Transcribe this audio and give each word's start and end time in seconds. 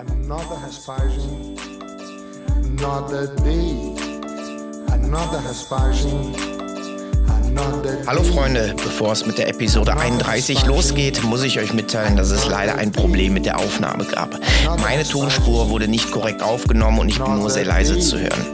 Another 0.00 0.56
Hespagin, 0.64 1.58
another 2.64 3.26
day, 3.44 3.94
another 4.90 5.42
Hespagin. 5.42 6.34
Hallo 8.06 8.22
Freunde, 8.22 8.74
bevor 8.82 9.12
es 9.12 9.26
mit 9.26 9.36
der 9.36 9.48
Episode 9.48 9.94
31 9.94 10.64
losgeht, 10.64 11.22
muss 11.22 11.42
ich 11.42 11.58
euch 11.58 11.74
mitteilen, 11.74 12.16
dass 12.16 12.30
es 12.30 12.48
leider 12.48 12.76
ein 12.76 12.92
Problem 12.92 13.34
mit 13.34 13.44
der 13.44 13.58
Aufnahme 13.58 14.06
gab. 14.06 14.38
Meine 14.80 15.04
Tonspur 15.04 15.68
wurde 15.68 15.86
nicht 15.86 16.10
korrekt 16.10 16.42
aufgenommen 16.42 17.00
und 17.00 17.10
ich 17.10 17.18
bin 17.18 17.38
nur 17.38 17.50
sehr 17.50 17.66
leise 17.66 17.98
zu 17.98 18.18
hören. 18.18 18.46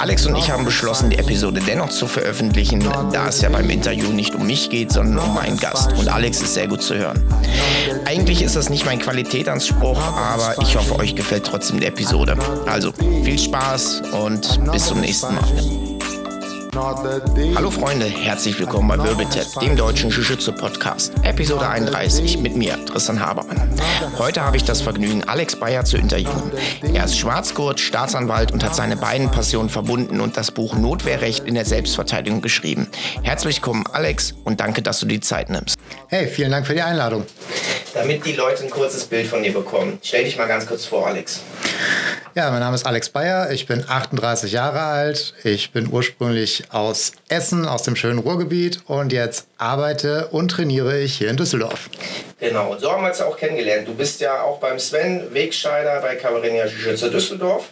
Alex 0.00 0.24
und 0.24 0.34
ich 0.34 0.50
haben 0.50 0.64
beschlossen, 0.64 1.10
die 1.10 1.18
Episode 1.18 1.60
dennoch 1.66 1.90
zu 1.90 2.06
veröffentlichen, 2.06 2.80
da 3.12 3.28
es 3.28 3.42
ja 3.42 3.50
beim 3.50 3.68
Interview 3.68 4.08
nicht 4.08 4.34
um 4.34 4.46
mich 4.46 4.70
geht, 4.70 4.90
sondern 4.90 5.18
um 5.18 5.34
meinen 5.34 5.58
Gast. 5.58 5.92
Und 5.92 6.08
Alex 6.08 6.40
ist 6.40 6.54
sehr 6.54 6.68
gut 6.68 6.80
zu 6.80 6.94
hören. 6.94 7.22
Eigentlich 8.06 8.40
ist 8.40 8.56
das 8.56 8.70
nicht 8.70 8.86
mein 8.86 8.98
Qualitätsanspruch, 8.98 10.00
aber 10.00 10.54
ich 10.62 10.74
hoffe, 10.74 10.98
euch 10.98 11.14
gefällt 11.14 11.44
trotzdem 11.44 11.80
die 11.80 11.86
Episode. 11.86 12.34
Also 12.64 12.92
viel 13.22 13.38
Spaß 13.38 14.02
und 14.12 14.72
bis 14.72 14.86
zum 14.86 15.02
nächsten 15.02 15.34
Mal. 15.34 15.89
Hallo 16.80 17.70
Freunde, 17.70 18.06
herzlich 18.06 18.58
willkommen 18.58 18.88
bei 18.88 19.04
Wirbeltet, 19.04 19.48
dem 19.60 19.76
deutschen 19.76 20.08
Jiu-Jitsu-Podcast. 20.08 21.12
Episode 21.24 21.68
31 21.68 22.38
mit 22.38 22.56
mir, 22.56 22.82
Tristan 22.86 23.20
Habermann. 23.20 23.68
Heute 24.16 24.42
habe 24.42 24.56
ich 24.56 24.64
das 24.64 24.80
Vergnügen, 24.80 25.22
Alex 25.24 25.56
Bayer 25.56 25.84
zu 25.84 25.98
interviewen. 25.98 26.50
Er 26.94 27.04
ist 27.04 27.18
Schwarzgurt, 27.18 27.80
Staatsanwalt 27.80 28.50
und 28.52 28.64
hat 28.64 28.74
seine 28.74 28.96
beiden 28.96 29.30
Passionen 29.30 29.68
verbunden 29.68 30.22
und 30.22 30.38
das 30.38 30.52
Buch 30.52 30.74
Notwehrrecht 30.74 31.44
in 31.46 31.54
der 31.54 31.66
Selbstverteidigung 31.66 32.40
geschrieben. 32.40 32.88
Herzlich 33.22 33.56
willkommen, 33.56 33.84
Alex, 33.92 34.32
und 34.44 34.60
danke, 34.60 34.80
dass 34.80 35.00
du 35.00 35.06
die 35.06 35.20
Zeit 35.20 35.50
nimmst. 35.50 35.76
Hey, 36.08 36.28
vielen 36.28 36.50
Dank 36.50 36.66
für 36.66 36.74
die 36.74 36.80
Einladung. 36.80 37.26
Damit 37.92 38.24
die 38.24 38.32
Leute 38.32 38.64
ein 38.64 38.70
kurzes 38.70 39.04
Bild 39.04 39.26
von 39.26 39.42
dir 39.42 39.52
bekommen, 39.52 39.98
stell 40.02 40.24
dich 40.24 40.38
mal 40.38 40.48
ganz 40.48 40.66
kurz 40.66 40.86
vor, 40.86 41.08
Alex. 41.08 41.42
Ja, 42.36 42.48
mein 42.52 42.60
Name 42.60 42.76
ist 42.76 42.86
Alex 42.86 43.08
Bayer, 43.08 43.50
ich 43.50 43.66
bin 43.66 43.84
38 43.88 44.52
Jahre 44.52 44.82
alt, 44.82 45.34
ich 45.42 45.72
bin 45.72 45.88
ursprünglich 45.90 46.62
aus 46.70 47.10
Essen, 47.28 47.66
aus 47.66 47.82
dem 47.82 47.96
schönen 47.96 48.20
Ruhrgebiet 48.20 48.82
und 48.86 49.12
jetzt 49.12 49.48
arbeite 49.58 50.28
und 50.28 50.48
trainiere 50.48 51.00
ich 51.00 51.18
hier 51.18 51.28
in 51.28 51.36
Düsseldorf. 51.36 51.90
Genau, 52.38 52.76
so 52.78 52.92
haben 52.92 53.02
wir 53.02 53.08
uns 53.08 53.20
auch 53.20 53.36
kennengelernt. 53.36 53.88
Du 53.88 53.94
bist 53.94 54.20
ja 54.20 54.42
auch 54.42 54.60
beim 54.60 54.78
Sven 54.78 55.34
Wegscheider 55.34 56.00
bei 56.02 56.14
Cavarinia 56.14 56.66
Jiu-Jitsu 56.66 57.10
Düsseldorf. 57.10 57.64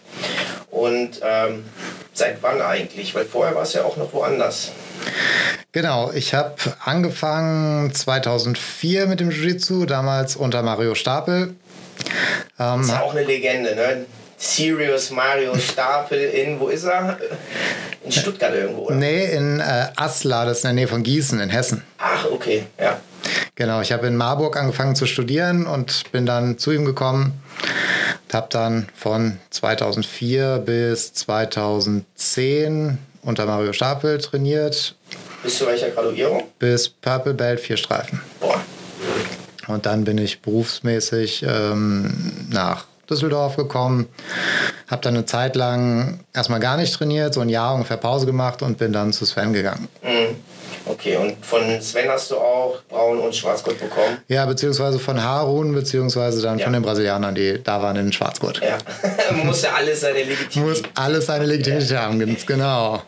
Und 0.73 1.21
ähm, 1.23 1.65
seit 2.13 2.43
wann 2.43 2.61
eigentlich? 2.61 3.15
Weil 3.15 3.27
vorher 3.27 3.55
war 3.55 3.63
es 3.63 3.75
ja 3.75 3.85
auch 3.85 3.97
noch 3.97 4.13
woanders. 4.13 4.73
Genau, 5.71 6.11
ich 6.13 6.35
habe 6.35 6.57
angefangen 6.85 7.95
2004 7.95 9.07
mit 9.07 9.21
dem 9.21 9.31
Jiu-Jitsu, 9.31 9.87
damals 9.87 10.35
unter 10.35 10.65
Mario 10.65 10.97
Stapel. 10.97 11.55
Ähm, 12.59 12.79
das 12.79 12.81
ist 12.87 12.91
ja 12.91 13.03
auch 13.03 13.15
eine 13.15 13.23
Legende, 13.23 13.77
ne? 13.77 14.07
Sirius 14.39 15.11
Mario 15.11 15.57
Stapel 15.59 16.19
in, 16.19 16.61
wo 16.61 16.69
ist 16.69 16.85
er? 16.85 17.19
In 18.05 18.13
Stuttgart 18.13 18.55
irgendwo, 18.55 18.87
oder? 18.87 18.95
Nee, 18.95 19.25
in 19.33 19.59
äh, 19.59 19.89
Asla, 19.97 20.45
das 20.45 20.59
ist 20.59 20.65
in 20.65 20.69
der 20.69 20.75
Nähe 20.75 20.89
von 20.89 21.03
Gießen, 21.03 21.41
in 21.41 21.51
Hessen. 21.51 21.83
Ach, 21.99 22.25
okay, 22.31 22.67
ja. 22.81 23.01
Genau, 23.57 23.81
ich 23.81 23.91
habe 23.91 24.07
in 24.07 24.17
Marburg 24.17 24.57
angefangen 24.57 24.95
zu 24.95 25.07
studieren 25.07 25.67
und 25.67 26.13
bin 26.13 26.25
dann 26.25 26.59
zu 26.59 26.71
ihm 26.71 26.85
gekommen. 26.85 27.43
Habe 28.33 28.47
dann 28.51 28.89
von 28.95 29.39
2004 29.51 30.59
bis 30.65 31.13
2010 31.15 32.99
unter 33.23 33.47
Mario 33.47 33.73
Stapel 33.73 34.19
trainiert. 34.19 34.95
Bis 35.43 35.59
zu 35.59 35.67
welcher 35.67 35.91
Graduierung? 35.91 36.45
Bis 36.61 36.89
Purple 36.89 37.35
Belt, 37.35 37.59
vier 37.59 37.77
Streifen. 37.77 38.21
Boah. 38.39 38.61
Und 39.67 39.87
dann 39.87 40.05
bin 40.05 40.19
ich 40.19 40.41
berufsmäßig 40.41 41.45
ähm, 41.47 42.47
nach 42.51 42.87
Düsseldorf 43.09 43.57
gekommen, 43.57 44.07
habe 44.89 45.03
dann 45.03 45.15
eine 45.15 45.27
Zeit 45.27 45.57
lang 45.57 46.21
erstmal 46.33 46.61
gar 46.61 46.77
nicht 46.77 46.95
trainiert, 46.95 47.35
so 47.35 47.41
ein 47.41 47.49
Jahr 47.49 47.75
ungefähr 47.75 47.97
Pause 47.97 48.27
gemacht 48.27 48.63
und 48.63 48.79
bin 48.79 48.93
dann 48.93 49.13
zu 49.13 49.25
Sven 49.25 49.53
gegangen. 49.53 49.89
Mhm. 50.03 50.37
Okay, 50.89 51.17
und 51.17 51.45
von 51.45 51.81
Sven 51.81 52.09
hast 52.09 52.31
du 52.31 52.37
auch 52.37 52.79
Braun 52.89 53.19
und 53.19 53.35
Schwarzgurt 53.35 53.79
bekommen? 53.79 54.19
Ja, 54.29 54.47
beziehungsweise 54.47 54.99
von 54.99 55.23
Harun, 55.23 55.75
beziehungsweise 55.75 56.41
dann 56.41 56.59
ja. 56.59 56.65
von 56.65 56.73
den 56.73 56.83
Brasilianern, 56.83 57.35
die 57.35 57.63
da 57.63 57.83
waren 57.83 57.97
in 57.97 58.13
Schwarzgurt. 58.13 58.61
Ja, 58.63 58.79
muss 59.45 59.63
ja 59.63 59.71
alles 59.77 60.01
seine 60.01 60.23
Legitimität 60.23 60.63
Muss 60.63 60.83
alles 60.95 61.27
seine 61.27 61.45
Legitimität 61.45 61.91
ja. 61.91 62.03
haben, 62.03 62.37
genau. 62.47 63.03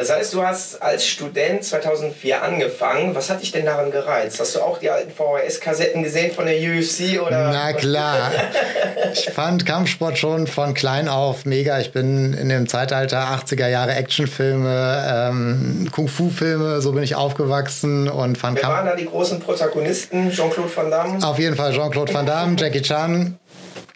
Das 0.00 0.10
heißt, 0.10 0.32
du 0.32 0.42
hast 0.42 0.80
als 0.80 1.06
Student 1.06 1.62
2004 1.62 2.42
angefangen. 2.42 3.14
Was 3.14 3.28
hat 3.28 3.42
dich 3.42 3.52
denn 3.52 3.66
daran 3.66 3.90
gereizt? 3.90 4.40
Hast 4.40 4.54
du 4.54 4.60
auch 4.60 4.78
die 4.78 4.88
alten 4.88 5.10
VHS-Kassetten 5.10 6.02
gesehen 6.02 6.32
von 6.32 6.46
der 6.46 6.56
UFC? 6.56 7.20
Oder? 7.20 7.50
Na 7.50 7.74
klar. 7.74 8.32
ich 9.12 9.28
fand 9.28 9.66
Kampfsport 9.66 10.16
schon 10.16 10.46
von 10.46 10.72
klein 10.72 11.06
auf 11.06 11.44
mega. 11.44 11.78
Ich 11.80 11.92
bin 11.92 12.32
in 12.32 12.48
dem 12.48 12.66
Zeitalter 12.66 13.18
80er 13.18 13.68
Jahre 13.68 13.92
Actionfilme, 13.92 15.04
ähm, 15.06 15.88
Kung-Fu-Filme, 15.92 16.80
so 16.80 16.92
bin 16.92 17.02
ich 17.02 17.16
aufgewachsen 17.20 18.08
und 18.08 18.36
fand 18.38 18.60
Wer 18.60 18.68
waren 18.68 18.86
da 18.86 18.96
die 18.96 19.06
großen 19.06 19.40
Protagonisten? 19.40 20.30
Jean-Claude 20.30 20.74
Van 20.74 20.90
Damme? 20.90 21.18
Auf 21.24 21.38
jeden 21.38 21.56
Fall 21.56 21.72
Jean-Claude 21.72 22.12
Van 22.12 22.26
Damme, 22.26 22.56
Jackie 22.58 22.82
Chan 22.82 23.38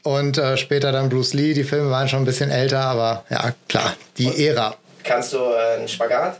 und 0.02 0.38
äh, 0.38 0.56
später 0.56 0.92
dann 0.92 1.08
Bruce 1.08 1.34
Lee. 1.34 1.54
Die 1.54 1.64
Filme 1.64 1.90
waren 1.90 2.08
schon 2.08 2.20
ein 2.20 2.26
bisschen 2.26 2.50
älter, 2.50 2.80
aber 2.80 3.24
ja, 3.30 3.52
klar, 3.68 3.94
die 4.18 4.28
und 4.28 4.38
Ära. 4.38 4.74
Kannst 5.02 5.32
du 5.32 5.38
äh, 5.38 5.78
einen 5.78 5.88
Spagat? 5.88 6.38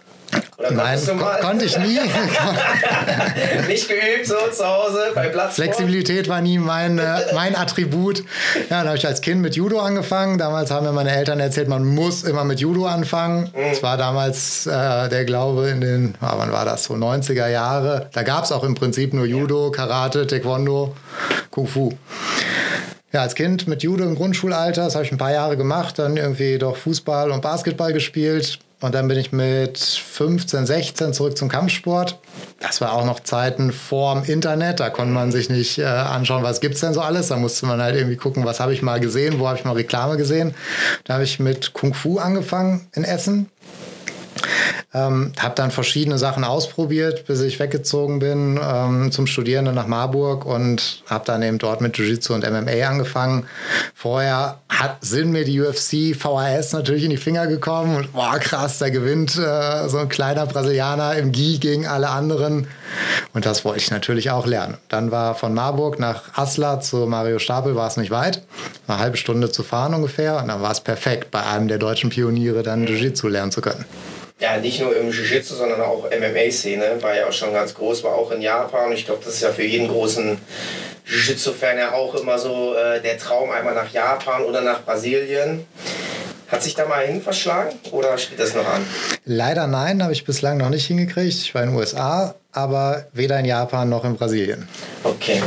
Oder 0.56 0.70
Nein, 0.70 1.00
du 1.04 1.14
mal? 1.14 1.40
konnte 1.40 1.64
ich 1.64 1.76
nie. 1.78 1.98
Nicht 3.66 3.88
geübt 3.88 4.26
so 4.26 4.34
zu 4.52 4.64
Hause 4.64 5.10
bei 5.14 5.28
Platz. 5.28 5.56
Flexibilität 5.56 6.28
war 6.28 6.40
nie 6.40 6.58
mein, 6.58 6.98
äh, 6.98 7.34
mein 7.34 7.56
Attribut. 7.56 8.20
Ja, 8.70 8.78
dann 8.78 8.86
habe 8.86 8.96
ich 8.96 9.06
als 9.06 9.20
Kind 9.20 9.40
mit 9.40 9.56
Judo 9.56 9.80
angefangen. 9.80 10.38
Damals 10.38 10.70
haben 10.70 10.86
mir 10.86 10.92
meine 10.92 11.10
Eltern 11.10 11.40
erzählt, 11.40 11.68
man 11.68 11.84
muss 11.84 12.22
immer 12.22 12.44
mit 12.44 12.60
Judo 12.60 12.86
anfangen. 12.86 13.50
Mhm. 13.54 13.70
Das 13.70 13.82
war 13.82 13.96
damals 13.96 14.66
äh, 14.66 15.08
der 15.08 15.24
Glaube 15.24 15.68
in 15.70 15.80
den, 15.80 16.14
ah, 16.20 16.34
wann 16.36 16.52
war 16.52 16.64
das, 16.64 16.84
so 16.84 16.94
90er 16.94 17.48
Jahre. 17.48 18.08
Da 18.12 18.22
gab 18.22 18.44
es 18.44 18.52
auch 18.52 18.62
im 18.62 18.74
Prinzip 18.74 19.12
nur 19.12 19.26
Judo, 19.26 19.72
Karate, 19.72 20.26
Taekwondo, 20.26 20.94
Kung 21.50 21.66
Fu. 21.66 21.92
Ja, 23.12 23.22
als 23.22 23.36
Kind 23.36 23.68
mit 23.68 23.84
Judo 23.84 24.02
im 24.02 24.16
Grundschulalter, 24.16 24.84
das 24.84 24.96
habe 24.96 25.04
ich 25.04 25.12
ein 25.12 25.18
paar 25.18 25.32
Jahre 25.32 25.56
gemacht, 25.56 26.00
dann 26.00 26.16
irgendwie 26.16 26.58
doch 26.58 26.76
Fußball 26.76 27.30
und 27.30 27.42
Basketball 27.42 27.92
gespielt, 27.92 28.58
und 28.84 28.94
dann 28.94 29.08
bin 29.08 29.18
ich 29.18 29.32
mit 29.32 29.78
15, 29.78 30.66
16 30.66 31.14
zurück 31.14 31.38
zum 31.38 31.48
Kampfsport. 31.48 32.18
Das 32.60 32.82
war 32.82 32.92
auch 32.92 33.06
noch 33.06 33.20
Zeiten 33.20 33.72
vorm 33.72 34.24
Internet. 34.24 34.78
Da 34.78 34.90
konnte 34.90 35.14
man 35.14 35.32
sich 35.32 35.48
nicht 35.48 35.78
äh, 35.78 35.84
anschauen, 35.84 36.42
was 36.42 36.60
gibt 36.60 36.74
es 36.74 36.82
denn 36.82 36.92
so 36.92 37.00
alles. 37.00 37.28
Da 37.28 37.36
musste 37.36 37.64
man 37.64 37.80
halt 37.80 37.96
irgendwie 37.96 38.16
gucken, 38.16 38.44
was 38.44 38.60
habe 38.60 38.74
ich 38.74 38.82
mal 38.82 39.00
gesehen, 39.00 39.38
wo 39.38 39.48
habe 39.48 39.58
ich 39.58 39.64
mal 39.64 39.72
Reklame 39.72 40.18
gesehen. 40.18 40.54
Da 41.04 41.14
habe 41.14 41.24
ich 41.24 41.40
mit 41.40 41.72
Kung 41.72 41.94
Fu 41.94 42.18
angefangen 42.18 42.86
in 42.92 43.04
Essen. 43.04 43.48
Ähm, 44.94 45.32
habe 45.40 45.56
dann 45.56 45.72
verschiedene 45.72 46.18
Sachen 46.18 46.44
ausprobiert, 46.44 47.26
bis 47.26 47.40
ich 47.40 47.58
weggezogen 47.58 48.20
bin 48.20 48.60
ähm, 48.62 49.10
zum 49.10 49.26
Studieren 49.26 49.74
nach 49.74 49.88
Marburg 49.88 50.46
und 50.46 51.02
habe 51.10 51.24
dann 51.26 51.42
eben 51.42 51.58
dort 51.58 51.80
mit 51.80 51.98
Jiu-Jitsu 51.98 52.32
und 52.32 52.48
MMA 52.48 52.86
angefangen. 52.86 53.46
Vorher 53.92 54.60
hat, 54.68 54.98
sind 55.00 55.32
mir 55.32 55.44
die 55.44 55.60
UFC, 55.60 56.14
VHS 56.16 56.72
natürlich 56.72 57.02
in 57.02 57.10
die 57.10 57.16
Finger 57.16 57.48
gekommen 57.48 57.96
und 57.96 58.12
boah, 58.12 58.38
krass, 58.38 58.78
da 58.78 58.88
gewinnt 58.88 59.36
äh, 59.36 59.88
so 59.88 59.98
ein 59.98 60.08
kleiner 60.08 60.46
Brasilianer 60.46 61.16
im 61.16 61.32
Gi 61.32 61.58
gegen 61.58 61.88
alle 61.88 62.10
anderen. 62.10 62.68
Und 63.32 63.46
das 63.46 63.64
wollte 63.64 63.80
ich 63.80 63.90
natürlich 63.90 64.30
auch 64.30 64.46
lernen. 64.46 64.76
Dann 64.88 65.10
war 65.10 65.34
von 65.34 65.54
Marburg 65.54 65.98
nach 65.98 66.38
Asla 66.38 66.80
zu 66.80 67.06
Mario 67.06 67.40
Stapel 67.40 67.74
war 67.74 67.88
es 67.88 67.96
nicht 67.96 68.12
weit. 68.12 68.42
Eine 68.86 68.98
halbe 69.00 69.16
Stunde 69.16 69.50
zu 69.50 69.64
fahren 69.64 69.94
ungefähr. 69.94 70.38
Und 70.38 70.48
dann 70.48 70.62
war 70.62 70.70
es 70.70 70.80
perfekt, 70.80 71.32
bei 71.32 71.44
einem 71.44 71.66
der 71.66 71.78
deutschen 71.78 72.10
Pioniere 72.10 72.62
dann 72.62 72.86
Jiu-Jitsu 72.86 73.26
lernen 73.26 73.50
zu 73.50 73.60
können 73.60 73.84
ja, 74.40 74.56
nicht 74.58 74.80
nur 74.80 74.96
im 74.96 75.10
Jiu-Jitsu, 75.10 75.54
sondern 75.54 75.80
auch 75.80 76.10
MMA-Szene, 76.10 77.00
war 77.00 77.14
ja 77.14 77.26
auch 77.26 77.32
schon 77.32 77.52
ganz 77.52 77.74
groß, 77.74 78.02
war 78.04 78.14
auch 78.14 78.30
in 78.30 78.42
Japan. 78.42 78.92
Ich 78.92 79.06
glaube, 79.06 79.22
das 79.24 79.34
ist 79.34 79.42
ja 79.42 79.50
für 79.50 79.62
jeden 79.62 79.88
großen 79.88 80.38
Jiu-Jitsu-Fan 81.06 81.78
ja 81.78 81.92
auch 81.92 82.14
immer 82.14 82.38
so 82.38 82.74
äh, 82.74 83.00
der 83.00 83.18
Traum, 83.18 83.50
einmal 83.50 83.74
nach 83.74 83.92
Japan 83.92 84.42
oder 84.44 84.60
nach 84.60 84.84
Brasilien. 84.84 85.66
Hat 86.48 86.62
sich 86.62 86.74
da 86.74 86.86
mal 86.86 87.06
hin 87.06 87.22
verschlagen 87.22 87.76
oder 87.90 88.18
steht 88.18 88.38
das 88.38 88.54
noch 88.54 88.66
an? 88.68 88.84
Leider 89.24 89.66
nein, 89.66 90.02
habe 90.02 90.12
ich 90.12 90.24
bislang 90.24 90.58
noch 90.58 90.68
nicht 90.68 90.86
hingekriegt. 90.86 91.34
Ich 91.34 91.54
war 91.54 91.62
in 91.62 91.70
den 91.70 91.78
USA, 91.78 92.34
aber 92.52 93.06
weder 93.12 93.38
in 93.38 93.46
Japan 93.46 93.88
noch 93.88 94.04
in 94.04 94.16
Brasilien. 94.16 94.68
Okay. 95.02 95.42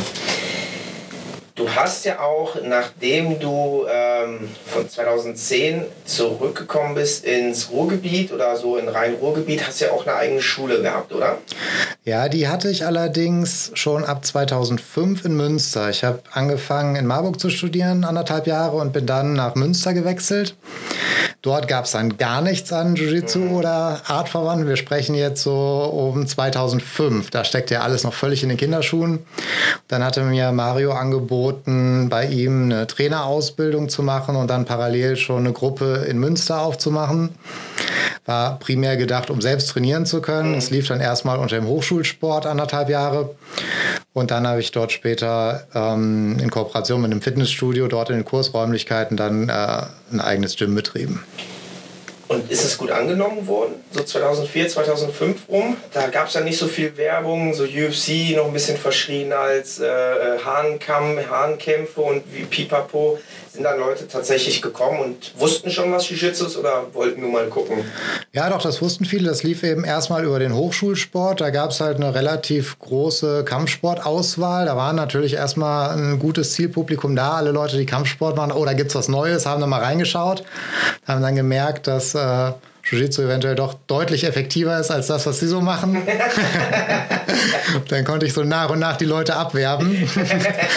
Du 1.57 1.68
hast 1.68 2.06
ja 2.06 2.19
auch, 2.19 2.56
nachdem 2.63 3.39
du 3.39 3.88
ähm, 3.92 4.48
von 4.68 4.88
2010 4.88 5.86
zurückgekommen 6.06 6.94
bist 6.94 7.25
ins 7.25 7.71
Ruhrgebiet 7.71 8.31
oder 8.31 8.56
so 8.57 8.77
in 8.77 8.88
Rhein-Ruhrgebiet, 8.88 9.65
hast 9.65 9.80
ja 9.80 9.92
auch 9.92 10.06
eine 10.06 10.15
eigene 10.15 10.42
Schule 10.44 10.83
gehabt, 10.83 11.12
oder? 11.13 11.39
Ja, 12.04 12.30
die 12.30 12.48
hatte 12.48 12.69
ich 12.69 12.86
allerdings 12.86 13.71
schon 13.74 14.06
ab 14.06 14.24
2005 14.24 15.25
in 15.25 15.36
Münster. 15.36 15.89
Ich 15.89 16.04
habe 16.04 16.19
angefangen 16.31 16.95
in 16.95 17.07
Marburg 17.07 17.39
zu 17.39 17.50
studieren, 17.50 18.03
anderthalb 18.03 18.45
Jahre, 18.45 18.77
und 18.77 18.94
bin 18.94 19.07
dann 19.07 19.33
nach 19.33 19.56
Münster 19.56 19.95
gewechselt. 19.95 20.56
Dort 21.47 21.69
gab 21.69 21.85
es 21.85 21.91
dann 21.91 22.17
gar 22.17 22.41
nichts 22.41 22.73
an 22.73 22.97
Jiu-Jitsu 22.97 23.39
mhm. 23.39 23.51
oder 23.53 24.01
Artverwandten. 24.05 24.67
Wir 24.67 24.75
sprechen 24.75 25.15
jetzt 25.15 25.44
so 25.44 26.11
um 26.13 26.27
2005. 26.27 27.29
Da 27.29 27.45
steckt 27.45 27.71
ja 27.71 27.83
alles 27.83 28.03
noch 28.03 28.13
völlig 28.13 28.44
in 28.44 28.49
den 28.49 28.57
Kinderschuhen. 28.57 29.19
Dann 29.88 30.03
hatte 30.03 30.23
mir 30.23 30.51
Mario 30.51 30.91
angeboten, 30.91 32.09
bei 32.09 32.25
ihm 32.25 32.63
eine 32.63 32.85
Trainerausbildung 32.85 33.88
zu 33.88 34.03
machen 34.03 34.35
und 34.35 34.49
dann 34.49 34.65
parallel 34.65 35.15
schon 35.15 35.45
eine 35.45 35.53
Gruppe 35.53 36.05
in 36.09 36.19
Münster 36.19 36.59
aufzumachen. 36.59 37.29
War 38.25 38.59
primär 38.59 38.97
gedacht, 38.97 39.29
um 39.29 39.39
selbst 39.39 39.69
trainieren 39.69 40.05
zu 40.05 40.19
können. 40.19 40.53
Es 40.55 40.69
lief 40.69 40.89
dann 40.89 41.00
erstmal 41.00 41.39
unter 41.39 41.55
dem 41.55 41.67
Hochschulsport 41.67 42.45
anderthalb 42.45 42.89
Jahre. 42.89 43.35
Und 44.11 44.31
dann 44.31 44.45
habe 44.45 44.59
ich 44.59 44.73
dort 44.73 44.91
später 44.91 45.65
ähm, 45.73 46.39
in 46.41 46.50
Kooperation 46.50 47.01
mit 47.01 47.11
einem 47.11 47.21
Fitnessstudio 47.21 47.88
dort 47.88 48.09
in 48.09 48.17
den 48.17 48.25
Kursräumlichkeiten 48.25 49.15
dann 49.15 49.47
äh, 49.47 49.83
ein 50.12 50.21
eigenes 50.21 50.56
Gym 50.56 50.75
betrieben. 50.75 51.24
Und 52.27 52.51
ist 52.51 52.65
es 52.65 52.77
gut 52.77 52.92
angenommen 52.92 53.48
worden? 53.48 53.75
So 53.92 54.04
2004, 54.04 54.68
2005 54.68 55.48
rum? 55.48 55.77
Da 55.94 56.07
gab 56.07 56.27
es 56.27 56.33
ja 56.33 56.42
nicht 56.42 56.57
so 56.57 56.68
viel 56.68 56.98
Werbung, 56.98 57.54
so 57.54 57.63
UFC 57.63 58.36
noch 58.36 58.48
ein 58.48 58.54
bisschen 58.54 58.77
verschrien 58.77 59.31
als 59.31 59.80
äh, 59.80 59.86
äh 59.86 60.39
Hahnkämpfe 60.44 62.01
und 62.01 62.24
wie 62.33 62.44
Pipapo. 62.44 63.19
Sind 63.57 63.63
dann 63.63 63.80
Leute 63.80 64.07
tatsächlich 64.07 64.62
gekommen 64.62 65.00
und 65.00 65.33
wussten 65.39 65.71
schon, 65.71 65.92
was 65.92 66.07
Jiu-Jitsu 66.07 66.45
ist 66.45 66.57
oder 66.57 66.94
wollten 66.94 67.21
nur 67.21 67.31
mal 67.31 67.48
gucken? 67.48 67.83
Ja, 68.31 68.51
doch, 68.51 68.62
das 68.62 68.83
wussten 68.83 69.04
viele. 69.04 69.30
Das 69.30 69.42
lief 69.42 69.63
eben 69.63 69.83
erstmal 69.83 70.24
über 70.25 70.38
den 70.38 70.54
Hochschulsport. 70.54 71.42
Da 71.42 71.50
gab 71.50 71.71
es 71.71 71.81
halt 71.81 71.95
eine 71.95 72.13
relativ 72.13 72.77
große 72.77 73.45
Kampfsportauswahl. 73.45 74.68
Da 74.68 74.77
war 74.77 74.94
natürlich 74.94 75.33
erstmal 75.33 75.98
ein 75.98 76.19
gutes 76.19 76.54
Zielpublikum 76.54 77.15
da. 77.15 77.31
Alle 77.31 77.50
Leute, 77.50 77.77
die 77.77 77.88
Kampfsport 77.88 78.38
machen, 78.38 78.51
oh, 78.51 78.63
da 78.63 78.74
gibt 78.74 78.89
es 78.92 78.95
was 78.95 79.07
Neues, 79.07 79.48
haben 79.48 79.60
da 79.60 79.65
mal 79.65 79.81
reingeschaut, 79.81 80.44
haben 81.07 81.24
dann 81.24 81.36
gemerkt, 81.36 81.88
dass 81.88 82.13
äh, 82.13 82.51
Jiu-Jitsu 82.89 83.24
eventuell 83.24 83.56
doch 83.56 83.75
deutlich 83.88 84.24
effektiver 84.24 84.80
ist 84.80 84.92
als 84.92 85.07
das, 85.07 85.25
was 85.25 85.39
sie 85.39 85.48
so 85.48 85.60
machen. 85.60 85.98
dann 87.89 88.06
konnte 88.06 88.25
ich 88.25 88.34
so 88.34 88.44
nach 88.44 88.69
und 88.69 88.80
nach 88.80 88.95
die 88.95 89.06
Leute 89.06 89.36
abwerben 89.36 89.89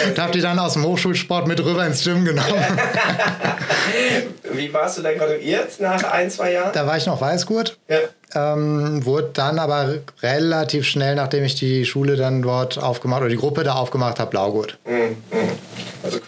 und 0.09 0.19
habe 0.19 0.31
die 0.31 0.41
dann 0.41 0.59
aus 0.59 0.73
dem 0.73 0.85
Hochschulsport 0.85 1.47
mit 1.47 1.63
rüber 1.63 1.85
ins 1.85 2.03
Gym 2.03 2.25
genommen. 2.25 2.53
Wie 4.51 4.73
warst 4.73 4.97
du 4.97 5.01
da 5.01 5.13
graduiert 5.13 5.79
nach 5.79 6.03
ein, 6.03 6.29
zwei 6.29 6.53
Jahren? 6.53 6.73
Da 6.73 6.85
war 6.85 6.97
ich 6.97 7.05
noch 7.05 7.21
Weißgurt. 7.21 7.77
Ja. 7.87 7.99
Ähm, 8.33 9.05
wurde 9.05 9.31
dann 9.33 9.59
aber 9.59 9.95
relativ 10.21 10.85
schnell, 10.85 11.15
nachdem 11.15 11.43
ich 11.43 11.55
die 11.55 11.85
Schule 11.85 12.15
dann 12.17 12.41
dort 12.41 12.77
aufgemacht 12.77 13.21
oder 13.21 13.29
die 13.29 13.37
Gruppe 13.37 13.63
da 13.63 13.75
aufgemacht 13.75 14.19
habe, 14.19 14.31
Blaugurt. 14.31 14.77
Mhm. 14.85 15.17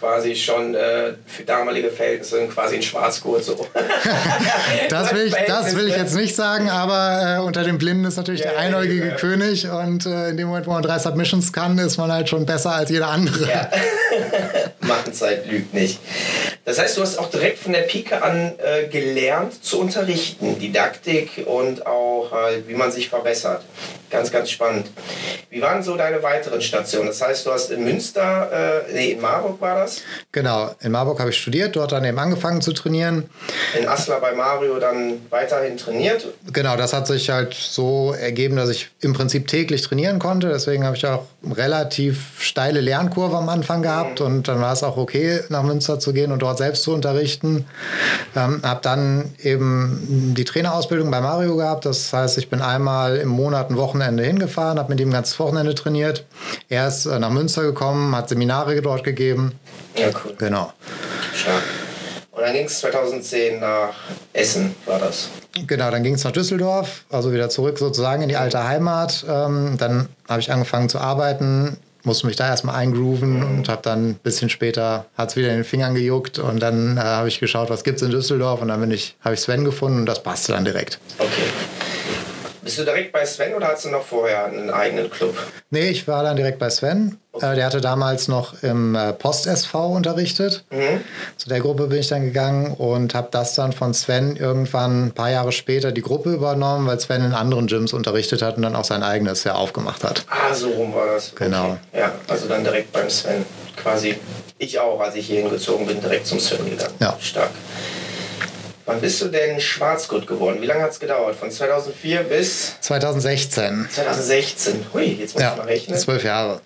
Quasi 0.03 0.35
schon 0.35 0.75
äh, 0.75 1.13
für 1.25 1.43
damalige 1.43 1.89
Verhältnisse 1.89 2.45
quasi 2.47 2.75
ein 2.75 2.81
Schwarzgurt 2.81 3.45
so. 3.45 3.55
das, 4.89 5.13
will 5.13 5.27
ich, 5.27 5.35
das 5.47 5.77
will 5.77 5.87
ich 5.87 5.95
jetzt 5.95 6.13
nicht 6.13 6.35
sagen, 6.35 6.69
aber 6.69 7.37
äh, 7.37 7.39
unter 7.41 7.63
den 7.63 7.77
Blinden 7.77 8.03
ist 8.03 8.17
natürlich 8.17 8.41
ja, 8.41 8.51
der 8.51 8.59
einäugige 8.59 9.07
ja. 9.07 9.15
König 9.15 9.69
und 9.69 10.05
äh, 10.05 10.29
in 10.29 10.37
dem 10.37 10.49
Moment, 10.49 10.67
wo 10.67 10.71
man 10.71 10.83
drei 10.83 10.99
Submissions 10.99 11.53
kann, 11.53 11.77
ist 11.77 11.97
man 11.97 12.11
halt 12.11 12.27
schon 12.27 12.45
besser 12.45 12.73
als 12.73 12.89
jeder 12.89 13.07
andere. 13.07 13.49
Ja. 13.49 13.69
Machenzeit 14.83 15.47
lügt 15.47 15.73
nicht. 15.73 15.99
Das 16.65 16.79
heißt, 16.79 16.97
du 16.97 17.01
hast 17.01 17.17
auch 17.19 17.29
direkt 17.29 17.59
von 17.59 17.73
der 17.73 17.81
Pike 17.81 18.21
an 18.21 18.53
äh, 18.57 18.87
gelernt 18.87 19.63
zu 19.63 19.79
unterrichten, 19.79 20.59
Didaktik 20.59 21.45
und 21.45 21.85
auch 21.85 22.31
halt, 22.31 22.67
wie 22.67 22.75
man 22.75 22.91
sich 22.91 23.09
verbessert. 23.09 23.63
Ganz, 24.09 24.31
ganz 24.31 24.51
spannend. 24.51 24.87
Wie 25.49 25.59
waren 25.61 25.81
so 25.81 25.97
deine 25.97 26.21
weiteren 26.21 26.61
Stationen? 26.61 27.07
Das 27.07 27.21
heißt, 27.21 27.45
du 27.47 27.51
hast 27.51 27.71
in 27.71 27.83
Münster, 27.83 28.83
äh, 28.87 28.93
nee, 28.93 29.11
in 29.13 29.21
Marburg 29.21 29.59
war 29.59 29.75
das? 29.75 30.01
Genau, 30.31 30.73
in 30.81 30.91
Marburg 30.91 31.19
habe 31.19 31.31
ich 31.31 31.37
studiert, 31.37 31.75
dort 31.75 31.91
dann 31.91 32.05
eben 32.05 32.19
angefangen 32.19 32.61
zu 32.61 32.73
trainieren. 32.73 33.29
In 33.77 33.87
Aslar 33.87 34.21
bei 34.21 34.33
Mario 34.33 34.77
dann 34.79 35.19
weiterhin 35.31 35.77
trainiert? 35.77 36.27
Genau, 36.51 36.77
das 36.77 36.93
hat 36.93 37.07
sich 37.07 37.29
halt 37.29 37.55
so 37.55 38.13
ergeben, 38.13 38.55
dass 38.55 38.69
ich 38.69 38.89
im 39.01 39.13
Prinzip 39.13 39.47
täglich 39.47 39.81
trainieren 39.81 40.19
konnte. 40.19 40.49
Deswegen 40.49 40.85
habe 40.85 40.95
ich 40.95 41.05
auch 41.07 41.25
relativ 41.51 42.39
steile 42.39 42.81
Lernkurve 42.81 43.37
am 43.37 43.49
Anfang 43.49 43.81
gehabt 43.81 44.19
mhm. 44.19 44.25
und 44.25 44.47
dann 44.47 44.61
war 44.61 44.72
es 44.73 44.83
auch 44.83 44.97
okay, 44.97 45.41
nach 45.49 45.63
Münster 45.63 45.99
zu 45.99 46.13
gehen 46.13 46.31
und 46.31 46.41
dort 46.41 46.57
selbst 46.57 46.83
zu 46.83 46.93
unterrichten. 46.93 47.65
Ähm, 48.35 48.61
habe 48.63 48.79
dann 48.83 49.33
eben 49.41 50.33
die 50.35 50.43
Trainerausbildung 50.43 51.09
bei 51.09 51.21
Mario 51.21 51.55
gehabt. 51.55 51.85
Das 51.85 52.11
heißt, 52.11 52.37
ich 52.37 52.49
bin 52.49 52.61
einmal 52.61 53.17
im 53.17 53.29
Monat 53.29 53.69
ein 53.69 53.77
Wochenende 53.77 54.23
hingefahren, 54.23 54.79
habe 54.79 54.89
mit 54.89 54.99
ihm 54.99 55.09
ein 55.09 55.13
ganzes 55.13 55.39
Wochenende 55.39 55.75
trainiert. 55.75 56.25
Er 56.69 56.87
ist 56.87 57.05
äh, 57.05 57.19
nach 57.19 57.29
Münster 57.29 57.63
gekommen, 57.63 58.15
hat 58.15 58.29
Seminare 58.29 58.81
dort 58.81 59.03
gegeben. 59.03 59.53
Ja, 59.95 60.07
cool. 60.23 60.35
Genau. 60.37 60.73
Stark. 61.33 61.63
Und 62.31 62.41
dann 62.41 62.53
ging 62.53 62.65
es 62.65 62.79
2010 62.79 63.59
nach 63.59 63.93
Essen, 64.33 64.75
war 64.87 64.97
das? 64.97 65.29
Genau, 65.67 65.91
dann 65.91 66.01
ging 66.01 66.15
es 66.15 66.23
nach 66.23 66.31
Düsseldorf, 66.31 67.05
also 67.11 67.31
wieder 67.31 67.47
zurück 67.49 67.77
sozusagen 67.77 68.23
in 68.23 68.29
die 68.29 68.37
alte 68.37 68.63
Heimat. 68.67 69.23
Ähm, 69.29 69.75
dann 69.77 70.09
habe 70.27 70.39
ich 70.39 70.51
angefangen 70.51 70.89
zu 70.89 70.97
arbeiten, 70.97 71.77
musste 72.03 72.27
mich 72.27 72.35
da 72.35 72.47
erstmal 72.47 72.75
eingrooven 72.75 73.43
und 73.43 73.69
habe 73.69 73.81
dann 73.81 74.09
ein 74.09 74.15
bisschen 74.15 74.49
später, 74.49 75.05
hat 75.17 75.29
es 75.29 75.35
wieder 75.35 75.49
in 75.49 75.55
den 75.55 75.63
Fingern 75.63 75.95
gejuckt 75.95 76.39
und 76.39 76.59
dann 76.59 76.97
äh, 76.97 77.01
habe 77.01 77.27
ich 77.27 77.39
geschaut, 77.39 77.69
was 77.69 77.83
gibt 77.83 77.97
es 77.97 78.03
in 78.03 78.11
Düsseldorf 78.11 78.61
und 78.61 78.67
dann 78.69 78.79
bin 78.79 78.91
ich, 78.91 79.15
habe 79.21 79.35
ich 79.35 79.41
Sven 79.41 79.63
gefunden 79.63 79.99
und 79.99 80.05
das 80.05 80.23
passte 80.23 80.51
dann 80.51 80.65
direkt. 80.65 80.99
Okay. 81.17 81.82
Bist 82.63 82.79
du 82.79 82.85
direkt 82.85 83.11
bei 83.11 83.25
Sven 83.25 83.53
oder 83.53 83.67
hast 83.67 83.83
du 83.83 83.89
noch 83.89 84.03
vorher 84.03 84.45
einen 84.45 84.69
eigenen 84.69 85.09
Club? 85.09 85.35
Nee, 85.69 85.89
ich 85.89 86.07
war 86.07 86.23
dann 86.23 86.37
direkt 86.37 86.59
bei 86.59 86.69
Sven. 86.69 87.17
Okay. 87.33 87.51
Äh, 87.51 87.55
der 87.55 87.65
hatte 87.65 87.81
damals 87.81 88.29
noch 88.29 88.63
im 88.63 88.95
äh, 88.95 89.11
Post-SV 89.11 89.87
unterrichtet. 89.87 90.63
Mhm. 90.71 91.01
Zu 91.35 91.49
der 91.49 91.59
Gruppe 91.59 91.87
bin 91.87 91.99
ich 91.99 92.07
dann 92.07 92.23
gegangen 92.23 92.73
und 92.73 93.15
habe 93.15 93.27
das 93.31 93.55
dann 93.55 93.73
von 93.73 93.93
Sven 93.93 94.37
irgendwann 94.37 95.07
ein 95.07 95.11
paar 95.11 95.29
Jahre 95.29 95.51
später 95.51 95.91
die 95.91 96.01
Gruppe 96.01 96.31
übernommen, 96.31 96.87
weil 96.87 96.99
Sven 96.99 97.25
in 97.25 97.33
anderen 97.33 97.67
Gyms 97.67 97.91
unterrichtet 97.91 98.41
hat 98.41 98.55
und 98.55 98.61
dann 98.63 98.75
auch 98.75 98.85
sein 98.85 99.03
eigenes 99.03 99.43
ja 99.43 99.55
aufgemacht 99.55 100.03
hat. 100.03 100.25
Ah, 100.29 100.53
so 100.53 100.69
rum 100.69 100.93
war 100.93 101.07
das. 101.07 101.33
Genau. 101.35 101.65
Okay. 101.65 101.99
Ja, 101.99 102.11
also 102.29 102.47
dann 102.47 102.63
direkt 102.63 102.93
beim 102.93 103.09
Sven. 103.09 103.45
Quasi 103.75 104.15
ich 104.57 104.79
auch, 104.79 104.99
als 105.01 105.15
ich 105.15 105.25
hier 105.25 105.41
hingezogen 105.41 105.85
bin, 105.85 105.99
direkt 105.99 106.27
zum 106.27 106.39
Sven 106.39 106.69
gegangen. 106.69 106.93
Ja. 106.99 107.17
Stark. 107.19 107.51
Wann 108.85 108.99
bist 108.99 109.21
du 109.21 109.29
denn 109.29 109.61
Schwarzgurt 109.61 110.27
geworden? 110.27 110.61
Wie 110.61 110.65
lange 110.65 110.83
hat 110.83 110.91
es 110.91 110.99
gedauert? 110.99 111.37
Von 111.37 111.49
2004 111.49 112.23
bis? 112.23 112.75
2016. 112.81 113.87
2016. 113.89 114.85
Hui, 114.93 115.05
jetzt 115.05 115.35
muss 115.35 115.43
ja, 115.43 115.51
ich 115.51 115.57
mal 115.57 115.65
rechnen. 115.65 115.97
Zwölf 115.97 116.23
Jahre. 116.23 116.59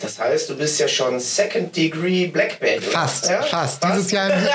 Das 0.00 0.18
heißt, 0.18 0.50
du 0.50 0.56
bist 0.56 0.80
ja 0.80 0.88
schon 0.88 1.20
Second 1.20 1.74
Degree 1.76 2.26
Black 2.26 2.60
Belt. 2.60 2.82
Fast, 2.82 3.28
ja? 3.28 3.42
fast. 3.42 3.80
fast. 3.80 3.84
Dieses, 3.84 4.10
Jahr 4.10 4.30
im, 4.30 4.48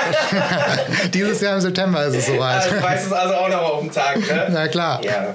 dieses 1.12 1.40
Jahr 1.40 1.54
im 1.54 1.60
September 1.60 2.04
ist 2.06 2.16
es 2.16 2.26
soweit. 2.26 2.62
Also, 2.62 2.74
du 2.74 2.82
weißt 2.82 3.06
es 3.06 3.12
also 3.12 3.34
auch 3.34 3.48
noch 3.48 3.62
auf 3.62 3.80
dem 3.80 3.92
Tag, 3.92 4.18
ne? 4.18 4.48
Na 4.50 4.68
klar. 4.68 5.00
Ja. 5.04 5.34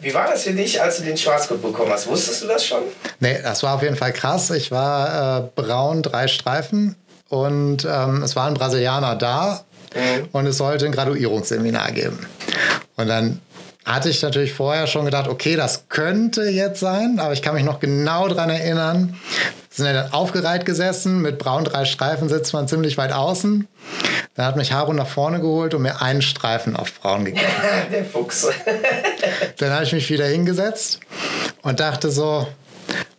Wie 0.00 0.12
war 0.14 0.28
das 0.30 0.44
für 0.44 0.52
dich, 0.52 0.80
als 0.80 0.98
du 0.98 1.04
den 1.04 1.16
Schwarzgurt 1.16 1.62
bekommen 1.62 1.90
hast? 1.92 2.06
Wusstest 2.06 2.42
du 2.42 2.48
das 2.48 2.66
schon? 2.66 2.82
Nee, 3.18 3.38
das 3.42 3.62
war 3.62 3.74
auf 3.74 3.82
jeden 3.82 3.96
Fall 3.96 4.12
krass. 4.12 4.50
Ich 4.50 4.70
war 4.70 5.38
äh, 5.38 5.48
braun, 5.54 6.02
drei 6.02 6.26
Streifen 6.26 6.96
und 7.28 7.86
ähm, 7.90 8.22
es 8.22 8.34
war 8.34 8.46
ein 8.46 8.54
Brasilianer 8.54 9.16
da 9.16 9.64
Mhm. 9.94 10.28
Und 10.32 10.46
es 10.46 10.58
sollte 10.58 10.86
ein 10.86 10.92
Graduierungsseminar 10.92 11.92
geben. 11.92 12.18
Und 12.96 13.08
dann 13.08 13.40
hatte 13.84 14.08
ich 14.08 14.22
natürlich 14.22 14.52
vorher 14.52 14.86
schon 14.86 15.04
gedacht, 15.04 15.28
okay, 15.28 15.56
das 15.56 15.88
könnte 15.88 16.42
jetzt 16.44 16.80
sein, 16.80 17.18
aber 17.18 17.32
ich 17.32 17.42
kann 17.42 17.54
mich 17.54 17.64
noch 17.64 17.80
genau 17.80 18.28
daran 18.28 18.50
erinnern. 18.50 19.16
Wir 19.70 19.84
sind 19.84 19.86
ja 19.86 20.02
dann 20.02 20.12
aufgereiht 20.12 20.66
gesessen, 20.66 21.22
mit 21.22 21.38
braun 21.38 21.64
drei 21.64 21.84
Streifen 21.84 22.28
sitzt 22.28 22.52
man 22.52 22.68
ziemlich 22.68 22.98
weit 22.98 23.12
außen. 23.12 23.66
Dann 24.34 24.46
hat 24.46 24.56
mich 24.56 24.72
Harun 24.72 24.96
nach 24.96 25.06
vorne 25.06 25.40
geholt 25.40 25.74
und 25.74 25.82
mir 25.82 26.02
einen 26.02 26.22
Streifen 26.22 26.76
auf 26.76 26.92
braun 27.00 27.24
gegeben. 27.24 27.46
Der 27.92 28.04
Fuchs. 28.04 28.48
dann 29.58 29.70
habe 29.70 29.84
ich 29.84 29.92
mich 29.92 30.10
wieder 30.10 30.26
hingesetzt 30.26 31.00
und 31.62 31.80
dachte 31.80 32.10
so, 32.10 32.46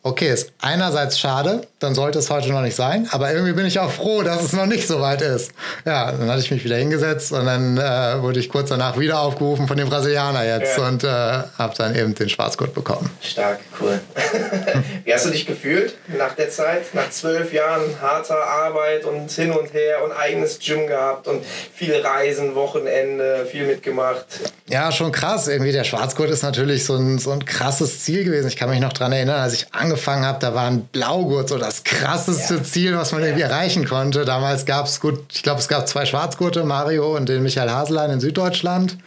okay, 0.03 0.31
ist 0.34 0.51
einerseits 0.60 1.20
schade, 1.20 1.62
dann 1.79 1.93
sollte 1.93 2.20
es 2.20 2.29
heute 2.29 2.50
noch 2.50 2.62
nicht 2.62 2.75
sein, 2.75 3.08
aber 3.12 3.31
irgendwie 3.31 3.53
bin 3.53 3.65
ich 3.65 3.79
auch 3.79 3.91
froh, 3.91 4.24
dass 4.24 4.43
es 4.43 4.53
noch 4.53 4.65
nicht 4.65 4.88
so 4.88 5.00
weit 5.00 5.22
ist. 5.22 5.51
Ja, 5.86 6.12
dann 6.12 6.29
hatte 6.29 6.39
ich 6.39 6.50
mich 6.50 6.63
wieder 6.63 6.77
hingesetzt 6.77 7.31
und 7.31 7.46
dann 7.46 7.77
äh, 7.77 8.22
wurde 8.22 8.39
ich 8.39 8.50
kurz 8.50 8.70
danach 8.70 8.98
wieder 8.98 9.20
aufgerufen 9.20 9.67
von 9.67 9.77
dem 9.77 9.89
Brasilianer 9.89 10.43
jetzt 10.43 10.77
ja. 10.77 10.88
und 10.88 11.03
äh, 11.03 11.08
habe 11.08 11.74
dann 11.77 11.96
eben 11.96 12.15
den 12.15 12.29
Schwarzgurt 12.29 12.74
bekommen. 12.74 13.10
Stark, 13.22 13.60
cool. 13.79 14.00
Wie 15.05 15.13
hast 15.13 15.25
du 15.25 15.29
dich 15.29 15.46
gefühlt 15.46 15.96
nach 16.17 16.34
der 16.34 16.50
Zeit? 16.50 16.93
Nach 16.93 17.10
zwölf 17.10 17.53
Jahren 17.53 17.81
harter 18.01 18.43
Arbeit 18.43 19.05
und 19.05 19.29
hin 19.31 19.51
und 19.51 19.72
her 19.74 20.03
und 20.03 20.12
eigenes 20.12 20.60
Gym 20.60 20.88
gehabt 20.88 21.27
und 21.27 21.46
viel 21.74 21.96
Reisen, 21.96 22.55
Wochenende, 22.55 23.46
viel 23.50 23.67
mitgemacht. 23.67 24.25
Ja, 24.67 24.91
schon 24.91 25.12
krass. 25.12 25.48
Irgendwie 25.48 25.72
der 25.72 25.84
Schwarzgurt 25.84 26.29
ist 26.31 26.41
natürlich 26.43 26.86
so 26.86 26.96
ein, 26.96 27.20
so 27.20 27.31
ein 27.31 27.46
krasses 27.46 28.03
Ziel 28.03 28.24
gewesen. 28.24 28.48
Ich 28.48 28.55
kann 28.55 28.70
mich 28.70 28.79
noch 28.79 28.93
daran 28.93 29.12
erinnern, 29.12 29.39
als 29.39 29.53
ich 29.53 29.67
angefangen 29.72 29.90
habe, 29.98 30.39
da 30.39 30.53
war 30.53 30.65
ein 30.67 30.86
Blaugurt 30.86 31.50
so 31.50 31.57
das 31.57 31.83
krasseste 31.83 32.55
ja. 32.55 32.63
Ziel, 32.63 32.98
was 32.98 33.12
man 33.12 33.24
irgendwie 33.24 33.43
erreichen 33.43 33.88
konnte. 33.88 34.25
Damals 34.25 34.65
gab 34.65 34.86
es 34.86 35.00
gut, 35.00 35.19
ich 35.33 35.43
glaube, 35.43 35.60
es 35.60 35.67
gab 35.67 35.88
zwei 35.88 36.05
Schwarzgurte, 36.05 36.63
Mario 36.63 37.15
und 37.15 37.29
den 37.29 37.43
Michael 37.43 37.69
Haselein 37.69 38.12
in 38.12 38.19
Süddeutschland. 38.19 38.98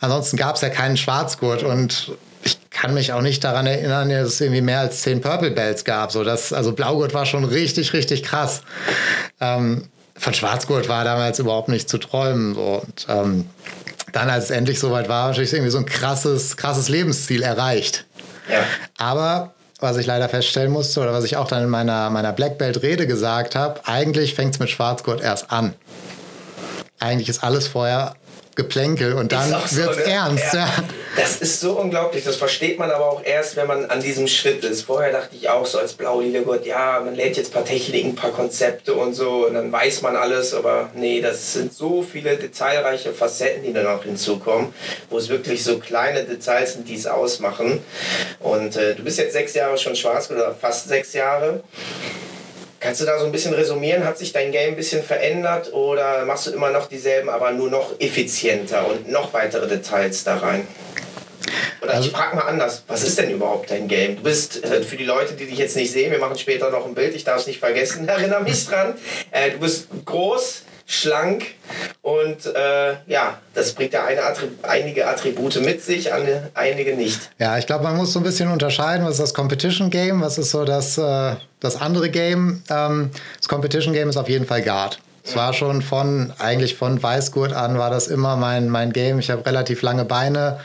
Ansonsten 0.00 0.36
gab 0.36 0.56
es 0.56 0.62
ja 0.62 0.68
keinen 0.68 0.96
Schwarzgurt 0.96 1.62
und 1.62 2.12
ich 2.42 2.58
kann 2.70 2.94
mich 2.94 3.12
auch 3.12 3.22
nicht 3.22 3.42
daran 3.42 3.66
erinnern, 3.66 4.08
dass 4.08 4.28
es 4.28 4.40
irgendwie 4.40 4.60
mehr 4.60 4.80
als 4.80 5.02
zehn 5.02 5.20
Purple 5.20 5.50
Belts 5.50 5.84
gab. 5.84 6.12
So 6.12 6.24
das, 6.24 6.52
also 6.52 6.72
Blaugurt 6.72 7.14
war 7.14 7.26
schon 7.26 7.44
richtig, 7.44 7.92
richtig 7.92 8.22
krass. 8.22 8.62
Ähm, 9.40 9.88
von 10.18 10.32
Schwarzgurt 10.34 10.88
war 10.88 11.04
damals 11.04 11.38
überhaupt 11.38 11.68
nicht 11.68 11.88
zu 11.88 11.98
träumen. 11.98 12.54
So. 12.54 12.82
Und 12.86 13.06
ähm, 13.08 13.46
dann, 14.12 14.30
als 14.30 14.44
es 14.44 14.50
endlich 14.50 14.78
soweit 14.78 15.08
war, 15.08 15.28
natürlich 15.28 15.52
irgendwie 15.52 15.70
so 15.70 15.78
ein 15.78 15.86
krasses, 15.86 16.56
krasses 16.56 16.88
Lebensziel 16.88 17.42
erreicht. 17.42 18.06
Ja. 18.50 18.64
Aber 18.96 19.54
was 19.80 19.96
ich 19.96 20.06
leider 20.06 20.28
feststellen 20.28 20.72
musste 20.72 21.00
oder 21.00 21.12
was 21.12 21.24
ich 21.24 21.36
auch 21.36 21.48
dann 21.48 21.64
in 21.64 21.68
meiner, 21.68 22.10
meiner 22.10 22.32
Black 22.32 22.58
Belt 22.58 22.82
Rede 22.82 23.06
gesagt 23.06 23.54
habe, 23.54 23.80
eigentlich 23.84 24.34
fängt 24.34 24.54
es 24.54 24.60
mit 24.60 24.70
Schwarzgurt 24.70 25.20
erst 25.20 25.50
an. 25.50 25.74
Eigentlich 26.98 27.28
ist 27.28 27.44
alles 27.44 27.68
vorher 27.68 28.14
Geplänkel 28.56 29.12
und 29.12 29.32
dann 29.32 29.50
so, 29.50 29.76
wird 29.76 29.90
es 29.90 29.96
ne? 29.98 30.12
ernst. 30.12 30.54
Ja. 30.54 30.68
Das 31.16 31.36
ist 31.36 31.60
so 31.60 31.72
unglaublich. 31.72 32.24
Das 32.24 32.36
versteht 32.36 32.78
man 32.78 32.90
aber 32.90 33.06
auch 33.10 33.22
erst, 33.22 33.56
wenn 33.56 33.66
man 33.66 33.86
an 33.86 34.00
diesem 34.00 34.26
Schritt 34.26 34.64
ist. 34.64 34.82
Vorher 34.82 35.12
dachte 35.12 35.36
ich 35.36 35.48
auch 35.48 35.66
so 35.66 35.78
als 35.78 35.92
blau-lila 35.92 36.40
Gott, 36.40 36.64
ja, 36.66 37.00
man 37.04 37.14
lernt 37.14 37.36
jetzt 37.36 37.50
ein 37.50 37.52
paar 37.52 37.64
Techniken, 37.64 38.10
ein 38.10 38.14
paar 38.14 38.32
Konzepte 38.32 38.94
und 38.94 39.14
so 39.14 39.46
und 39.46 39.54
dann 39.54 39.70
weiß 39.70 40.02
man 40.02 40.16
alles. 40.16 40.54
Aber 40.54 40.90
nee, 40.94 41.20
das 41.20 41.52
sind 41.52 41.72
so 41.72 42.02
viele 42.02 42.36
detailreiche 42.36 43.12
Facetten, 43.12 43.62
die 43.62 43.72
dann 43.74 43.86
auch 43.86 44.02
hinzukommen, 44.04 44.72
wo 45.10 45.18
es 45.18 45.28
wirklich 45.28 45.62
so 45.62 45.78
kleine 45.78 46.24
Details 46.24 46.74
sind, 46.74 46.88
die 46.88 46.96
es 46.96 47.06
ausmachen. 47.06 47.82
Und 48.40 48.76
äh, 48.76 48.94
du 48.94 49.02
bist 49.02 49.18
jetzt 49.18 49.34
sechs 49.34 49.54
Jahre 49.54 49.76
schon 49.76 49.96
schwarz 49.96 50.30
oder 50.30 50.54
fast 50.54 50.88
sechs 50.88 51.12
Jahre. 51.12 51.62
Kannst 52.86 53.00
du 53.00 53.04
da 53.04 53.18
so 53.18 53.26
ein 53.26 53.32
bisschen 53.32 53.52
resümieren? 53.52 54.04
Hat 54.04 54.16
sich 54.16 54.32
dein 54.32 54.52
Game 54.52 54.74
ein 54.74 54.76
bisschen 54.76 55.02
verändert 55.02 55.72
oder 55.72 56.24
machst 56.24 56.46
du 56.46 56.52
immer 56.52 56.70
noch 56.70 56.86
dieselben, 56.86 57.28
aber 57.28 57.50
nur 57.50 57.68
noch 57.68 57.98
effizienter 57.98 58.86
und 58.86 59.10
noch 59.10 59.32
weitere 59.32 59.66
Details 59.66 60.22
da 60.22 60.36
rein? 60.36 60.68
Oder 61.82 61.94
also, 61.94 62.06
ich 62.06 62.14
frage 62.14 62.36
mal 62.36 62.42
anders, 62.42 62.84
was 62.86 63.02
ist 63.02 63.18
denn 63.18 63.28
überhaupt 63.28 63.72
dein 63.72 63.88
Game? 63.88 64.14
Du 64.14 64.22
bist, 64.22 64.62
äh, 64.62 64.84
für 64.84 64.96
die 64.96 65.02
Leute, 65.04 65.34
die 65.34 65.46
dich 65.46 65.58
jetzt 65.58 65.74
nicht 65.74 65.90
sehen, 65.90 66.12
wir 66.12 66.20
machen 66.20 66.38
später 66.38 66.70
noch 66.70 66.86
ein 66.86 66.94
Bild, 66.94 67.16
ich 67.16 67.24
darf 67.24 67.40
es 67.40 67.48
nicht 67.48 67.58
vergessen, 67.58 68.06
erinnere 68.08 68.44
mich 68.44 68.64
dran. 68.64 68.94
Äh, 69.32 69.50
du 69.50 69.58
bist 69.58 69.88
groß, 70.04 70.62
schlank 70.86 71.44
und 72.00 72.46
äh, 72.46 72.94
ja, 73.08 73.38
das 73.54 73.72
bringt 73.72 73.92
ja 73.92 74.04
Attrib 74.04 74.52
einige 74.62 75.06
Attribute 75.08 75.60
mit 75.60 75.82
sich, 75.82 76.10
einige 76.54 76.94
nicht. 76.94 77.30
Ja, 77.38 77.58
ich 77.58 77.66
glaube, 77.66 77.84
man 77.84 77.96
muss 77.96 78.12
so 78.12 78.20
ein 78.20 78.22
bisschen 78.22 78.50
unterscheiden, 78.50 79.04
was 79.04 79.14
ist 79.14 79.20
das 79.20 79.34
Competition 79.34 79.90
Game, 79.90 80.20
was 80.20 80.38
ist 80.38 80.52
so 80.52 80.64
das, 80.64 80.96
äh, 80.96 81.34
das 81.58 81.80
andere 81.80 82.08
Game. 82.08 82.62
Ähm, 82.70 83.10
das 83.38 83.48
Competition 83.48 83.92
Game 83.92 84.08
ist 84.08 84.16
auf 84.16 84.28
jeden 84.28 84.46
Fall 84.46 84.62
Guard. 84.62 85.00
Es 85.24 85.34
war 85.34 85.52
schon 85.54 85.82
von, 85.82 86.32
eigentlich 86.38 86.76
von 86.76 87.02
Weißgurt 87.02 87.52
an 87.52 87.78
war 87.78 87.90
das 87.90 88.06
immer 88.06 88.36
mein, 88.36 88.68
mein 88.68 88.92
Game. 88.92 89.18
Ich 89.18 89.28
habe 89.28 89.44
relativ 89.44 89.82
lange 89.82 90.04
Beine. 90.04 90.60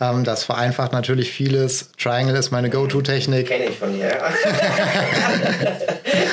Ähm, 0.00 0.24
das 0.24 0.42
vereinfacht 0.42 0.92
natürlich 0.92 1.30
vieles. 1.30 1.90
Triangle 1.98 2.34
ist 2.34 2.50
meine 2.50 2.70
Go-To-Technik. 2.70 3.46
Kenne 3.46 3.66
ich 3.66 3.78
von 3.78 3.92
dir, 3.92 4.08
ja. 4.08 4.16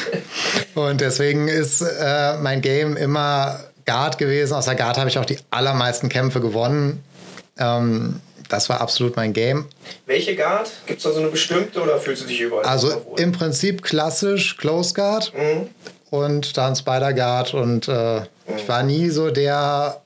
Und 0.75 1.01
deswegen 1.01 1.47
ist 1.47 1.81
äh, 1.81 2.37
mein 2.37 2.61
Game 2.61 2.97
immer 2.97 3.59
Guard 3.85 4.17
gewesen. 4.17 4.53
Aus 4.53 4.65
der 4.65 4.75
Guard 4.75 4.97
habe 4.97 5.09
ich 5.09 5.17
auch 5.17 5.25
die 5.25 5.37
allermeisten 5.51 6.09
Kämpfe 6.09 6.41
gewonnen. 6.41 7.03
Ähm, 7.57 8.21
das 8.49 8.69
war 8.69 8.81
absolut 8.81 9.15
mein 9.15 9.33
Game. 9.33 9.65
Welche 10.05 10.35
Guard? 10.35 10.69
Gibt 10.85 10.99
es 10.99 11.03
da 11.03 11.11
so 11.11 11.19
eine 11.19 11.29
bestimmte 11.29 11.81
oder 11.81 11.97
fühlst 11.97 12.23
du 12.23 12.27
dich 12.27 12.41
überall? 12.41 12.65
Also 12.65 13.01
im 13.17 13.31
Prinzip 13.31 13.81
klassisch 13.81 14.57
Close 14.57 14.93
Guard 14.93 15.33
mhm. 15.35 15.69
und 16.09 16.57
dann 16.57 16.75
Spider 16.75 17.13
Guard. 17.13 17.53
Und 17.53 17.87
äh, 17.87 18.19
mhm. 18.19 18.25
ich 18.57 18.67
war 18.67 18.83
nie 18.83 19.09
so 19.09 19.31
der 19.31 20.01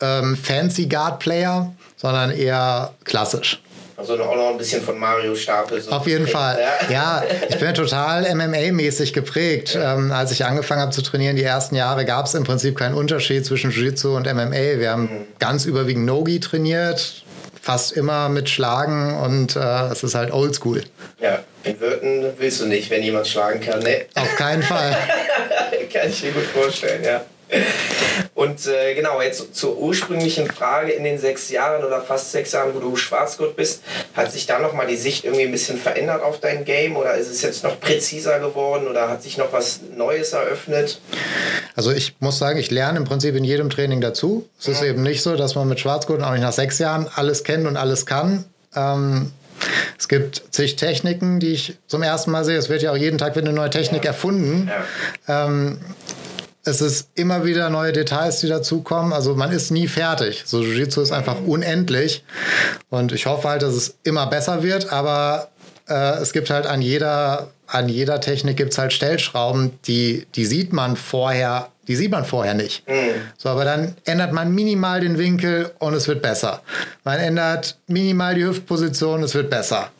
ähm, 0.00 0.36
Fancy 0.36 0.86
Guard 0.86 1.20
Player, 1.20 1.74
sondern 1.96 2.30
eher 2.30 2.92
klassisch. 3.04 3.62
Also 3.96 4.22
auch 4.22 4.36
noch 4.36 4.50
ein 4.50 4.58
bisschen 4.58 4.82
von 4.82 4.98
Mario 4.98 5.34
Stapel. 5.34 5.80
So 5.80 5.90
Auf 5.90 6.06
jeden 6.06 6.26
Fall. 6.26 6.58
Ja. 6.90 7.22
ja, 7.22 7.24
ich 7.48 7.58
bin 7.58 7.72
total 7.72 8.26
MMA-mäßig 8.26 9.14
geprägt. 9.14 9.74
Ja. 9.74 9.94
Ähm, 9.94 10.12
als 10.12 10.32
ich 10.32 10.44
angefangen 10.44 10.82
habe 10.82 10.92
zu 10.92 11.00
trainieren, 11.00 11.36
die 11.36 11.42
ersten 11.42 11.74
Jahre, 11.74 12.04
gab 12.04 12.26
es 12.26 12.34
im 12.34 12.44
Prinzip 12.44 12.76
keinen 12.76 12.94
Unterschied 12.94 13.46
zwischen 13.46 13.70
Jiu-Jitsu 13.70 14.14
und 14.14 14.26
MMA. 14.26 14.78
Wir 14.78 14.90
haben 14.90 15.02
mhm. 15.02 15.26
ganz 15.38 15.64
überwiegend 15.64 16.04
Nogi 16.04 16.40
trainiert, 16.40 17.24
fast 17.62 17.92
immer 17.92 18.28
mit 18.28 18.50
Schlagen 18.50 19.16
und 19.16 19.56
äh, 19.56 19.88
es 19.90 20.02
ist 20.02 20.14
halt 20.14 20.30
oldschool. 20.30 20.82
Ja, 21.18 21.40
in 21.64 21.80
Würden 21.80 22.26
willst 22.36 22.60
du 22.60 22.66
nicht, 22.66 22.90
wenn 22.90 23.02
jemand 23.02 23.26
schlagen 23.26 23.60
kann, 23.60 23.80
ne? 23.80 24.04
Auf 24.14 24.36
keinen 24.36 24.62
Fall. 24.62 24.94
kann 25.92 26.10
ich 26.10 26.22
mir 26.22 26.32
gut 26.32 26.44
vorstellen, 26.44 27.02
ja. 27.02 27.24
Und 28.34 28.66
äh, 28.66 28.94
genau, 28.94 29.22
jetzt 29.22 29.54
zur 29.54 29.78
ursprünglichen 29.78 30.46
Frage 30.46 30.92
in 30.92 31.04
den 31.04 31.18
sechs 31.18 31.48
Jahren 31.50 31.84
oder 31.84 32.02
fast 32.02 32.32
sechs 32.32 32.52
Jahren, 32.52 32.74
wo 32.74 32.80
du 32.80 32.96
Schwarzgurt 32.96 33.56
bist, 33.56 33.82
hat 34.14 34.32
sich 34.32 34.46
da 34.46 34.58
nochmal 34.58 34.86
die 34.86 34.96
Sicht 34.96 35.24
irgendwie 35.24 35.44
ein 35.44 35.52
bisschen 35.52 35.78
verändert 35.78 36.22
auf 36.22 36.40
dein 36.40 36.64
Game 36.64 36.96
oder 36.96 37.14
ist 37.14 37.28
es 37.28 37.42
jetzt 37.42 37.64
noch 37.64 37.80
präziser 37.80 38.38
geworden 38.40 38.88
oder 38.88 39.08
hat 39.08 39.22
sich 39.22 39.38
noch 39.38 39.52
was 39.52 39.80
Neues 39.96 40.32
eröffnet? 40.32 41.00
Also 41.74 41.92
ich 41.92 42.16
muss 42.20 42.38
sagen, 42.38 42.58
ich 42.58 42.70
lerne 42.70 42.98
im 42.98 43.04
Prinzip 43.04 43.34
in 43.36 43.44
jedem 43.44 43.70
Training 43.70 44.00
dazu. 44.00 44.48
Es 44.60 44.68
ist 44.68 44.82
eben 44.82 45.02
nicht 45.02 45.22
so, 45.22 45.36
dass 45.36 45.54
man 45.54 45.68
mit 45.68 45.80
Schwarzgurt 45.80 46.22
auch 46.22 46.32
nicht 46.32 46.42
nach 46.42 46.52
sechs 46.52 46.78
Jahren 46.78 47.08
alles 47.14 47.44
kennt 47.44 47.66
und 47.66 47.76
alles 47.76 48.06
kann. 48.06 48.44
Ähm, 48.74 49.32
es 49.98 50.08
gibt 50.08 50.42
zig 50.50 50.76
Techniken, 50.76 51.40
die 51.40 51.52
ich 51.52 51.78
zum 51.86 52.02
ersten 52.02 52.30
Mal 52.30 52.44
sehe. 52.44 52.58
Es 52.58 52.68
wird 52.68 52.82
ja 52.82 52.92
auch 52.92 52.96
jeden 52.96 53.18
Tag 53.18 53.36
wieder 53.36 53.46
eine 53.46 53.56
neue 53.56 53.70
Technik 53.70 54.04
ja. 54.04 54.10
erfunden. 54.10 54.70
Ja. 55.26 55.46
Ähm, 55.46 55.78
es 56.66 56.80
ist 56.80 57.10
immer 57.14 57.44
wieder 57.44 57.70
neue 57.70 57.92
Details, 57.92 58.40
die 58.40 58.48
dazukommen. 58.48 59.12
Also 59.12 59.36
man 59.36 59.52
ist 59.52 59.70
nie 59.70 59.86
fertig. 59.86 60.42
So 60.46 60.62
Jiu-Jitsu 60.62 61.00
ist 61.00 61.12
einfach 61.12 61.36
unendlich. 61.46 62.24
Und 62.90 63.12
ich 63.12 63.26
hoffe 63.26 63.48
halt, 63.48 63.62
dass 63.62 63.74
es 63.74 63.96
immer 64.02 64.26
besser 64.26 64.64
wird. 64.64 64.92
Aber 64.92 65.48
äh, 65.88 66.18
es 66.18 66.32
gibt 66.32 66.50
halt 66.50 66.66
an 66.66 66.82
jeder, 66.82 67.50
an 67.68 67.88
jeder 67.88 68.20
Technik 68.20 68.56
gibt 68.56 68.72
es 68.72 68.78
halt 68.78 68.92
Stellschrauben, 68.92 69.78
die, 69.86 70.26
die 70.34 70.44
sieht 70.44 70.72
man 70.72 70.96
vorher, 70.96 71.68
die 71.86 71.94
sieht 71.94 72.10
man 72.10 72.24
vorher 72.24 72.54
nicht. 72.54 72.86
Mhm. 72.88 73.14
So, 73.38 73.48
aber 73.48 73.64
dann 73.64 73.94
ändert 74.04 74.32
man 74.32 74.52
minimal 74.52 75.00
den 75.00 75.18
Winkel 75.18 75.70
und 75.78 75.94
es 75.94 76.08
wird 76.08 76.20
besser. 76.20 76.62
Man 77.04 77.20
ändert 77.20 77.78
minimal 77.86 78.34
die 78.34 78.44
Hüftposition, 78.44 79.22
es 79.22 79.34
wird 79.34 79.50
besser. 79.50 79.90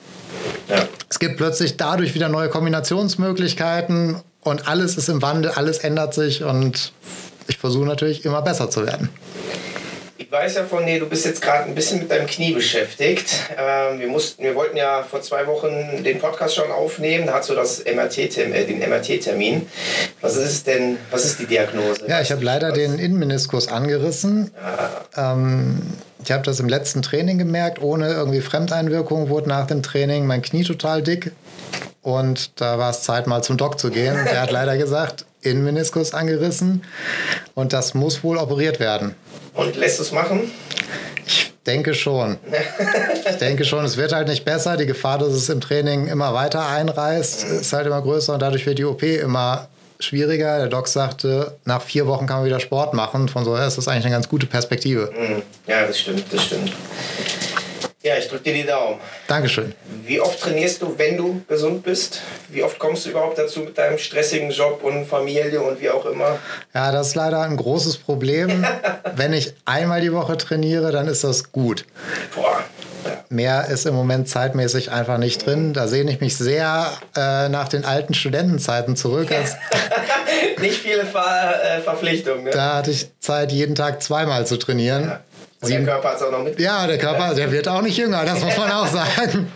Ja. 0.68 0.88
Es 1.08 1.20
gibt 1.20 1.37
plötzlich 1.37 1.76
dadurch 1.76 2.14
wieder 2.14 2.28
neue 2.28 2.49
Kombinationsmöglichkeiten 2.49 4.16
und 4.47 4.69
alles 4.69 4.97
ist 4.97 5.09
im 5.09 5.23
Wandel, 5.23 5.53
alles 5.53 5.79
ändert 5.79 6.15
sich 6.15 6.45
und 6.45 6.93
ich 7.49 7.59
versuche 7.59 7.87
natürlich 7.87 8.25
immer 8.25 8.43
besser 8.43 8.71
zu 8.71 8.87
werden. 8.87 9.11
Ich 10.19 10.33
weiß 10.33 10.57
ja 10.57 10.65
von 10.65 10.85
dir, 10.87 10.99
du 10.99 11.07
bist 11.07 11.25
jetzt 11.25 11.43
gerade 11.43 11.65
ein 11.65 11.75
bisschen 11.75 12.00
mit 12.00 12.11
deinem 12.11 12.26
Knie 12.26 12.53
beschäftigt. 12.53 13.26
Ähm, 13.57 14.00
wir, 14.00 14.09
mussten, 14.09 14.43
wir 14.43 14.55
wollten 14.55 14.76
ja 14.76 15.03
vor 15.03 15.21
zwei 15.21 15.47
Wochen 15.47 16.03
den 16.03 16.19
Podcast 16.19 16.55
schon 16.57 16.71
aufnehmen. 16.73 17.26
Da 17.26 17.35
hast 17.35 17.50
du 17.50 17.55
das 17.55 17.85
MRT, 17.85 18.37
äh, 18.38 18.65
den 18.65 18.79
MRT-Termin. 18.81 19.69
Was 20.23 20.37
ist 20.37 20.67
denn, 20.67 20.97
was 21.11 21.25
ist 21.26 21.38
die 21.38 21.47
Diagnose? 21.47 22.07
Ja, 22.09 22.21
ich 22.21 22.33
habe 22.33 22.43
leider 22.43 22.71
was? 22.71 22.75
den 22.75 22.99
Innenmeniskus 22.99 23.69
angerissen. 23.69 24.50
Ja. 25.15 25.33
Ähm, 25.35 25.83
ich 26.25 26.33
habe 26.33 26.43
das 26.43 26.59
im 26.59 26.69
letzten 26.69 27.03
Training 27.03 27.38
gemerkt, 27.38 27.81
ohne 27.81 28.09
irgendwie 28.12 28.41
Fremdeinwirkung 28.41 29.29
wurde 29.29 29.49
nach 29.49 29.69
dem 29.69 29.83
Training 29.83 30.26
mein 30.26 30.43
Knie 30.43 30.65
total 30.65 31.03
dick. 31.03 31.31
Und 32.06 32.60
da 32.60 32.78
war 32.78 32.90
es 32.90 33.02
Zeit, 33.02 33.26
mal 33.26 33.42
zum 33.42 33.56
Doc 33.56 33.80
zu 33.80 33.90
gehen. 33.90 34.14
Der 34.30 34.40
hat 34.40 34.52
leider 34.52 34.78
gesagt, 34.78 35.25
Innenmeniskus 35.40 36.14
angerissen 36.14 36.84
und 37.56 37.72
das 37.72 37.94
muss 37.94 38.22
wohl 38.22 38.36
operiert 38.38 38.78
werden. 38.78 39.16
Und 39.54 39.75
lässt 39.75 39.98
es 39.98 40.12
machen? 40.12 40.52
Ich 41.26 41.52
denke 41.66 41.94
schon. 41.94 42.36
ich 43.28 43.36
denke 43.38 43.64
schon, 43.64 43.84
es 43.84 43.96
wird 43.96 44.12
halt 44.12 44.28
nicht 44.28 44.44
besser. 44.44 44.76
Die 44.76 44.86
Gefahr, 44.86 45.18
dass 45.18 45.32
es 45.32 45.48
im 45.48 45.60
Training 45.60 46.06
immer 46.06 46.32
weiter 46.32 46.68
einreißt, 46.68 47.42
ist 47.42 47.72
halt 47.72 47.88
immer 47.88 48.00
größer 48.00 48.34
und 48.34 48.40
dadurch 48.40 48.64
wird 48.66 48.78
die 48.78 48.84
OP 48.84 49.02
immer 49.02 49.66
schwieriger. 49.98 50.58
Der 50.58 50.68
Doc 50.68 50.86
sagte, 50.86 51.56
nach 51.64 51.82
vier 51.82 52.06
Wochen 52.06 52.28
kann 52.28 52.36
man 52.36 52.46
wieder 52.46 52.60
Sport 52.60 52.94
machen. 52.94 53.28
Von 53.28 53.44
so 53.44 53.58
her 53.58 53.66
ist 53.66 53.78
das 53.78 53.88
eigentlich 53.88 54.04
eine 54.04 54.14
ganz 54.14 54.28
gute 54.28 54.46
Perspektive. 54.46 55.10
Mhm. 55.12 55.42
Ja, 55.66 55.84
das 55.84 55.98
stimmt, 55.98 56.25
das 56.32 56.44
stimmt. 56.44 56.72
Ja, 58.06 58.16
ich 58.16 58.28
drücke 58.28 58.44
dir 58.44 58.54
die 58.54 58.62
Daumen. 58.62 59.00
Dankeschön. 59.26 59.75
Wie 60.04 60.20
oft 60.20 60.38
trainierst 60.38 60.80
du, 60.80 60.96
wenn 60.96 61.16
du 61.16 61.42
gesund 61.48 61.82
bist? 61.82 62.20
Wie 62.48 62.62
oft 62.62 62.78
kommst 62.78 63.04
du 63.04 63.10
überhaupt 63.10 63.36
dazu 63.36 63.58
mit 63.60 63.76
deinem 63.76 63.98
stressigen 63.98 64.52
Job 64.52 64.84
und 64.84 65.06
Familie 65.06 65.60
und 65.60 65.80
wie 65.80 65.90
auch 65.90 66.06
immer? 66.06 66.38
Ja, 66.72 66.92
das 66.92 67.08
ist 67.08 67.14
leider 67.16 67.40
ein 67.42 67.56
großes 67.56 67.96
Problem. 67.96 68.64
wenn 69.16 69.32
ich 69.32 69.54
einmal 69.64 70.02
die 70.02 70.12
Woche 70.12 70.36
trainiere, 70.36 70.92
dann 70.92 71.08
ist 71.08 71.25
das 71.25 71.50
gut. 71.50 71.84
Boah. 72.32 72.62
Mehr 73.28 73.66
ist 73.66 73.86
im 73.86 73.94
Moment 73.94 74.28
zeitmäßig 74.28 74.92
einfach 74.92 75.18
nicht 75.18 75.44
drin. 75.44 75.72
Da 75.72 75.88
sehne 75.88 76.12
ich 76.12 76.20
mich 76.20 76.36
sehr 76.36 76.92
äh, 77.16 77.48
nach 77.48 77.68
den 77.68 77.84
alten 77.84 78.14
Studentenzeiten 78.14 78.94
zurück. 78.94 79.30
nicht 80.60 80.80
viele 80.80 81.04
Ver 81.04 81.60
äh, 81.60 81.80
Verpflichtungen. 81.80 82.44
Ne? 82.44 82.50
Da 82.50 82.76
hatte 82.76 82.92
ich 82.92 83.10
Zeit, 83.18 83.50
jeden 83.50 83.75
Tag 83.75 84.00
zweimal 84.00 84.46
zu 84.46 84.58
trainieren. 84.58 85.04
Ja. 85.04 85.20
Und 85.60 85.70
der 85.70 85.84
Körper 85.84 86.10
hat 86.10 86.16
es 86.16 86.22
auch 86.22 86.30
noch 86.30 86.44
mit. 86.44 86.60
Ja, 86.60 86.86
der 86.86 86.98
Körper, 86.98 87.34
der 87.34 87.50
wird 87.50 87.66
auch 87.68 87.82
nicht 87.82 87.96
jünger, 87.96 88.25
das 88.25 88.40
muss 88.44 88.56
man 88.56 88.70
auch 88.70 88.86
sagen. 88.86 89.50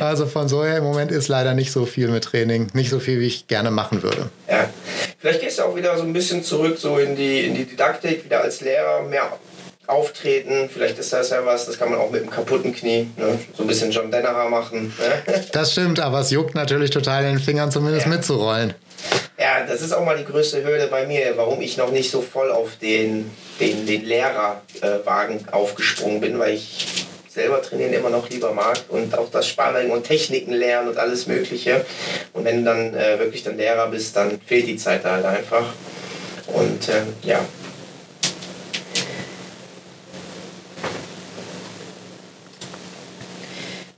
Also 0.00 0.26
von 0.26 0.48
so 0.48 0.64
her 0.64 0.78
im 0.78 0.84
Moment 0.84 1.10
ist 1.10 1.28
leider 1.28 1.54
nicht 1.54 1.72
so 1.72 1.86
viel 1.86 2.08
mit 2.08 2.24
Training, 2.24 2.68
nicht 2.74 2.90
so 2.90 2.98
viel, 2.98 3.20
wie 3.20 3.26
ich 3.26 3.46
gerne 3.46 3.70
machen 3.70 4.02
würde. 4.02 4.28
Ja. 4.50 4.68
Vielleicht 5.18 5.40
gehst 5.40 5.58
du 5.58 5.62
auch 5.62 5.74
wieder 5.76 5.96
so 5.96 6.02
ein 6.02 6.12
bisschen 6.12 6.42
zurück 6.42 6.76
so 6.78 6.98
in 6.98 7.16
die, 7.16 7.46
in 7.46 7.54
die 7.54 7.64
Didaktik, 7.64 8.24
wieder 8.24 8.42
als 8.42 8.60
Lehrer 8.60 9.02
mehr 9.02 9.32
auftreten. 9.86 10.68
Vielleicht 10.72 10.98
ist 10.98 11.12
das 11.12 11.30
ja 11.30 11.44
was, 11.44 11.66
das 11.66 11.78
kann 11.78 11.90
man 11.90 11.98
auch 11.98 12.10
mit 12.10 12.22
einem 12.22 12.30
kaputten 12.30 12.74
Knie, 12.74 13.08
ne? 13.16 13.38
so 13.56 13.62
ein 13.62 13.66
bisschen 13.66 13.90
John 13.90 14.10
Dennerer 14.10 14.48
machen. 14.48 14.92
Ne? 14.98 15.44
Das 15.52 15.72
stimmt, 15.72 16.00
aber 16.00 16.20
es 16.20 16.30
juckt 16.30 16.54
natürlich 16.54 16.90
total 16.90 17.24
in 17.24 17.36
den 17.36 17.38
Fingern, 17.38 17.70
zumindest 17.70 18.06
ja. 18.06 18.12
mitzurollen. 18.12 18.74
Ja, 19.46 19.64
das 19.64 19.80
ist 19.80 19.92
auch 19.92 20.04
mal 20.04 20.18
die 20.18 20.24
größte 20.24 20.64
Hürde 20.64 20.88
bei 20.88 21.06
mir, 21.06 21.34
warum 21.36 21.60
ich 21.62 21.76
noch 21.76 21.92
nicht 21.92 22.10
so 22.10 22.20
voll 22.20 22.50
auf 22.50 22.78
den, 22.82 23.30
den, 23.60 23.86
den 23.86 24.04
Lehrerwagen 24.04 25.48
aufgesprungen 25.52 26.20
bin, 26.20 26.36
weil 26.40 26.54
ich 26.54 27.06
selber 27.28 27.62
trainieren 27.62 27.92
immer 27.92 28.10
noch 28.10 28.28
lieber 28.28 28.50
mag 28.52 28.76
und 28.88 29.16
auch 29.16 29.30
das 29.30 29.46
Sparring 29.46 29.92
und 29.92 30.02
Techniken 30.02 30.52
lernen 30.52 30.88
und 30.88 30.98
alles 30.98 31.28
Mögliche. 31.28 31.86
Und 32.32 32.44
wenn 32.44 32.64
du 32.64 32.64
dann 32.64 32.94
äh, 32.94 33.20
wirklich 33.20 33.44
dann 33.44 33.56
Lehrer 33.56 33.86
bist, 33.86 34.16
dann 34.16 34.40
fehlt 34.44 34.66
die 34.66 34.78
Zeit 34.78 35.04
da 35.04 35.12
halt 35.12 35.26
einfach. 35.26 35.66
Und 36.48 36.88
äh, 36.88 37.02
ja, 37.22 37.38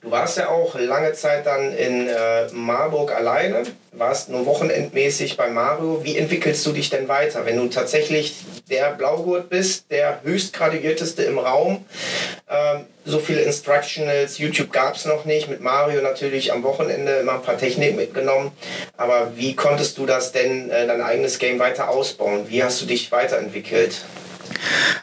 Du 0.08 0.12
warst 0.12 0.38
ja 0.38 0.48
auch 0.48 0.74
lange 0.78 1.12
Zeit 1.12 1.44
dann 1.44 1.70
in 1.70 2.08
äh, 2.08 2.48
Marburg 2.52 3.14
alleine, 3.14 3.64
warst 3.92 4.30
nur 4.30 4.46
wochenendmäßig 4.46 5.36
bei 5.36 5.50
Mario. 5.50 6.02
Wie 6.02 6.16
entwickelst 6.16 6.64
du 6.64 6.72
dich 6.72 6.88
denn 6.88 7.08
weiter, 7.08 7.44
wenn 7.44 7.58
du 7.58 7.68
tatsächlich 7.68 8.36
der 8.70 8.92
Blaugurt 8.92 9.50
bist, 9.50 9.90
der 9.90 10.20
höchstgraduierteste 10.22 11.24
im 11.24 11.38
Raum? 11.38 11.84
Ähm, 12.48 12.86
so 13.04 13.18
viele 13.18 13.42
Instructionals, 13.42 14.38
YouTube 14.38 14.72
gab 14.72 14.96
es 14.96 15.04
noch 15.04 15.26
nicht. 15.26 15.50
Mit 15.50 15.60
Mario 15.60 16.00
natürlich 16.00 16.54
am 16.54 16.62
Wochenende 16.62 17.12
immer 17.16 17.34
ein 17.34 17.42
paar 17.42 17.58
Techniken 17.58 17.96
mitgenommen. 17.96 18.52
Aber 18.96 19.32
wie 19.36 19.54
konntest 19.54 19.98
du 19.98 20.06
das 20.06 20.32
denn, 20.32 20.70
äh, 20.70 20.86
dein 20.86 21.02
eigenes 21.02 21.38
Game 21.38 21.58
weiter 21.58 21.90
ausbauen? 21.90 22.48
Wie 22.48 22.64
hast 22.64 22.80
du 22.80 22.86
dich 22.86 23.12
weiterentwickelt? 23.12 24.06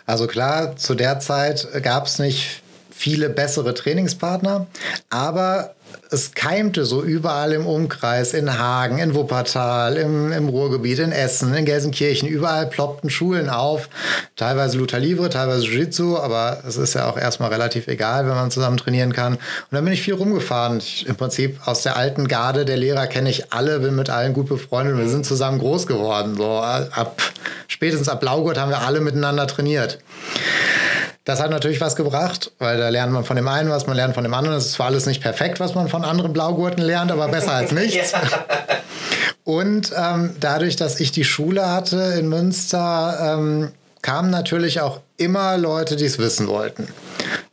Also 0.07 0.25
klar, 0.25 0.75
zu 0.77 0.95
der 0.95 1.19
Zeit 1.19 1.67
gab 1.83 2.07
es 2.07 2.17
nicht 2.17 2.63
viele 2.95 3.29
bessere 3.29 3.73
Trainingspartner, 3.73 4.67
aber 5.09 5.75
es 6.11 6.33
keimte 6.33 6.85
so 6.85 7.03
überall 7.03 7.51
im 7.51 7.65
Umkreis, 7.65 8.33
in 8.33 8.57
Hagen, 8.57 8.99
in 8.99 9.15
Wuppertal, 9.15 9.97
im, 9.97 10.31
im 10.31 10.49
Ruhrgebiet, 10.49 10.99
in 10.99 11.11
Essen, 11.11 11.53
in 11.53 11.65
Gelsenkirchen, 11.65 12.27
überall 12.27 12.67
ploppten 12.67 13.09
Schulen 13.09 13.49
auf. 13.49 13.89
Teilweise 14.35 14.77
Luta 14.77 14.97
Livre, 14.97 15.29
teilweise 15.29 15.65
Jiu-Jitsu, 15.65 16.17
aber 16.17 16.63
es 16.67 16.77
ist 16.77 16.93
ja 16.93 17.09
auch 17.09 17.17
erstmal 17.17 17.49
relativ 17.49 17.87
egal, 17.87 18.27
wenn 18.27 18.35
man 18.35 18.51
zusammen 18.51 18.77
trainieren 18.77 19.13
kann. 19.13 19.33
Und 19.33 19.41
dann 19.71 19.83
bin 19.83 19.93
ich 19.93 20.01
viel 20.01 20.13
rumgefahren. 20.13 20.77
Ich, 20.77 21.05
Im 21.07 21.15
Prinzip 21.15 21.59
aus 21.65 21.83
der 21.83 21.97
alten 21.97 22.27
Garde 22.27 22.65
der 22.65 22.77
Lehrer 22.77 23.07
kenne 23.07 23.29
ich 23.29 23.51
alle, 23.53 23.79
bin 23.79 23.95
mit 23.95 24.09
allen 24.09 24.33
gut 24.33 24.47
befreundet 24.47 24.95
und 24.95 25.01
wir 25.01 25.09
sind 25.09 25.25
zusammen 25.25 25.59
groß 25.59 25.87
geworden. 25.87 26.35
So 26.37 26.59
ab, 26.59 27.21
spätestens 27.67 28.09
ab 28.09 28.19
Blaugurt 28.21 28.57
haben 28.57 28.69
wir 28.69 28.81
alle 28.81 29.01
miteinander 29.01 29.47
trainiert. 29.47 29.99
Das 31.25 31.41
hat 31.41 31.49
natürlich 31.49 31.81
was 31.81 31.95
gebracht, 31.95 32.51
weil 32.59 32.77
da 32.77 32.89
lernt 32.89 33.11
man 33.11 33.25
von 33.25 33.35
dem 33.35 33.47
einen 33.47 33.71
was, 33.71 33.87
man 33.87 33.95
lernt 33.95 34.13
von 34.13 34.23
dem 34.23 34.33
anderen. 34.35 34.57
Es 34.57 34.67
ist 34.67 34.73
zwar 34.73 34.85
alles 34.85 35.07
nicht 35.07 35.21
perfekt, 35.21 35.59
was 35.59 35.73
man 35.73 35.89
von 35.89 36.05
anderen 36.05 36.33
Blaugurten 36.33 36.83
lernt, 36.83 37.11
aber 37.11 37.27
besser 37.27 37.53
als 37.53 37.71
nichts. 37.73 38.13
Und 39.43 39.91
ähm, 39.97 40.35
dadurch, 40.39 40.75
dass 40.75 40.99
ich 40.99 41.11
die 41.11 41.23
Schule 41.23 41.71
hatte 41.71 41.97
in 42.17 42.29
Münster, 42.29 43.37
ähm, 43.37 43.71
kamen 44.03 44.29
natürlich 44.29 44.81
auch 44.81 45.01
immer 45.17 45.57
Leute, 45.57 45.95
die 45.95 46.05
es 46.05 46.19
wissen 46.19 46.47
wollten. 46.47 46.87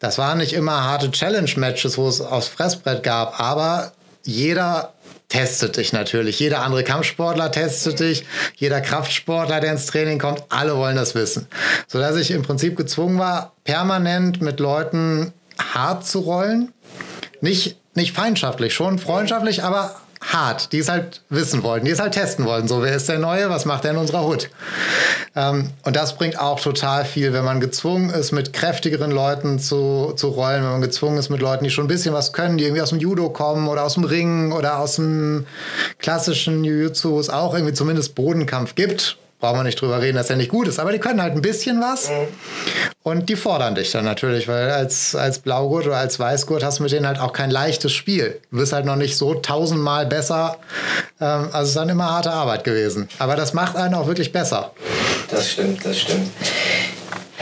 Das 0.00 0.18
waren 0.18 0.38
nicht 0.38 0.52
immer 0.52 0.84
harte 0.84 1.10
Challenge-Matches, 1.10 1.96
wo 1.96 2.08
es 2.08 2.20
aufs 2.20 2.48
Fressbrett 2.48 3.02
gab, 3.02 3.40
aber 3.40 3.92
jeder 4.22 4.92
testet 5.32 5.78
dich 5.78 5.94
natürlich. 5.94 6.38
Jeder 6.38 6.62
andere 6.62 6.84
Kampfsportler 6.84 7.50
testet 7.50 8.00
dich. 8.00 8.26
Jeder 8.56 8.82
Kraftsportler, 8.82 9.60
der 9.60 9.72
ins 9.72 9.86
Training 9.86 10.18
kommt, 10.18 10.44
alle 10.50 10.76
wollen 10.76 10.94
das 10.94 11.14
wissen. 11.14 11.48
Sodass 11.86 12.16
ich 12.16 12.32
im 12.32 12.42
Prinzip 12.42 12.76
gezwungen 12.76 13.18
war, 13.18 13.54
permanent 13.64 14.42
mit 14.42 14.60
Leuten 14.60 15.32
hart 15.58 16.06
zu 16.06 16.18
rollen. 16.18 16.72
Nicht, 17.40 17.78
nicht 17.94 18.12
feindschaftlich, 18.12 18.74
schon 18.74 18.98
freundschaftlich, 18.98 19.64
aber 19.64 19.96
hart, 20.22 20.72
die 20.72 20.78
es 20.78 20.88
halt 20.88 21.22
wissen 21.28 21.62
wollten, 21.62 21.84
die 21.84 21.90
es 21.90 22.00
halt 22.00 22.14
testen 22.14 22.44
wollten. 22.44 22.68
So, 22.68 22.82
wer 22.82 22.94
ist 22.94 23.08
der 23.08 23.18
Neue? 23.18 23.50
Was 23.50 23.64
macht 23.64 23.84
er 23.84 23.90
in 23.90 23.96
unserer 23.96 24.24
Hut? 24.24 24.50
Ähm, 25.34 25.70
und 25.84 25.96
das 25.96 26.16
bringt 26.16 26.38
auch 26.38 26.60
total 26.60 27.04
viel, 27.04 27.32
wenn 27.32 27.44
man 27.44 27.60
gezwungen 27.60 28.10
ist, 28.10 28.32
mit 28.32 28.52
kräftigeren 28.52 29.10
Leuten 29.10 29.58
zu, 29.58 30.12
zu 30.16 30.28
rollen, 30.28 30.62
wenn 30.62 30.70
man 30.70 30.80
gezwungen 30.80 31.18
ist, 31.18 31.28
mit 31.28 31.40
Leuten, 31.40 31.64
die 31.64 31.70
schon 31.70 31.86
ein 31.86 31.88
bisschen 31.88 32.14
was 32.14 32.32
können, 32.32 32.58
die 32.58 32.64
irgendwie 32.64 32.82
aus 32.82 32.90
dem 32.90 33.00
Judo 33.00 33.30
kommen 33.30 33.68
oder 33.68 33.84
aus 33.84 33.94
dem 33.94 34.04
Ring 34.04 34.52
oder 34.52 34.78
aus 34.78 34.96
dem 34.96 35.46
klassischen 35.98 36.64
Jiu-Jitsu, 36.64 37.10
wo 37.10 37.20
es 37.20 37.30
auch 37.30 37.54
irgendwie 37.54 37.74
zumindest 37.74 38.14
Bodenkampf 38.14 38.74
gibt 38.74 39.18
brauchen 39.42 39.58
wir 39.58 39.64
nicht 39.64 39.80
drüber 39.80 40.00
reden, 40.00 40.16
dass 40.16 40.30
er 40.30 40.36
nicht 40.36 40.50
gut 40.50 40.68
ist. 40.68 40.78
Aber 40.78 40.92
die 40.92 41.00
können 41.00 41.20
halt 41.20 41.34
ein 41.34 41.42
bisschen 41.42 41.80
was 41.80 42.08
mhm. 42.08 42.28
und 43.02 43.28
die 43.28 43.34
fordern 43.34 43.74
dich 43.74 43.90
dann 43.90 44.04
natürlich, 44.04 44.46
weil 44.46 44.70
als, 44.70 45.16
als 45.16 45.40
Blaugurt 45.40 45.86
oder 45.86 45.96
als 45.96 46.20
Weißgurt 46.20 46.62
hast 46.62 46.78
du 46.78 46.84
mit 46.84 46.92
denen 46.92 47.08
halt 47.08 47.18
auch 47.18 47.32
kein 47.32 47.50
leichtes 47.50 47.92
Spiel. 47.92 48.40
Du 48.52 48.58
bist 48.58 48.72
halt 48.72 48.86
noch 48.86 48.94
nicht 48.94 49.18
so 49.18 49.34
tausendmal 49.34 50.06
besser. 50.06 50.58
Ähm, 51.20 51.48
also 51.52 51.62
es 51.62 51.68
ist 51.70 51.76
dann 51.76 51.88
immer 51.88 52.08
harte 52.08 52.30
Arbeit 52.30 52.62
gewesen. 52.62 53.08
Aber 53.18 53.34
das 53.34 53.52
macht 53.52 53.74
einen 53.74 53.94
auch 53.94 54.06
wirklich 54.06 54.30
besser. 54.30 54.70
Das 55.28 55.50
stimmt, 55.50 55.84
das 55.84 55.98
stimmt. 55.98 56.30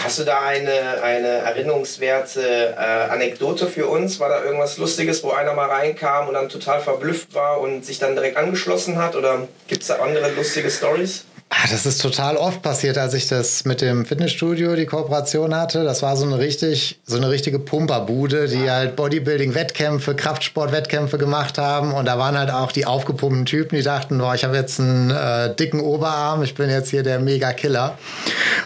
Hast 0.03 0.19
du 0.19 0.25
da 0.25 0.41
eine, 0.41 1.03
eine 1.03 1.29
erinnerungswerte 1.29 2.75
äh, 2.79 3.13
Anekdote 3.13 3.67
für 3.67 3.87
uns? 3.87 4.19
War 4.19 4.31
da 4.31 4.43
irgendwas 4.43 4.79
Lustiges, 4.79 5.23
wo 5.23 5.33
einer 5.33 5.53
mal 5.53 5.69
reinkam 5.69 6.29
und 6.29 6.35
dann 6.35 6.49
total 6.49 6.81
verblüfft 6.81 7.35
war 7.35 7.61
und 7.61 7.85
sich 7.85 7.99
dann 7.99 8.15
direkt 8.15 8.39
angeschlossen 8.39 8.97
hat? 8.97 9.15
Oder 9.15 9.47
gibt 9.69 9.83
es 9.83 9.89
da 9.89 9.97
andere 9.97 10.31
lustige 10.31 10.71
Stories? 10.71 11.27
Ah, 11.53 11.67
das 11.69 11.85
ist 11.85 12.01
total 12.01 12.37
oft 12.37 12.63
passiert, 12.63 12.97
als 12.97 13.13
ich 13.13 13.27
das 13.27 13.65
mit 13.65 13.81
dem 13.81 14.07
Fitnessstudio 14.07 14.77
die 14.77 14.87
Kooperation 14.87 15.53
hatte. 15.53 15.83
Das 15.83 16.01
war 16.01 16.17
so 16.17 16.25
eine 16.25 16.39
richtig, 16.39 17.01
so 17.05 17.17
eine 17.17 17.29
richtige 17.29 17.59
Pumperbude, 17.59 18.47
die 18.47 18.71
halt 18.71 18.95
Bodybuilding-Wettkämpfe, 18.95 20.15
Kraftsport-Wettkämpfe 20.15 21.19
gemacht 21.19 21.59
haben. 21.59 21.93
Und 21.93 22.05
da 22.05 22.19
waren 22.19 22.39
halt 22.39 22.53
auch 22.53 22.71
die 22.71 22.87
aufgepumpten 22.87 23.47
Typen, 23.47 23.75
die 23.75 23.83
dachten, 23.83 24.19
boah, 24.19 24.33
ich 24.33 24.45
habe 24.45 24.57
jetzt 24.57 24.79
einen 24.79 25.11
äh, 25.11 25.53
dicken 25.57 25.81
Oberarm, 25.81 26.45
ich 26.45 26.55
bin 26.55 26.71
jetzt 26.71 26.91
hier 26.91 27.03
der 27.03 27.19
Mega-Killer. 27.19 27.99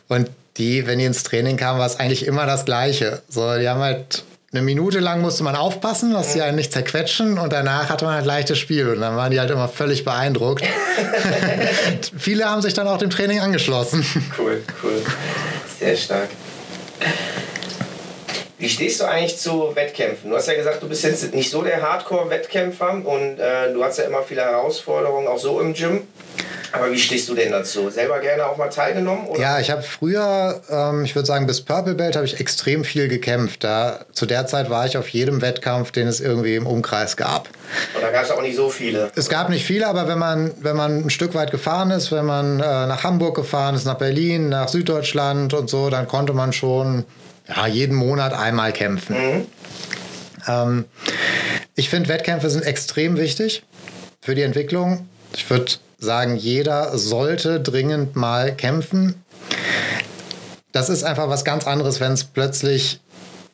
Und 0.08 0.28
die, 0.58 0.86
wenn 0.86 0.98
die 0.98 1.06
ins 1.06 1.22
Training 1.22 1.56
kamen, 1.56 1.78
war 1.78 1.86
es 1.86 1.98
eigentlich 1.98 2.26
immer 2.26 2.44
das 2.44 2.66
Gleiche. 2.66 3.22
So, 3.30 3.58
die 3.58 3.66
haben 3.66 3.80
halt 3.80 4.24
eine 4.54 4.62
Minute 4.62 5.00
lang 5.00 5.20
musste 5.20 5.42
man 5.42 5.56
aufpassen, 5.56 6.12
dass 6.12 6.32
sie 6.32 6.40
einen 6.40 6.56
nicht 6.56 6.72
zerquetschen 6.72 7.38
und 7.38 7.52
danach 7.52 7.88
hatte 7.88 8.04
man 8.04 8.14
halt 8.14 8.24
leichtes 8.24 8.56
Spiel 8.56 8.88
und 8.88 9.00
dann 9.00 9.16
waren 9.16 9.32
die 9.32 9.40
halt 9.40 9.50
immer 9.50 9.66
völlig 9.66 10.04
beeindruckt. 10.04 10.62
Viele 12.16 12.44
haben 12.44 12.62
sich 12.62 12.72
dann 12.72 12.86
auch 12.86 12.98
dem 12.98 13.10
Training 13.10 13.40
angeschlossen. 13.40 14.06
Cool, 14.38 14.62
cool. 14.84 15.02
Sehr 15.80 15.96
stark. 15.96 16.28
Wie 18.58 18.68
stehst 18.68 19.00
du 19.00 19.04
eigentlich 19.04 19.36
zu 19.36 19.74
Wettkämpfen? 19.74 20.30
Du 20.30 20.36
hast 20.36 20.46
ja 20.46 20.54
gesagt, 20.54 20.80
du 20.82 20.88
bist 20.88 21.02
jetzt 21.02 21.34
nicht 21.34 21.50
so 21.50 21.62
der 21.62 21.82
Hardcore-Wettkämpfer 21.82 23.02
und 23.04 23.38
äh, 23.40 23.72
du 23.72 23.82
hast 23.82 23.98
ja 23.98 24.04
immer 24.04 24.22
viele 24.22 24.42
Herausforderungen, 24.42 25.26
auch 25.26 25.38
so 25.38 25.60
im 25.60 25.74
Gym. 25.74 26.02
Aber 26.70 26.90
wie 26.90 26.98
stehst 26.98 27.28
du 27.28 27.34
denn 27.34 27.52
dazu? 27.52 27.88
Selber 27.90 28.18
gerne 28.20 28.46
auch 28.46 28.56
mal 28.56 28.68
teilgenommen? 28.68 29.26
Oder? 29.28 29.40
Ja, 29.40 29.60
ich 29.60 29.70
habe 29.70 29.82
früher, 29.82 30.60
ähm, 30.68 31.04
ich 31.04 31.14
würde 31.14 31.26
sagen, 31.26 31.46
bis 31.46 31.60
Purple 31.60 31.94
Belt 31.94 32.16
habe 32.16 32.26
ich 32.26 32.40
extrem 32.40 32.84
viel 32.84 33.08
gekämpft. 33.08 33.62
Da, 33.62 34.00
zu 34.12 34.26
der 34.26 34.46
Zeit 34.46 34.70
war 34.70 34.86
ich 34.86 34.98
auf 34.98 35.08
jedem 35.08 35.40
Wettkampf, 35.40 35.92
den 35.92 36.08
es 36.08 36.20
irgendwie 36.20 36.56
im 36.56 36.66
Umkreis 36.66 37.16
gab. 37.16 37.48
Und 37.94 38.02
da 38.02 38.10
gab 38.10 38.24
es 38.24 38.30
auch 38.30 38.42
nicht 38.42 38.56
so 38.56 38.70
viele? 38.70 39.10
Es 39.14 39.28
gab 39.28 39.50
nicht 39.50 39.64
viele, 39.64 39.86
aber 39.86 40.08
wenn 40.08 40.18
man, 40.18 40.52
wenn 40.60 40.76
man 40.76 41.04
ein 41.04 41.10
Stück 41.10 41.34
weit 41.34 41.50
gefahren 41.52 41.90
ist, 41.90 42.10
wenn 42.10 42.24
man 42.24 42.58
äh, 42.58 42.62
nach 42.62 43.04
Hamburg 43.04 43.36
gefahren 43.36 43.74
ist, 43.74 43.84
nach 43.84 43.98
Berlin, 43.98 44.48
nach 44.48 44.68
Süddeutschland 44.68 45.54
und 45.54 45.70
so, 45.70 45.90
dann 45.90 46.08
konnte 46.08 46.32
man 46.32 46.52
schon 46.52 47.04
ja, 47.48 47.66
jeden 47.66 47.96
Monat 47.96 48.32
einmal 48.32 48.72
kämpfen. 48.72 49.16
Mhm. 49.16 49.46
Ähm, 50.46 50.84
ich 51.74 51.88
finde, 51.90 52.08
Wettkämpfe 52.08 52.50
sind 52.50 52.64
extrem 52.64 53.16
wichtig 53.16 53.64
für 54.20 54.34
die 54.34 54.42
Entwicklung. 54.42 55.08
Ich 55.34 55.48
würde 55.50 55.72
sagen, 55.98 56.36
jeder 56.36 56.96
sollte 56.96 57.60
dringend 57.60 58.16
mal 58.16 58.54
kämpfen. 58.54 59.22
Das 60.72 60.88
ist 60.88 61.04
einfach 61.04 61.28
was 61.28 61.44
ganz 61.44 61.66
anderes, 61.66 62.00
wenn 62.00 62.12
es 62.12 62.24
plötzlich 62.24 63.00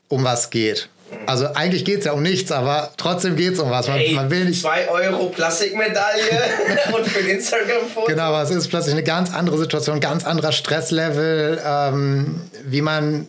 um 0.08 0.24
was 0.24 0.50
geht. 0.50 0.88
Also 1.26 1.46
eigentlich 1.54 1.84
geht 1.84 2.00
es 2.00 2.04
ja 2.04 2.12
um 2.12 2.22
nichts, 2.22 2.52
aber 2.52 2.92
trotzdem 2.96 3.36
geht 3.36 3.54
es 3.54 3.58
um 3.58 3.70
was. 3.70 3.88
Man, 3.88 3.98
hey, 3.98 4.14
man 4.14 4.30
will 4.30 4.44
nicht. 4.44 4.62
2 4.62 4.88
Euro 4.88 5.26
Plastikmedaille 5.26 6.42
und 6.94 7.06
für 7.06 7.20
ein 7.20 7.26
Instagram-Foto. 7.26 8.06
Genau, 8.06 8.22
aber 8.22 8.42
es 8.42 8.50
ist 8.50 8.68
plötzlich 8.68 8.94
eine 8.94 9.02
ganz 9.02 9.32
andere 9.32 9.58
Situation, 9.58 10.00
ganz 10.00 10.24
anderer 10.24 10.52
Stresslevel, 10.52 11.60
ähm, 11.64 12.42
wie 12.64 12.80
man 12.80 13.26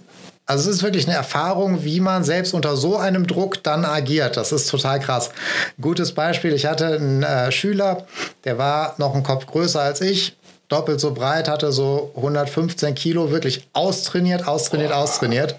also 0.51 0.69
es 0.69 0.75
ist 0.75 0.83
wirklich 0.83 1.07
eine 1.07 1.15
Erfahrung, 1.15 1.85
wie 1.85 2.01
man 2.01 2.25
selbst 2.25 2.53
unter 2.53 2.75
so 2.75 2.97
einem 2.97 3.25
Druck 3.25 3.63
dann 3.63 3.85
agiert. 3.85 4.35
Das 4.35 4.51
ist 4.51 4.69
total 4.69 4.99
krass. 4.99 5.31
Gutes 5.79 6.11
Beispiel, 6.11 6.51
ich 6.51 6.65
hatte 6.65 6.87
einen 6.87 7.23
äh, 7.23 7.53
Schüler, 7.53 8.05
der 8.43 8.57
war 8.57 8.95
noch 8.97 9.13
einen 9.13 9.23
Kopf 9.23 9.45
größer 9.45 9.79
als 9.81 10.01
ich, 10.01 10.35
doppelt 10.67 10.99
so 10.99 11.13
breit, 11.13 11.47
hatte 11.47 11.71
so 11.71 12.11
115 12.17 12.95
Kilo, 12.95 13.31
wirklich 13.31 13.65
austrainiert, 13.71 14.45
austrainiert, 14.45 14.91
austrainiert. 14.91 15.55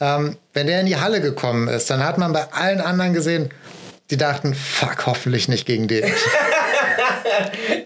Ähm, 0.00 0.38
wenn 0.54 0.68
der 0.68 0.80
in 0.80 0.86
die 0.86 0.96
Halle 0.96 1.20
gekommen 1.20 1.68
ist, 1.68 1.90
dann 1.90 2.02
hat 2.02 2.16
man 2.16 2.32
bei 2.32 2.50
allen 2.50 2.80
anderen 2.80 3.12
gesehen, 3.12 3.50
die 4.10 4.16
dachten, 4.16 4.54
fuck, 4.54 5.04
hoffentlich 5.04 5.48
nicht 5.48 5.66
gegen 5.66 5.86
den. 5.86 6.04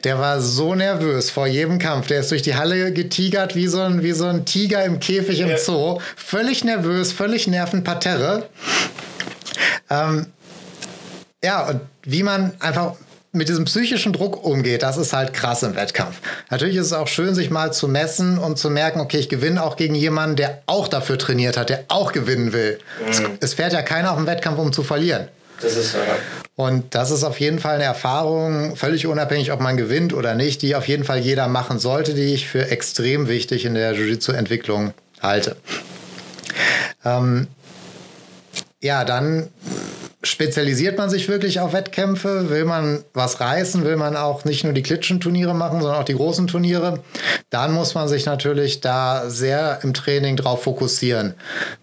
Der 0.06 0.20
war 0.20 0.40
so 0.40 0.76
nervös 0.76 1.30
vor 1.30 1.48
jedem 1.48 1.80
Kampf. 1.80 2.06
Der 2.06 2.20
ist 2.20 2.30
durch 2.30 2.42
die 2.42 2.54
Halle 2.54 2.92
getigert 2.92 3.56
wie 3.56 3.66
so 3.66 3.80
ein, 3.80 4.04
wie 4.04 4.12
so 4.12 4.26
ein 4.26 4.44
Tiger 4.44 4.84
im 4.84 5.00
Käfig 5.00 5.40
im 5.40 5.56
Zoo. 5.56 5.98
Völlig 6.14 6.62
nervös, 6.62 7.10
völlig 7.10 7.48
nervenparterre. 7.48 8.48
Ähm, 9.90 10.26
ja, 11.42 11.66
und 11.66 11.80
wie 12.04 12.22
man 12.22 12.52
einfach 12.60 12.94
mit 13.32 13.48
diesem 13.48 13.64
psychischen 13.64 14.12
Druck 14.12 14.44
umgeht, 14.44 14.84
das 14.84 14.96
ist 14.96 15.12
halt 15.12 15.32
krass 15.32 15.64
im 15.64 15.74
Wettkampf. 15.74 16.20
Natürlich 16.50 16.76
ist 16.76 16.86
es 16.86 16.92
auch 16.92 17.08
schön, 17.08 17.34
sich 17.34 17.50
mal 17.50 17.72
zu 17.72 17.88
messen 17.88 18.38
und 18.38 18.58
zu 18.58 18.70
merken, 18.70 19.00
okay, 19.00 19.18
ich 19.18 19.28
gewinne 19.28 19.60
auch 19.60 19.74
gegen 19.74 19.96
jemanden, 19.96 20.36
der 20.36 20.62
auch 20.66 20.86
dafür 20.86 21.18
trainiert 21.18 21.56
hat, 21.56 21.68
der 21.68 21.84
auch 21.88 22.12
gewinnen 22.12 22.52
will. 22.52 22.78
Mhm. 23.00 23.10
Es, 23.10 23.22
es, 23.40 23.54
fährt 23.54 23.72
ja 23.72 23.82
keiner 23.82 24.12
auf 24.12 24.18
den 24.18 24.28
Wettkampf, 24.28 24.60
um 24.60 24.72
zu 24.72 24.84
verlieren. 24.84 25.26
Das 25.60 25.76
ist 25.76 25.92
so, 25.92 25.98
ja. 25.98 26.16
Und 26.54 26.94
das 26.94 27.10
ist 27.10 27.22
auf 27.22 27.38
jeden 27.38 27.58
Fall 27.58 27.76
eine 27.76 27.84
Erfahrung, 27.84 28.76
völlig 28.76 29.06
unabhängig, 29.06 29.52
ob 29.52 29.60
man 29.60 29.76
gewinnt 29.76 30.14
oder 30.14 30.34
nicht, 30.34 30.62
die 30.62 30.74
auf 30.74 30.88
jeden 30.88 31.04
Fall 31.04 31.18
jeder 31.18 31.48
machen 31.48 31.78
sollte, 31.78 32.14
die 32.14 32.34
ich 32.34 32.48
für 32.48 32.70
extrem 32.70 33.28
wichtig 33.28 33.64
in 33.64 33.74
der 33.74 33.92
Jiu-Jitsu-Entwicklung 33.92 34.94
halte. 35.20 35.56
Ähm, 37.04 37.46
ja, 38.80 39.04
dann 39.04 39.48
spezialisiert 40.22 40.98
man 40.98 41.08
sich 41.08 41.28
wirklich 41.28 41.60
auf 41.60 41.72
Wettkämpfe? 41.72 42.50
Will 42.50 42.64
man 42.64 43.04
was 43.14 43.40
reißen? 43.40 43.84
Will 43.84 43.96
man 43.96 44.16
auch 44.16 44.44
nicht 44.44 44.64
nur 44.64 44.72
die 44.72 44.82
Klitschenturniere 44.82 45.54
machen, 45.54 45.80
sondern 45.80 46.00
auch 46.00 46.04
die 46.04 46.14
großen 46.14 46.46
Turniere? 46.46 47.02
Dann 47.50 47.72
muss 47.72 47.94
man 47.94 48.08
sich 48.08 48.26
natürlich 48.26 48.80
da 48.80 49.28
sehr 49.28 49.80
im 49.82 49.94
Training 49.94 50.36
drauf 50.36 50.62
fokussieren. 50.62 51.34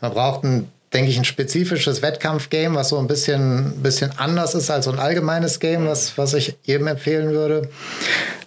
Man 0.01 0.13
braucht 0.13 0.43
ein 0.43 0.69
denke 0.93 1.09
ich, 1.09 1.17
ein 1.17 1.25
spezifisches 1.25 2.01
Wettkampfgame, 2.01 2.75
was 2.75 2.89
so 2.89 2.99
ein 2.99 3.07
bisschen, 3.07 3.81
bisschen 3.81 4.11
anders 4.17 4.55
ist 4.55 4.69
als 4.69 4.85
so 4.85 4.91
ein 4.91 4.99
allgemeines 4.99 5.59
Game, 5.59 5.87
was, 5.87 6.17
was 6.17 6.33
ich 6.33 6.55
jedem 6.63 6.87
empfehlen 6.87 7.31
würde. 7.31 7.69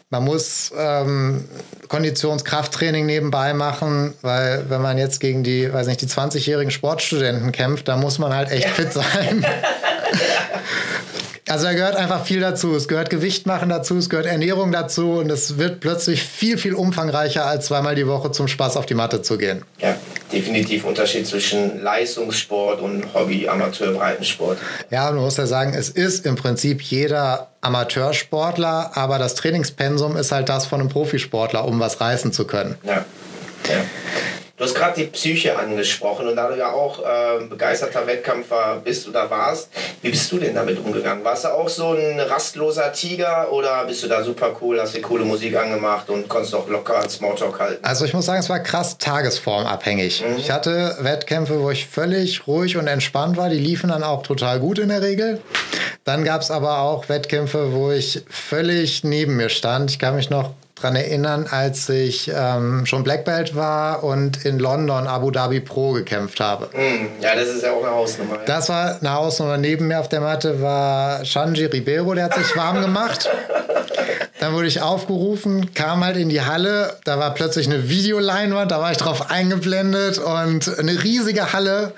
Man 0.08 0.22
muss 0.22 0.72
ähm, 0.78 1.44
Konditionskrafttraining 1.88 3.06
nebenbei 3.06 3.54
machen, 3.54 4.14
weil 4.22 4.64
wenn 4.68 4.80
man 4.80 4.98
jetzt 4.98 5.18
gegen 5.18 5.42
die, 5.42 5.72
weiß 5.72 5.88
nicht, 5.88 6.00
die 6.00 6.06
20-jährigen 6.06 6.70
Sportstudenten 6.70 7.50
kämpft, 7.50 7.88
da 7.88 7.96
muss 7.96 8.18
man 8.18 8.32
halt 8.32 8.50
echt 8.52 8.68
fit 8.68 8.92
sein. 8.92 9.44
Also 11.48 11.66
da 11.66 11.74
gehört 11.74 11.94
einfach 11.94 12.24
viel 12.24 12.40
dazu. 12.40 12.74
Es 12.74 12.88
gehört 12.88 13.08
Gewicht 13.08 13.46
machen 13.46 13.68
dazu, 13.68 13.96
es 13.96 14.10
gehört 14.10 14.26
Ernährung 14.26 14.72
dazu 14.72 15.12
und 15.12 15.30
es 15.30 15.58
wird 15.58 15.78
plötzlich 15.78 16.24
viel, 16.24 16.58
viel 16.58 16.74
umfangreicher, 16.74 17.46
als 17.46 17.66
zweimal 17.66 17.94
die 17.94 18.08
Woche 18.08 18.32
zum 18.32 18.48
Spaß 18.48 18.76
auf 18.76 18.84
die 18.84 18.94
Matte 18.94 19.22
zu 19.22 19.38
gehen. 19.38 19.64
Ja, 19.78 19.94
definitiv 20.32 20.84
Unterschied 20.84 21.24
zwischen 21.24 21.80
Leistungssport 21.80 22.80
und 22.80 23.14
Hobby-Amateur-Breitensport. 23.14 24.58
Ja, 24.90 25.04
man 25.12 25.22
muss 25.22 25.36
ja 25.36 25.46
sagen, 25.46 25.72
es 25.74 25.88
ist 25.88 26.26
im 26.26 26.34
Prinzip 26.34 26.82
jeder 26.82 27.50
Amateursportler, 27.60 28.96
aber 28.96 29.18
das 29.18 29.36
Trainingspensum 29.36 30.16
ist 30.16 30.32
halt 30.32 30.48
das 30.48 30.66
von 30.66 30.80
einem 30.80 30.88
Profisportler, 30.88 31.64
um 31.64 31.78
was 31.78 32.00
reißen 32.00 32.32
zu 32.32 32.46
können. 32.48 32.74
Ja. 32.82 33.04
ja. 33.68 33.84
Du 34.56 34.64
hast 34.64 34.74
gerade 34.74 34.98
die 34.98 35.06
Psyche 35.08 35.58
angesprochen 35.58 36.26
und 36.28 36.36
da 36.36 36.48
du 36.48 36.56
ja 36.56 36.72
auch 36.72 37.00
äh, 37.00 37.44
begeisterter 37.44 38.06
Wettkämpfer 38.06 38.80
bist 38.82 39.06
oder 39.06 39.28
warst, 39.28 39.68
wie 40.00 40.08
bist 40.08 40.32
du 40.32 40.38
denn 40.38 40.54
damit 40.54 40.78
umgegangen? 40.78 41.22
Warst 41.24 41.44
du 41.44 41.48
auch 41.48 41.68
so 41.68 41.92
ein 41.92 42.18
rastloser 42.18 42.90
Tiger 42.90 43.52
oder 43.52 43.84
bist 43.84 44.02
du 44.02 44.08
da 44.08 44.24
super 44.24 44.56
cool, 44.62 44.80
hast 44.80 44.96
dir 44.96 45.02
coole 45.02 45.26
Musik 45.26 45.54
angemacht 45.56 46.08
und 46.08 46.26
konntest 46.26 46.54
auch 46.54 46.68
locker 46.68 46.96
als 46.96 47.16
Smalltalk 47.16 47.60
halten? 47.60 47.84
Also 47.84 48.06
ich 48.06 48.14
muss 48.14 48.24
sagen, 48.24 48.40
es 48.40 48.48
war 48.48 48.60
krass 48.60 48.96
tagesformabhängig. 48.96 50.24
Mhm. 50.26 50.36
Ich 50.38 50.50
hatte 50.50 50.96
Wettkämpfe, 51.00 51.60
wo 51.60 51.70
ich 51.70 51.86
völlig 51.86 52.46
ruhig 52.46 52.78
und 52.78 52.86
entspannt 52.86 53.36
war, 53.36 53.50
die 53.50 53.58
liefen 53.58 53.90
dann 53.90 54.02
auch 54.02 54.22
total 54.22 54.58
gut 54.58 54.78
in 54.78 54.88
der 54.88 55.02
Regel. 55.02 55.42
Dann 56.04 56.24
gab 56.24 56.40
es 56.40 56.50
aber 56.50 56.78
auch 56.78 57.10
Wettkämpfe, 57.10 57.74
wo 57.74 57.90
ich 57.90 58.22
völlig 58.30 59.04
neben 59.04 59.36
mir 59.36 59.50
stand. 59.50 59.90
Ich 59.90 59.98
kann 59.98 60.16
mich 60.16 60.30
noch 60.30 60.54
dran 60.76 60.94
erinnern, 60.94 61.46
als 61.50 61.88
ich 61.88 62.30
ähm, 62.34 62.84
schon 62.84 63.02
Black 63.02 63.24
Belt 63.24 63.56
war 63.56 64.04
und 64.04 64.44
in 64.44 64.58
London 64.58 65.06
Abu 65.06 65.30
Dhabi 65.30 65.60
Pro 65.60 65.92
gekämpft 65.92 66.38
habe. 66.38 66.68
Mm, 66.74 67.22
ja, 67.22 67.34
das 67.34 67.48
ist 67.48 67.62
ja 67.62 67.72
auch 67.72 67.82
eine 67.82 67.92
Hausnummer. 67.92 68.34
Ja. 68.34 68.44
Das 68.44 68.68
war 68.68 68.98
eine 69.00 69.12
Hausnummer. 69.12 69.56
Neben 69.56 69.88
mir 69.88 69.98
auf 69.98 70.10
der 70.10 70.20
Matte 70.20 70.60
war 70.60 71.24
Shanji 71.24 71.64
Ribeiro, 71.64 72.14
der 72.14 72.24
hat 72.24 72.34
sich 72.34 72.54
warm 72.56 72.82
gemacht. 72.82 73.28
Dann 74.38 74.52
wurde 74.52 74.68
ich 74.68 74.82
aufgerufen, 74.82 75.72
kam 75.72 76.04
halt 76.04 76.18
in 76.18 76.28
die 76.28 76.42
Halle, 76.42 76.98
da 77.04 77.18
war 77.18 77.32
plötzlich 77.32 77.66
eine 77.66 77.88
Videoleinwand, 77.88 78.70
da 78.70 78.80
war 78.80 78.92
ich 78.92 78.98
drauf 78.98 79.30
eingeblendet 79.30 80.18
und 80.18 80.78
eine 80.78 81.02
riesige 81.02 81.54
Halle, 81.54 81.94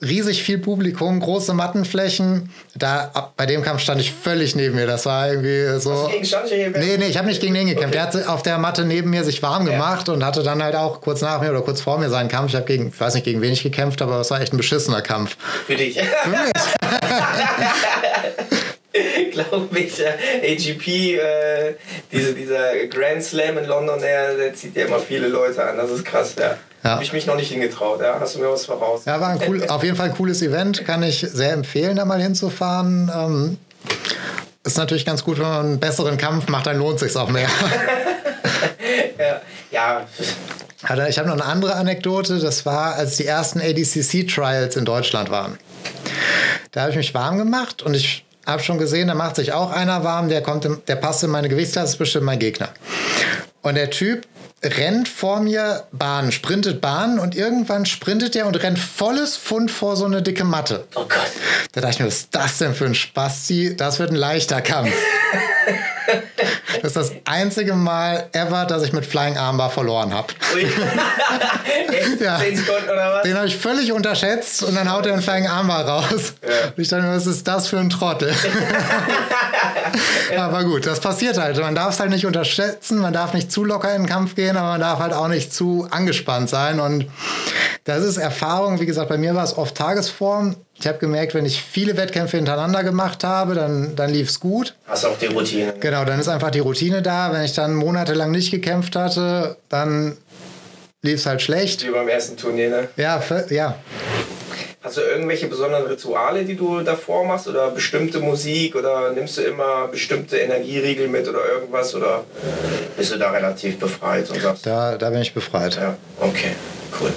riesig 0.00 0.44
viel 0.44 0.58
Publikum, 0.58 1.18
große 1.18 1.52
Mattenflächen. 1.52 2.50
Da, 2.76 3.32
bei 3.36 3.46
dem 3.46 3.62
Kampf 3.62 3.82
stand 3.82 4.00
ich 4.00 4.12
völlig 4.12 4.54
neben 4.54 4.76
mir. 4.76 4.86
Das 4.86 5.04
war 5.04 5.30
irgendwie 5.30 5.80
so. 5.80 5.92
Hast 5.92 6.06
du 6.06 6.12
gegen 6.12 6.24
Shanji 6.24 6.70
Nee, 6.78 6.96
nee, 6.96 7.06
ich 7.06 7.18
habe 7.18 7.26
nicht 7.26 7.40
gegen 7.40 7.54
den 7.54 7.66
gekämpft. 7.66 7.96
Okay. 7.96 8.08
Der 8.12 8.19
hat 8.19 8.19
auf 8.26 8.42
der 8.42 8.58
Matte 8.58 8.84
neben 8.84 9.10
mir 9.10 9.24
sich 9.24 9.42
warm 9.42 9.64
gemacht 9.64 10.08
ja. 10.08 10.14
und 10.14 10.24
hatte 10.24 10.42
dann 10.42 10.62
halt 10.62 10.74
auch 10.74 11.00
kurz 11.00 11.20
nach 11.20 11.40
mir 11.40 11.50
oder 11.50 11.62
kurz 11.62 11.80
vor 11.80 11.98
mir 11.98 12.10
seinen 12.10 12.28
Kampf. 12.28 12.50
Ich 12.50 12.56
habe 12.56 12.66
gegen, 12.66 12.88
ich 12.88 13.00
weiß 13.00 13.14
nicht 13.14 13.24
gegen 13.24 13.40
wen 13.42 13.52
ich 13.52 13.62
gekämpft, 13.62 14.02
aber 14.02 14.20
es 14.20 14.30
war 14.30 14.40
echt 14.40 14.52
ein 14.52 14.56
beschissener 14.56 15.02
Kampf. 15.02 15.36
Für 15.66 15.76
dich. 15.76 15.98
Für 16.22 16.30
mich. 16.30 16.52
glaube 19.32 19.78
ich, 19.78 20.04
AGP, 20.04 21.16
äh, 21.16 21.74
diese, 22.12 22.34
dieser 22.34 22.86
Grand 22.88 23.22
Slam 23.22 23.58
in 23.58 23.64
London, 23.66 24.00
der, 24.00 24.36
der 24.36 24.54
zieht 24.54 24.76
ja 24.76 24.86
immer 24.86 24.98
viele 24.98 25.28
Leute 25.28 25.64
an. 25.64 25.76
Das 25.76 25.90
ist 25.90 26.04
krass, 26.04 26.34
ja. 26.38 26.56
Ja. 26.82 26.92
Habe 26.92 27.02
ich 27.02 27.12
mich 27.12 27.26
noch 27.26 27.36
nicht 27.36 27.50
hingetraut, 27.50 28.00
ja. 28.00 28.18
Hast 28.18 28.36
du 28.36 28.40
mir 28.40 28.50
was 28.50 28.64
voraus? 28.64 29.04
Ja, 29.04 29.20
war 29.20 29.28
ein 29.28 29.40
cool, 29.46 29.64
auf 29.68 29.84
jeden 29.84 29.96
Fall 29.96 30.10
ein 30.10 30.14
cooles 30.14 30.40
Event. 30.42 30.84
Kann 30.86 31.02
ich 31.02 31.20
sehr 31.20 31.52
empfehlen, 31.52 31.96
da 31.96 32.04
mal 32.04 32.20
hinzufahren. 32.20 33.10
Ähm, 33.14 33.58
ist 34.64 34.76
natürlich 34.76 35.06
ganz 35.06 35.24
gut, 35.24 35.38
wenn 35.38 35.46
man 35.46 35.66
einen 35.66 35.80
besseren 35.80 36.16
Kampf 36.16 36.48
macht, 36.48 36.66
dann 36.66 36.78
lohnt 36.78 36.98
sich 36.98 37.16
auch 37.16 37.28
mehr. 37.28 37.48
ja. 39.18 39.40
ja. 39.70 40.06
Ich 41.08 41.18
habe 41.18 41.28
noch 41.28 41.34
eine 41.34 41.44
andere 41.44 41.74
Anekdote. 41.74 42.38
Das 42.38 42.66
war, 42.66 42.94
als 42.94 43.16
die 43.16 43.26
ersten 43.26 43.60
ADCC-Trials 43.60 44.76
in 44.76 44.84
Deutschland 44.84 45.30
waren. 45.30 45.58
Da 46.72 46.82
habe 46.82 46.90
ich 46.90 46.96
mich 46.96 47.14
warm 47.14 47.38
gemacht 47.38 47.82
und 47.82 47.94
ich 47.94 48.24
habe 48.46 48.62
schon 48.62 48.78
gesehen, 48.78 49.08
da 49.08 49.14
macht 49.14 49.36
sich 49.36 49.52
auch 49.52 49.70
einer 49.70 50.04
warm, 50.04 50.28
der 50.28 50.42
kommt, 50.42 50.64
im, 50.64 50.82
der 50.86 50.96
passt 50.96 51.22
in 51.22 51.30
meine 51.30 51.48
Gewichtsklasse, 51.48 51.92
ist 51.92 51.98
bestimmt 51.98 52.24
mein 52.24 52.38
Gegner. 52.38 52.68
Und 53.62 53.74
der 53.74 53.90
Typ 53.90 54.26
rennt 54.62 55.08
vor 55.08 55.40
mir 55.40 55.84
Bahn, 55.92 56.32
sprintet 56.32 56.80
Bahn 56.80 57.18
und 57.18 57.34
irgendwann 57.34 57.86
sprintet 57.86 58.36
er 58.36 58.46
und 58.46 58.62
rennt 58.62 58.78
volles 58.78 59.36
Pfund 59.36 59.70
vor 59.70 59.96
so 59.96 60.04
eine 60.04 60.22
dicke 60.22 60.44
Matte. 60.44 60.86
Oh 60.94 61.00
Gott. 61.00 61.30
Da 61.72 61.80
dachte 61.80 61.94
ich 61.94 62.00
mir, 62.00 62.06
was 62.06 62.16
ist 62.16 62.34
das 62.34 62.58
denn 62.58 62.74
für 62.74 62.86
ein 62.86 62.94
Spasti? 62.94 63.76
Das 63.76 63.98
wird 63.98 64.10
ein 64.10 64.16
leichter 64.16 64.60
Kampf. 64.60 64.92
Das 66.82 66.96
ist 66.96 66.96
das 66.96 67.12
einzige 67.24 67.74
Mal 67.74 68.28
ever, 68.32 68.64
dass 68.64 68.82
ich 68.82 68.92
mit 68.92 69.04
Flying 69.04 69.36
Armbar 69.36 69.70
verloren 69.70 70.14
habe. 70.14 70.28
ja. 72.20 72.38
Den 73.22 73.36
habe 73.36 73.46
ich 73.46 73.56
völlig 73.56 73.92
unterschätzt 73.92 74.62
und 74.62 74.74
dann 74.74 74.90
haut 74.90 75.06
er 75.06 75.12
einen 75.12 75.22
Flying 75.22 75.46
Armbar 75.46 75.86
raus. 75.86 76.34
Ja. 76.42 76.68
Und 76.68 76.78
ich 76.78 76.88
dachte 76.88 77.04
mir, 77.04 77.14
was 77.14 77.26
ist 77.26 77.46
das 77.46 77.68
für 77.68 77.78
ein 77.78 77.90
Trottel? 77.90 78.34
aber 80.38 80.64
gut, 80.64 80.86
das 80.86 81.00
passiert 81.00 81.38
halt. 81.38 81.58
Man 81.58 81.74
darf 81.74 81.94
es 81.94 82.00
halt 82.00 82.10
nicht 82.10 82.26
unterschätzen, 82.26 82.98
man 82.98 83.12
darf 83.12 83.34
nicht 83.34 83.50
zu 83.50 83.64
locker 83.64 83.94
in 83.94 84.02
den 84.02 84.08
Kampf 84.08 84.34
gehen, 84.34 84.56
aber 84.56 84.68
man 84.68 84.80
darf 84.80 84.98
halt 84.98 85.12
auch 85.12 85.28
nicht 85.28 85.52
zu 85.52 85.86
angespannt 85.90 86.48
sein. 86.48 86.80
Und 86.80 87.06
das 87.84 88.04
ist 88.04 88.16
Erfahrung. 88.16 88.80
Wie 88.80 88.86
gesagt, 88.86 89.08
bei 89.08 89.18
mir 89.18 89.34
war 89.34 89.44
es 89.44 89.56
oft 89.56 89.74
Tagesform. 89.74 90.56
Ich 90.78 90.86
habe 90.86 90.98
gemerkt, 90.98 91.34
wenn 91.34 91.44
ich 91.44 91.62
viele 91.62 91.96
Wettkämpfe 91.96 92.36
hintereinander 92.36 92.82
gemacht 92.84 93.22
habe, 93.24 93.54
dann, 93.54 93.94
dann 93.96 94.10
lief 94.10 94.30
es 94.30 94.40
gut. 94.40 94.74
Hast 94.86 95.04
auch 95.04 95.18
die 95.18 95.26
Routine. 95.26 95.74
Genau, 95.78 96.04
dann 96.04 96.18
ist 96.18 96.28
einfach 96.28 96.50
die 96.50 96.60
Routine 96.60 97.02
da. 97.02 97.32
Wenn 97.32 97.42
ich 97.42 97.52
dann 97.52 97.74
monatelang 97.74 98.30
nicht 98.30 98.50
gekämpft 98.50 98.96
hatte, 98.96 99.56
dann 99.68 100.16
lief 101.02 101.16
es 101.16 101.26
halt 101.26 101.42
schlecht. 101.42 101.86
Wie 101.86 101.90
beim 101.90 102.08
ersten 102.08 102.36
Turnier, 102.36 102.70
ne? 102.70 102.88
Ja, 102.96 103.22
ja. 103.50 103.76
Hast 104.82 104.96
du 104.96 105.02
irgendwelche 105.02 105.46
besonderen 105.46 105.86
Rituale, 105.88 106.42
die 106.46 106.56
du 106.56 106.80
davor 106.80 107.26
machst 107.26 107.46
oder 107.46 107.70
bestimmte 107.70 108.18
Musik 108.18 108.74
oder 108.74 109.12
nimmst 109.12 109.36
du 109.36 109.42
immer 109.42 109.88
bestimmte 109.88 110.38
Energieriegel 110.38 111.06
mit 111.06 111.28
oder 111.28 111.46
irgendwas 111.46 111.94
oder 111.94 112.24
bist 112.96 113.12
du 113.12 113.18
da 113.18 113.30
relativ 113.30 113.78
befreit 113.78 114.30
und 114.30 114.40
sagst? 114.40 114.64
Da, 114.64 114.96
da 114.96 115.10
bin 115.10 115.20
ich 115.20 115.34
befreit. 115.34 115.76
Ja, 115.76 115.98
okay, 116.18 116.52
cool. 116.98 117.12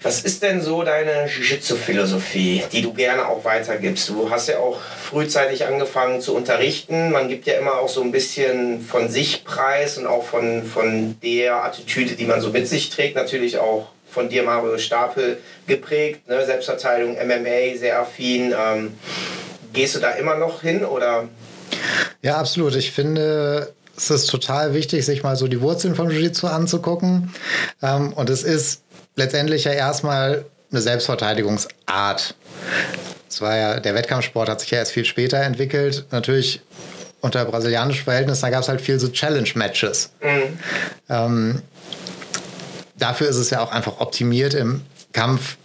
Was 0.00 0.22
ist 0.22 0.42
denn 0.42 0.62
so 0.62 0.82
deine 0.82 1.26
Jiu-Jitsu-Philosophie, 1.26 2.62
die 2.72 2.80
du 2.80 2.94
gerne 2.94 3.28
auch 3.28 3.44
weitergibst? 3.44 4.08
Du 4.08 4.30
hast 4.30 4.48
ja 4.48 4.60
auch 4.60 4.80
frühzeitig 4.80 5.66
angefangen 5.66 6.22
zu 6.22 6.34
unterrichten. 6.34 7.12
Man 7.12 7.28
gibt 7.28 7.46
ja 7.46 7.58
immer 7.58 7.80
auch 7.80 7.88
so 7.90 8.00
ein 8.00 8.12
bisschen 8.12 8.80
von 8.80 9.10
sich 9.10 9.44
preis 9.44 9.98
und 9.98 10.06
auch 10.06 10.24
von, 10.24 10.64
von 10.64 11.20
der 11.22 11.64
Attitüde, 11.64 12.14
die 12.14 12.24
man 12.24 12.40
so 12.40 12.48
mit 12.48 12.66
sich 12.66 12.88
trägt. 12.88 13.14
Natürlich 13.14 13.58
auch 13.58 13.88
von 14.14 14.28
dir, 14.28 14.42
Mario 14.44 14.78
Stapel, 14.78 15.38
geprägt. 15.66 16.26
Ne? 16.28 16.46
Selbstverteidigung, 16.46 17.16
MMA, 17.16 17.76
sehr 17.76 18.00
affin. 18.00 18.54
Ähm, 18.58 18.94
gehst 19.72 19.96
du 19.96 20.00
da 20.00 20.12
immer 20.12 20.36
noch 20.36 20.62
hin 20.62 20.84
oder? 20.84 21.28
Ja, 22.22 22.38
absolut. 22.38 22.74
Ich 22.76 22.92
finde, 22.92 23.74
es 23.96 24.10
ist 24.10 24.26
total 24.26 24.72
wichtig, 24.72 25.04
sich 25.04 25.22
mal 25.22 25.36
so 25.36 25.48
die 25.48 25.60
Wurzeln 25.60 25.94
von 25.94 26.10
Jiu-Jitsu 26.10 26.46
anzugucken. 26.46 27.34
Ähm, 27.82 28.12
und 28.14 28.30
es 28.30 28.42
ist 28.42 28.82
letztendlich 29.16 29.64
ja 29.64 29.72
erstmal 29.72 30.44
eine 30.70 30.80
Selbstverteidigungsart. 30.80 32.34
Das 33.28 33.40
war 33.40 33.56
ja, 33.56 33.80
der 33.80 33.94
Wettkampfsport 33.94 34.48
hat 34.48 34.60
sich 34.60 34.70
ja 34.70 34.78
erst 34.78 34.92
viel 34.92 35.04
später 35.04 35.38
entwickelt. 35.38 36.06
Natürlich 36.10 36.60
unter 37.20 37.44
brasilianischen 37.46 38.04
Verhältnissen, 38.04 38.42
da 38.42 38.50
gab 38.50 38.62
es 38.62 38.68
halt 38.68 38.80
viel 38.80 39.00
so 39.00 39.08
Challenge-Matches. 39.08 40.12
Mhm. 40.22 40.58
Ähm, 41.08 41.62
dafür 42.98 43.28
ist 43.28 43.36
es 43.36 43.50
ja 43.50 43.60
auch 43.60 43.72
einfach 43.72 44.00
optimiert 44.00 44.54
im 44.54 44.82
Kampf 45.12 45.56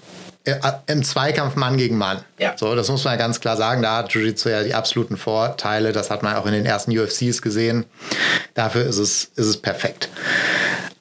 äh, 0.46 0.56
im 0.88 1.04
Zweikampf 1.04 1.56
Mann 1.56 1.78
gegen 1.78 1.98
Mann. 1.98 2.24
Ja. 2.38 2.54
So, 2.58 2.74
das 2.76 2.88
muss 2.88 3.04
man 3.04 3.14
ja 3.14 3.18
ganz 3.18 3.40
klar 3.40 3.58
sagen. 3.58 3.82
Da 3.82 3.98
hat 3.98 4.12
Jiu-Jitsu 4.14 4.50
ja 4.50 4.64
die 4.64 4.74
absoluten 4.74 5.18
Vorteile. 5.18 5.92
Das 5.92 6.10
hat 6.10 6.24
man 6.24 6.36
auch 6.36 6.46
in 6.46 6.54
den 6.54 6.66
ersten 6.66 6.98
UFCs 6.98 7.42
gesehen. 7.42 7.86
Dafür 8.54 8.86
ist 8.86 8.98
es, 8.98 9.26
ist 9.36 9.48
es 9.48 9.58
perfekt. 9.58 10.10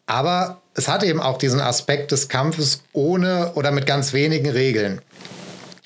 Aber 0.06 0.60
es 0.74 0.88
hat 0.88 1.02
eben 1.02 1.20
auch 1.20 1.38
diesen 1.38 1.60
Aspekt 1.60 2.12
des 2.12 2.28
Kampfes 2.28 2.82
ohne 2.92 3.52
oder 3.54 3.70
mit 3.70 3.86
ganz 3.86 4.12
wenigen 4.12 4.50
Regeln. 4.50 5.00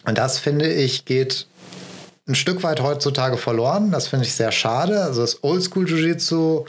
Und 0.05 0.19
das 0.19 0.39
finde 0.39 0.73
ich 0.73 1.05
geht 1.05 1.47
ein 2.29 2.37
Stück 2.37 2.63
weit 2.63 2.81
heutzutage 2.81 3.37
verloren. 3.37 3.91
Das 3.91 4.07
finde 4.07 4.27
ich 4.27 4.35
sehr 4.35 4.53
schade. 4.53 5.03
Also 5.03 5.23
das 5.23 5.43
Oldschool 5.43 5.89
Jiu-Jitsu, 5.89 6.67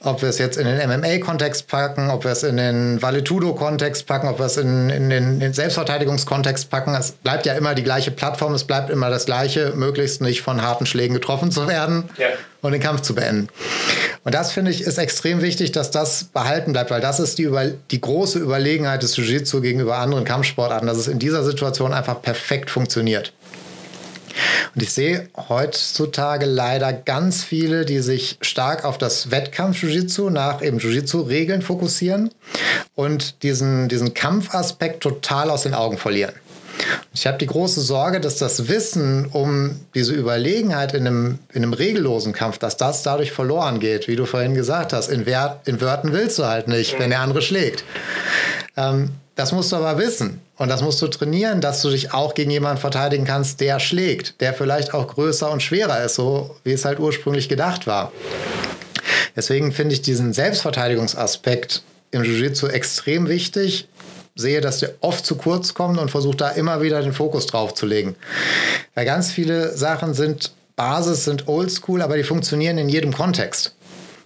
ob 0.00 0.22
wir 0.22 0.30
es 0.30 0.38
jetzt 0.38 0.56
in 0.56 0.64
den 0.66 0.78
MMA-Kontext 0.88 1.68
packen, 1.68 2.08
ob 2.08 2.24
wir 2.24 2.30
es 2.30 2.42
in 2.42 2.56
den 2.56 3.02
Valetudo-Kontext 3.02 4.06
packen, 4.06 4.26
ob 4.28 4.38
wir 4.38 4.46
es 4.46 4.56
in, 4.56 4.88
in 4.88 5.10
den, 5.10 5.38
den 5.38 5.52
Selbstverteidigungskontext 5.52 6.70
packen, 6.70 6.94
es 6.94 7.12
bleibt 7.12 7.44
ja 7.44 7.52
immer 7.52 7.74
die 7.74 7.82
gleiche 7.82 8.10
Plattform, 8.10 8.54
es 8.54 8.64
bleibt 8.64 8.88
immer 8.88 9.10
das 9.10 9.26
Gleiche, 9.26 9.74
möglichst 9.76 10.22
nicht 10.22 10.40
von 10.40 10.62
harten 10.62 10.86
Schlägen 10.86 11.12
getroffen 11.12 11.50
zu 11.50 11.68
werden 11.68 12.08
Ja. 12.16 12.28
und 12.62 12.72
den 12.72 12.80
Kampf 12.80 13.02
zu 13.02 13.14
beenden. 13.14 13.48
Und 14.24 14.34
das 14.34 14.50
finde 14.52 14.70
ich 14.70 14.80
ist 14.80 14.96
extrem 14.96 15.42
wichtig, 15.42 15.72
dass 15.72 15.90
das 15.90 16.24
behalten 16.24 16.72
bleibt, 16.72 16.90
weil 16.90 17.02
das 17.02 17.20
ist 17.20 17.36
die, 17.36 17.42
über, 17.42 17.66
die 17.66 18.00
große 18.00 18.38
Überlegenheit 18.38 19.02
des 19.02 19.14
Jiu-Jitsu 19.18 19.60
gegenüber 19.60 19.98
anderen 19.98 20.24
Kampfsportarten, 20.24 20.88
dass 20.88 20.96
es 20.96 21.06
in 21.06 21.18
dieser 21.18 21.44
Situation 21.44 21.92
einfach 21.92 22.22
perfekt 22.22 22.70
funktioniert. 22.70 23.34
Und 24.74 24.82
ich 24.82 24.92
sehe 24.92 25.28
heutzutage 25.48 26.46
leider 26.46 26.92
ganz 26.92 27.42
viele, 27.44 27.84
die 27.84 28.00
sich 28.00 28.38
stark 28.40 28.84
auf 28.84 28.98
das 28.98 29.30
Wettkampf-Jiu-Jitsu 29.30 30.30
nach 30.30 30.62
eben 30.62 30.78
Jiu-Jitsu-Regeln 30.78 31.62
fokussieren 31.62 32.30
und 32.94 33.42
diesen, 33.42 33.88
diesen 33.88 34.14
Kampfaspekt 34.14 35.02
total 35.02 35.50
aus 35.50 35.62
den 35.62 35.74
Augen 35.74 35.98
verlieren. 35.98 36.34
Ich 37.14 37.26
habe 37.26 37.38
die 37.38 37.46
große 37.46 37.80
Sorge, 37.80 38.20
dass 38.20 38.36
das 38.36 38.68
Wissen 38.68 39.26
um 39.32 39.80
diese 39.94 40.12
Überlegenheit 40.12 40.94
in 40.94 41.06
einem, 41.06 41.38
in 41.52 41.62
einem 41.62 41.72
regellosen 41.72 42.32
Kampf, 42.32 42.58
dass 42.58 42.76
das 42.76 43.02
dadurch 43.02 43.32
verloren 43.32 43.80
geht, 43.80 44.08
wie 44.08 44.16
du 44.16 44.26
vorhin 44.26 44.54
gesagt 44.54 44.92
hast. 44.92 45.08
In, 45.08 45.26
Wer 45.26 45.60
in 45.64 45.80
Wörtern 45.80 46.12
willst 46.12 46.38
du 46.38 46.44
halt 46.44 46.68
nicht, 46.68 46.98
wenn 46.98 47.10
der 47.10 47.20
andere 47.20 47.42
schlägt. 47.42 47.84
Ähm, 48.76 49.10
das 49.34 49.52
musst 49.52 49.72
du 49.72 49.76
aber 49.76 49.98
wissen. 49.98 50.40
Und 50.56 50.68
das 50.68 50.80
musst 50.82 51.02
du 51.02 51.08
trainieren, 51.08 51.60
dass 51.60 51.82
du 51.82 51.90
dich 51.90 52.14
auch 52.14 52.34
gegen 52.34 52.50
jemanden 52.50 52.80
verteidigen 52.80 53.24
kannst, 53.24 53.60
der 53.60 53.78
schlägt, 53.78 54.40
der 54.40 54.54
vielleicht 54.54 54.94
auch 54.94 55.06
größer 55.06 55.50
und 55.50 55.62
schwerer 55.62 56.02
ist, 56.02 56.14
so 56.14 56.56
wie 56.64 56.72
es 56.72 56.84
halt 56.84 56.98
ursprünglich 56.98 57.48
gedacht 57.48 57.86
war. 57.86 58.12
Deswegen 59.36 59.72
finde 59.72 59.94
ich 59.94 60.02
diesen 60.02 60.32
Selbstverteidigungsaspekt 60.32 61.82
im 62.10 62.24
Jiu-Jitsu 62.24 62.68
extrem 62.68 63.28
wichtig. 63.28 63.88
Sehe, 64.34 64.60
dass 64.60 64.80
der 64.80 64.94
oft 65.00 65.24
zu 65.24 65.36
kurz 65.36 65.74
kommt 65.74 65.98
und 65.98 66.10
versuche 66.10 66.36
da 66.36 66.50
immer 66.50 66.82
wieder 66.82 67.00
den 67.02 67.12
Fokus 67.12 67.46
drauf 67.46 67.74
zu 67.74 67.86
legen. 67.86 68.16
Weil 68.94 69.06
ganz 69.06 69.30
viele 69.30 69.74
Sachen 69.76 70.14
sind 70.14 70.52
Basis, 70.74 71.24
sind 71.24 71.48
oldschool, 71.48 72.02
aber 72.02 72.16
die 72.18 72.22
funktionieren 72.22 72.76
in 72.76 72.90
jedem 72.90 73.14
Kontext. 73.14 73.74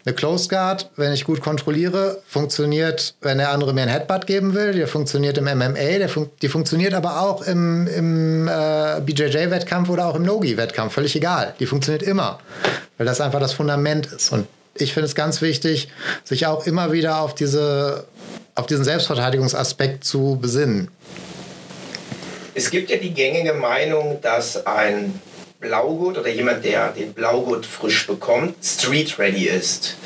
Eine 0.07 0.15
Closed 0.15 0.49
Guard, 0.49 0.91
wenn 0.97 1.13
ich 1.13 1.25
gut 1.25 1.43
kontrolliere, 1.43 2.23
funktioniert, 2.27 3.15
wenn 3.21 3.37
der 3.37 3.51
andere 3.51 3.75
mir 3.75 3.83
einen 3.83 3.91
Headbutt 3.91 4.27
geben 4.27 4.55
will. 4.55 4.73
Der 4.73 4.89
funktioniert 4.89 5.37
im 5.37 5.45
MMA, 5.45 6.09
fun 6.09 6.31
die 6.41 6.49
funktioniert 6.49 6.95
aber 6.95 7.21
auch 7.21 7.43
im, 7.43 7.87
im 7.87 8.49
äh, 8.49 9.01
BJJ-Wettkampf 9.01 9.91
oder 9.91 10.07
auch 10.07 10.15
im 10.15 10.23
Nogi-Wettkampf. 10.23 10.95
Völlig 10.95 11.15
egal. 11.17 11.55
Die 11.61 11.67
funktioniert 11.67 12.03
immer, 12.03 12.39
weil 12.97 13.07
das 13.07 13.21
einfach 13.21 13.41
das 13.41 13.53
Fundament 13.53 14.07
ist. 14.07 14.33
Und 14.33 14.47
ich 14.75 14.95
finde 14.95 15.07
es 15.07 15.15
ganz 15.15 15.43
wichtig, 15.43 15.89
sich 16.25 16.47
auch 16.47 16.67
immer 16.67 16.93
wieder 16.93 17.21
auf, 17.21 17.35
diese, 17.35 18.07
auf 18.55 18.67
diesen 18.67 18.85
Selbstverteidigungsaspekt 18.85 20.05
zu 20.05 20.39
besinnen. 20.41 20.89
Es 22.55 22.71
gibt 22.71 22.91
ja 22.91 22.97
die 22.97 23.13
gängige 23.13 23.53
Meinung, 23.53 24.19
dass 24.23 24.67
ein 24.67 25.21
Blaugurt 25.61 26.16
oder 26.16 26.31
jemand, 26.31 26.64
der 26.64 26.92
den 26.92 27.12
Blaugurt 27.12 27.66
frisch 27.66 28.07
bekommt, 28.07 28.55
street 28.64 29.18
ready 29.18 29.46
ist. 29.46 29.96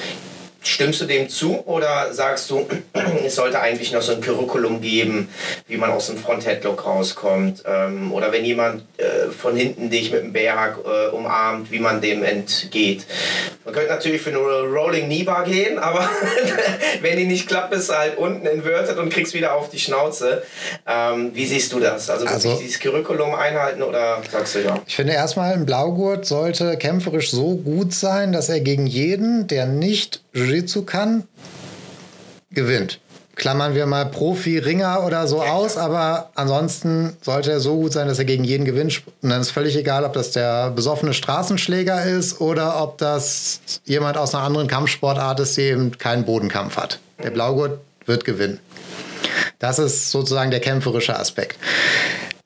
Stimmst 0.67 1.01
du 1.03 1.05
dem 1.05 1.29
zu 1.29 1.63
oder 1.67 2.13
sagst 2.15 2.49
du, 2.49 2.67
es 3.25 3.35
sollte 3.35 3.61
eigentlich 3.61 3.93
noch 3.93 4.01
so 4.01 4.13
ein 4.13 4.23
Curriculum 4.23 4.81
geben, 4.81 5.29
wie 5.69 5.77
man 5.77 5.91
aus 5.91 6.07
dem 6.07 6.17
Front-Headlock 6.17 6.87
rauskommt? 6.87 7.63
Ähm, 7.67 8.11
oder 8.15 8.33
wenn 8.33 8.47
jemand 8.47 8.83
äh, 8.97 9.31
von 9.31 9.55
hinten 9.57 9.91
dich 9.91 10.11
mit 10.11 10.23
dem 10.23 10.33
Bärhack 10.33 10.79
äh, 10.85 11.15
umarmt, 11.15 11.71
wie 11.71 11.81
man 11.81 12.01
dem 12.01 12.25
entgeht? 12.25 13.05
Man 13.67 13.75
könnte 13.75 13.91
natürlich 13.91 14.23
für 14.23 14.31
eine 14.31 14.39
Rolling 14.39 15.05
Knee 15.05 15.23
Bar 15.23 15.45
gehen, 15.45 15.79
aber 15.79 16.09
wenn 17.03 17.19
die 17.19 17.27
nicht 17.27 17.47
klappt, 17.47 17.71
bist 17.71 17.91
du 17.91 17.95
halt 17.95 18.17
unten 18.17 18.47
inverted 18.47 18.97
und 18.97 19.11
kriegst 19.11 19.35
wieder 19.35 19.55
auf 19.55 19.69
die 19.69 19.79
Schnauze. 19.79 20.43
Ähm, 20.87 21.31
wie 21.35 21.45
siehst 21.45 21.73
du 21.75 21.81
das? 21.81 22.09
Also, 22.09 22.27
Also- 22.27 22.49
wirklich 22.49 22.67
dieses 22.69 22.81
Curriculum 22.81 23.35
einhalten 23.35 23.83
oder 23.83 24.23
sagst 24.31 24.55
du 24.55 24.61
ja? 24.61 24.81
Ich 24.87 24.97
finde 24.97 25.13
erstmal, 25.13 25.53
ein 25.53 25.67
Blaugurt 25.67 26.25
sollte 26.25 26.79
kämpferisch 26.79 27.31
so 27.31 27.57
gut 27.57 27.93
sein, 27.93 28.33
dass 28.33 28.49
er 28.49 28.61
gegen 28.61 28.87
jeden, 28.87 29.47
der 29.47 29.67
nicht 29.67 30.23
Jiu-Jitsu 30.55 30.85
kann, 30.85 31.25
gewinnt. 32.51 33.01
Klammern 33.35 33.75
wir 33.75 33.87
mal 33.87 34.07
Profi-Ringer 34.07 35.05
oder 35.05 35.27
so 35.27 35.43
aus, 35.43 35.77
aber 35.77 36.31
ansonsten 36.37 37.17
sollte 37.21 37.51
er 37.51 37.59
so 37.59 37.75
gut 37.75 37.93
sein, 37.93 38.07
dass 38.07 38.21
er 38.21 38.25
gegen 38.25 38.45
jeden 38.45 38.65
gewinnt. 38.65 39.03
Und 39.23 39.31
dann 39.31 39.41
ist 39.41 39.51
völlig 39.51 39.77
egal, 39.77 40.05
ob 40.05 40.13
das 40.13 40.31
der 40.31 40.71
besoffene 40.71 41.13
Straßenschläger 41.13 42.05
ist 42.05 42.41
oder 42.41 42.81
ob 42.81 42.99
das 42.99 43.61
jemand 43.85 44.17
aus 44.17 44.35
einer 44.35 44.45
anderen 44.45 44.69
Kampfsportart 44.69 45.41
ist, 45.41 45.57
die 45.57 45.63
eben 45.63 45.99
keinen 45.99 46.25
Bodenkampf 46.25 46.77
hat. 46.77 47.01
Der 47.25 47.31
Blaugurt 47.31 47.81
wird 48.07 48.25
gewinnen. 48.25 48.61
Das 49.59 49.81
ist 49.81 50.13
sozusagen 50.13 50.53
der 50.53 50.61
kämpferische 50.61 51.19
Aspekt. 51.19 51.59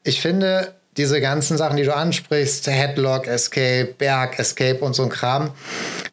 Ich 0.05 0.23
finde, 0.23 0.73
diese 0.99 1.21
ganzen 1.21 1.57
Sachen, 1.57 1.77
die 1.77 1.85
du 1.85 1.95
ansprichst, 1.95 2.67
Headlock, 2.67 3.27
Escape, 3.27 3.95
Berg, 3.97 4.39
Escape 4.39 4.81
und 4.81 4.95
so 4.95 5.05
ein 5.05 5.09
Kram, 5.09 5.53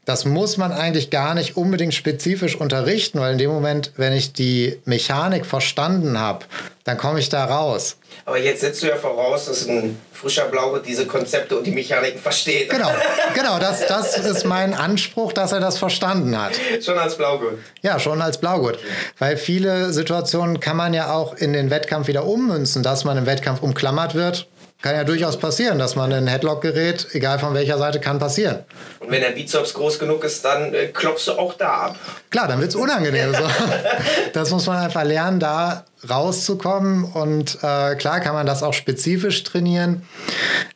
das 0.06 0.24
muss 0.24 0.58
man 0.58 0.72
eigentlich 0.72 1.10
gar 1.10 1.34
nicht 1.34 1.58
unbedingt 1.58 1.96
spezifisch 1.96 2.56
unterrichten, 2.56 3.20
weil 3.20 3.34
in 3.34 3.38
dem 3.40 3.50
Moment, 3.50 3.92
wenn 3.98 4.14
ich 4.14 4.34
die 4.34 4.80
Mechanik 4.86 5.46
verstanden 5.46 6.20
habe, 6.20 6.46
dann 6.84 6.98
komme 6.98 7.20
ich 7.20 7.30
da 7.30 7.46
raus. 7.46 7.98
Aber 8.26 8.38
jetzt 8.38 8.62
setzt 8.62 8.84
du 8.84 8.88
ja 8.88 8.96
voraus, 8.96 9.48
dass 9.48 9.68
ein 9.68 10.00
frischer 10.14 10.46
Blaugurt 10.46 10.86
diese 10.86 11.08
Konzepte 11.08 11.58
und 11.58 11.66
die 11.66 11.72
Mechaniken 11.72 12.20
versteht. 12.20 12.70
Genau, 12.70 12.92
genau, 13.34 13.60
das, 13.60 13.88
das 13.88 14.18
ist 14.18 14.46
mein 14.46 14.74
Anspruch, 14.74 15.34
dass 15.34 15.52
er 15.52 15.60
das 15.60 15.80
verstanden 15.80 16.40
hat. 16.40 16.54
Schon 16.84 16.98
als 16.98 17.18
Blaugurt. 17.18 17.58
Ja, 17.82 18.00
schon 18.00 18.22
als 18.22 18.38
Blaugurt. 18.38 18.80
Weil 19.18 19.38
viele 19.38 19.92
Situationen 19.92 20.60
kann 20.60 20.78
man 20.78 20.94
ja 20.94 21.12
auch 21.12 21.36
in 21.36 21.54
den 21.54 21.72
Wettkampf 21.72 22.08
wieder 22.08 22.26
ummünzen, 22.26 22.84
dass 22.84 23.04
man 23.04 23.18
im 23.18 23.26
Wettkampf 23.26 23.62
umklammert 23.62 24.14
wird. 24.14 24.48
Kann 24.82 24.94
ja 24.94 25.04
durchaus 25.04 25.38
passieren, 25.38 25.80
dass 25.80 25.96
man 25.96 26.12
in 26.12 26.28
Headlock 26.28 26.62
gerät, 26.62 27.08
egal 27.14 27.40
von 27.40 27.54
welcher 27.54 27.78
Seite, 27.78 28.00
kann 28.00 28.20
passieren. 28.20 28.60
Und 29.00 29.10
wenn 29.10 29.22
der 29.22 29.32
Bizeps 29.32 29.74
groß 29.74 29.98
genug 29.98 30.24
ist, 30.24 30.46
dann 30.46 30.74
äh, 30.74 30.88
klopfst 30.88 31.28
du 31.28 31.32
auch 31.34 31.56
da 31.56 31.70
ab. 31.70 31.96
Klar, 32.30 32.48
dann 32.48 32.60
wird 32.60 32.70
es 32.70 32.76
unangenehm. 32.76 33.34
So. 33.34 33.44
Das 34.34 34.52
muss 34.52 34.68
man 34.68 34.78
einfach 34.78 35.04
lernen, 35.04 35.40
da 35.40 35.86
rauszukommen. 36.08 37.06
Und 37.06 37.58
äh, 37.64 37.96
klar 37.96 38.20
kann 38.20 38.34
man 38.36 38.46
das 38.46 38.64
auch 38.64 38.74
spezifisch 38.74 39.44
trainieren, 39.44 40.04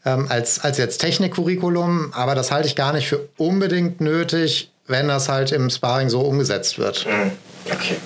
ähm, 0.06 0.28
als, 0.30 0.64
als 0.64 0.78
jetzt 0.78 1.00
Technikcurriculum. 1.00 2.14
Aber 2.16 2.36
das 2.36 2.52
halte 2.52 2.68
ich 2.68 2.76
gar 2.76 2.94
nicht 2.94 3.08
für 3.08 3.28
unbedingt 3.38 4.02
nötig, 4.02 4.72
wenn 4.88 5.08
das 5.08 5.30
halt 5.30 5.52
im 5.52 5.70
Sparring 5.70 6.10
so 6.10 6.22
umgesetzt 6.22 6.80
wird. 6.80 7.06
Mhm. 7.06 7.32
Okay. 7.72 7.98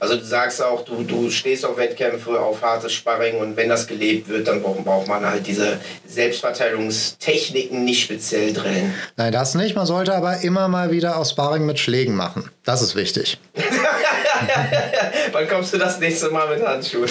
Also 0.00 0.16
du 0.16 0.24
sagst 0.24 0.62
auch, 0.62 0.84
du, 0.84 1.02
du 1.02 1.30
stehst 1.30 1.64
auf 1.64 1.76
Wettkämpfe, 1.76 2.40
auf 2.40 2.62
hartes 2.62 2.92
Sparring 2.92 3.38
und 3.38 3.56
wenn 3.56 3.68
das 3.68 3.86
gelebt 3.86 4.28
wird, 4.28 4.46
dann 4.48 4.62
braucht, 4.62 4.84
braucht 4.84 5.08
man 5.08 5.24
halt 5.24 5.46
diese 5.46 5.78
Selbstverteidigungstechniken 6.06 7.84
nicht 7.84 8.02
speziell 8.02 8.52
drillen. 8.52 8.94
Nein, 9.16 9.32
das 9.32 9.54
nicht. 9.54 9.76
Man 9.76 9.86
sollte 9.86 10.14
aber 10.14 10.40
immer 10.42 10.68
mal 10.68 10.90
wieder 10.90 11.18
auch 11.18 11.26
Sparring 11.26 11.66
mit 11.66 11.78
Schlägen 11.78 12.14
machen. 12.14 12.50
Das 12.64 12.82
ist 12.82 12.96
wichtig. 12.96 13.38
Wann 15.32 15.48
kommst 15.48 15.72
du 15.72 15.78
das 15.78 15.98
nächste 15.98 16.30
Mal 16.30 16.48
mit 16.48 16.66
Handschuhen? 16.66 17.08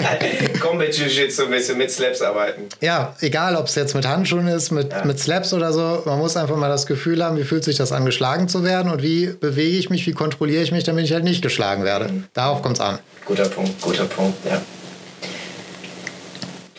Komm 0.60 0.78
mit 0.78 0.94
Jiu-Jitsu 0.94 1.44
ein 1.44 1.50
bisschen, 1.50 1.78
mit 1.78 1.90
Slaps 1.90 2.22
arbeiten. 2.22 2.68
Ja, 2.80 3.14
egal 3.20 3.56
ob 3.56 3.66
es 3.66 3.74
jetzt 3.74 3.94
mit 3.94 4.06
Handschuhen 4.06 4.48
ist, 4.48 4.70
mit, 4.70 5.04
mit 5.04 5.18
Slaps 5.18 5.52
oder 5.52 5.72
so, 5.72 6.02
man 6.04 6.18
muss 6.18 6.36
einfach 6.36 6.56
mal 6.56 6.68
das 6.68 6.86
Gefühl 6.86 7.24
haben, 7.24 7.36
wie 7.36 7.44
fühlt 7.44 7.64
sich 7.64 7.76
das 7.76 7.92
an, 7.92 8.04
geschlagen 8.04 8.48
zu 8.48 8.64
werden 8.64 8.90
und 8.90 9.02
wie 9.02 9.26
bewege 9.26 9.76
ich 9.78 9.90
mich, 9.90 10.06
wie 10.06 10.12
kontrolliere 10.12 10.62
ich 10.62 10.72
mich, 10.72 10.84
damit 10.84 11.04
ich 11.04 11.12
halt 11.12 11.24
nicht 11.24 11.42
geschlagen 11.42 11.84
werde. 11.84 12.10
Darauf 12.34 12.62
kommt 12.62 12.76
es 12.76 12.80
an. 12.80 12.98
Guter 13.24 13.48
Punkt, 13.48 13.80
guter 13.80 14.04
Punkt, 14.04 14.36
ja. 14.44 14.60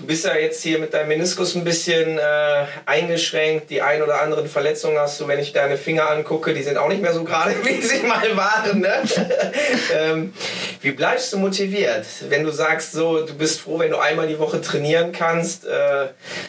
Du 0.01 0.07
bist 0.07 0.25
ja 0.25 0.35
jetzt 0.35 0.63
hier 0.63 0.79
mit 0.79 0.95
deinem 0.95 1.09
Meniskus 1.09 1.53
ein 1.53 1.63
bisschen 1.63 2.17
äh, 2.17 2.65
eingeschränkt. 2.87 3.69
Die 3.69 3.83
ein 3.83 4.01
oder 4.01 4.19
anderen 4.19 4.47
Verletzungen 4.47 4.97
hast 4.97 5.21
du, 5.21 5.27
wenn 5.27 5.37
ich 5.37 5.53
deine 5.53 5.77
Finger 5.77 6.09
angucke, 6.09 6.55
die 6.55 6.63
sind 6.63 6.77
auch 6.77 6.87
nicht 6.87 7.03
mehr 7.03 7.13
so 7.13 7.23
gerade, 7.23 7.53
wie 7.63 7.79
sie 7.79 7.99
mal 8.07 8.35
waren. 8.35 8.79
Ne? 8.79 9.03
ähm, 9.95 10.33
wie 10.81 10.89
bleibst 10.89 11.31
du 11.31 11.37
motiviert, 11.37 12.07
wenn 12.29 12.43
du 12.43 12.49
sagst, 12.49 12.93
so, 12.93 13.23
du 13.27 13.35
bist 13.35 13.61
froh, 13.61 13.77
wenn 13.77 13.91
du 13.91 13.99
einmal 13.99 14.27
die 14.27 14.39
Woche 14.39 14.59
trainieren 14.59 15.11
kannst? 15.11 15.67
Äh, 15.67 16.07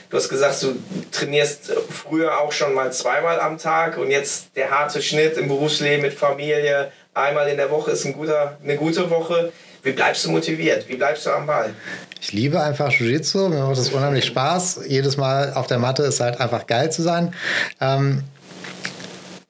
du 0.09 0.17
hast 0.17 0.31
gesagt, 0.31 0.63
du 0.63 0.75
trainierst 1.11 1.75
früher 1.91 2.41
auch 2.41 2.53
schon 2.53 2.73
mal 2.73 2.91
zweimal 2.91 3.39
am 3.39 3.59
Tag 3.59 3.99
und 3.99 4.11
jetzt 4.11 4.57
der 4.57 4.71
harte 4.71 5.03
Schnitt 5.03 5.37
im 5.37 5.49
Berufsleben 5.49 6.01
mit 6.01 6.15
Familie. 6.15 6.91
Einmal 7.13 7.49
in 7.49 7.59
der 7.59 7.71
Woche 7.71 7.91
ist 7.91 8.07
ein 8.07 8.15
guter, 8.15 8.57
eine 8.65 8.77
gute 8.77 9.11
Woche. 9.11 9.53
Wie 9.83 9.93
bleibst 9.93 10.25
du 10.25 10.31
motiviert? 10.31 10.89
Wie 10.89 10.97
bleibst 10.97 11.27
du 11.27 11.31
am 11.31 11.47
Ball? 11.47 11.75
Ich 12.23 12.33
liebe 12.33 12.63
einfach 12.63 12.93
Jiu-Jitsu, 12.93 13.49
mir 13.49 13.65
macht 13.65 13.79
es 13.79 13.89
unheimlich 13.89 14.27
Spaß. 14.27 14.83
Jedes 14.87 15.17
Mal 15.17 15.55
auf 15.55 15.67
der 15.67 15.81
Matte 15.81 16.05
ist 16.05 16.21
halt 16.21 16.41
einfach 16.41 16.69
geil 16.69 16.93
zu 16.93 17.03
sein. 17.03 17.35
Ähm, 17.81 18.23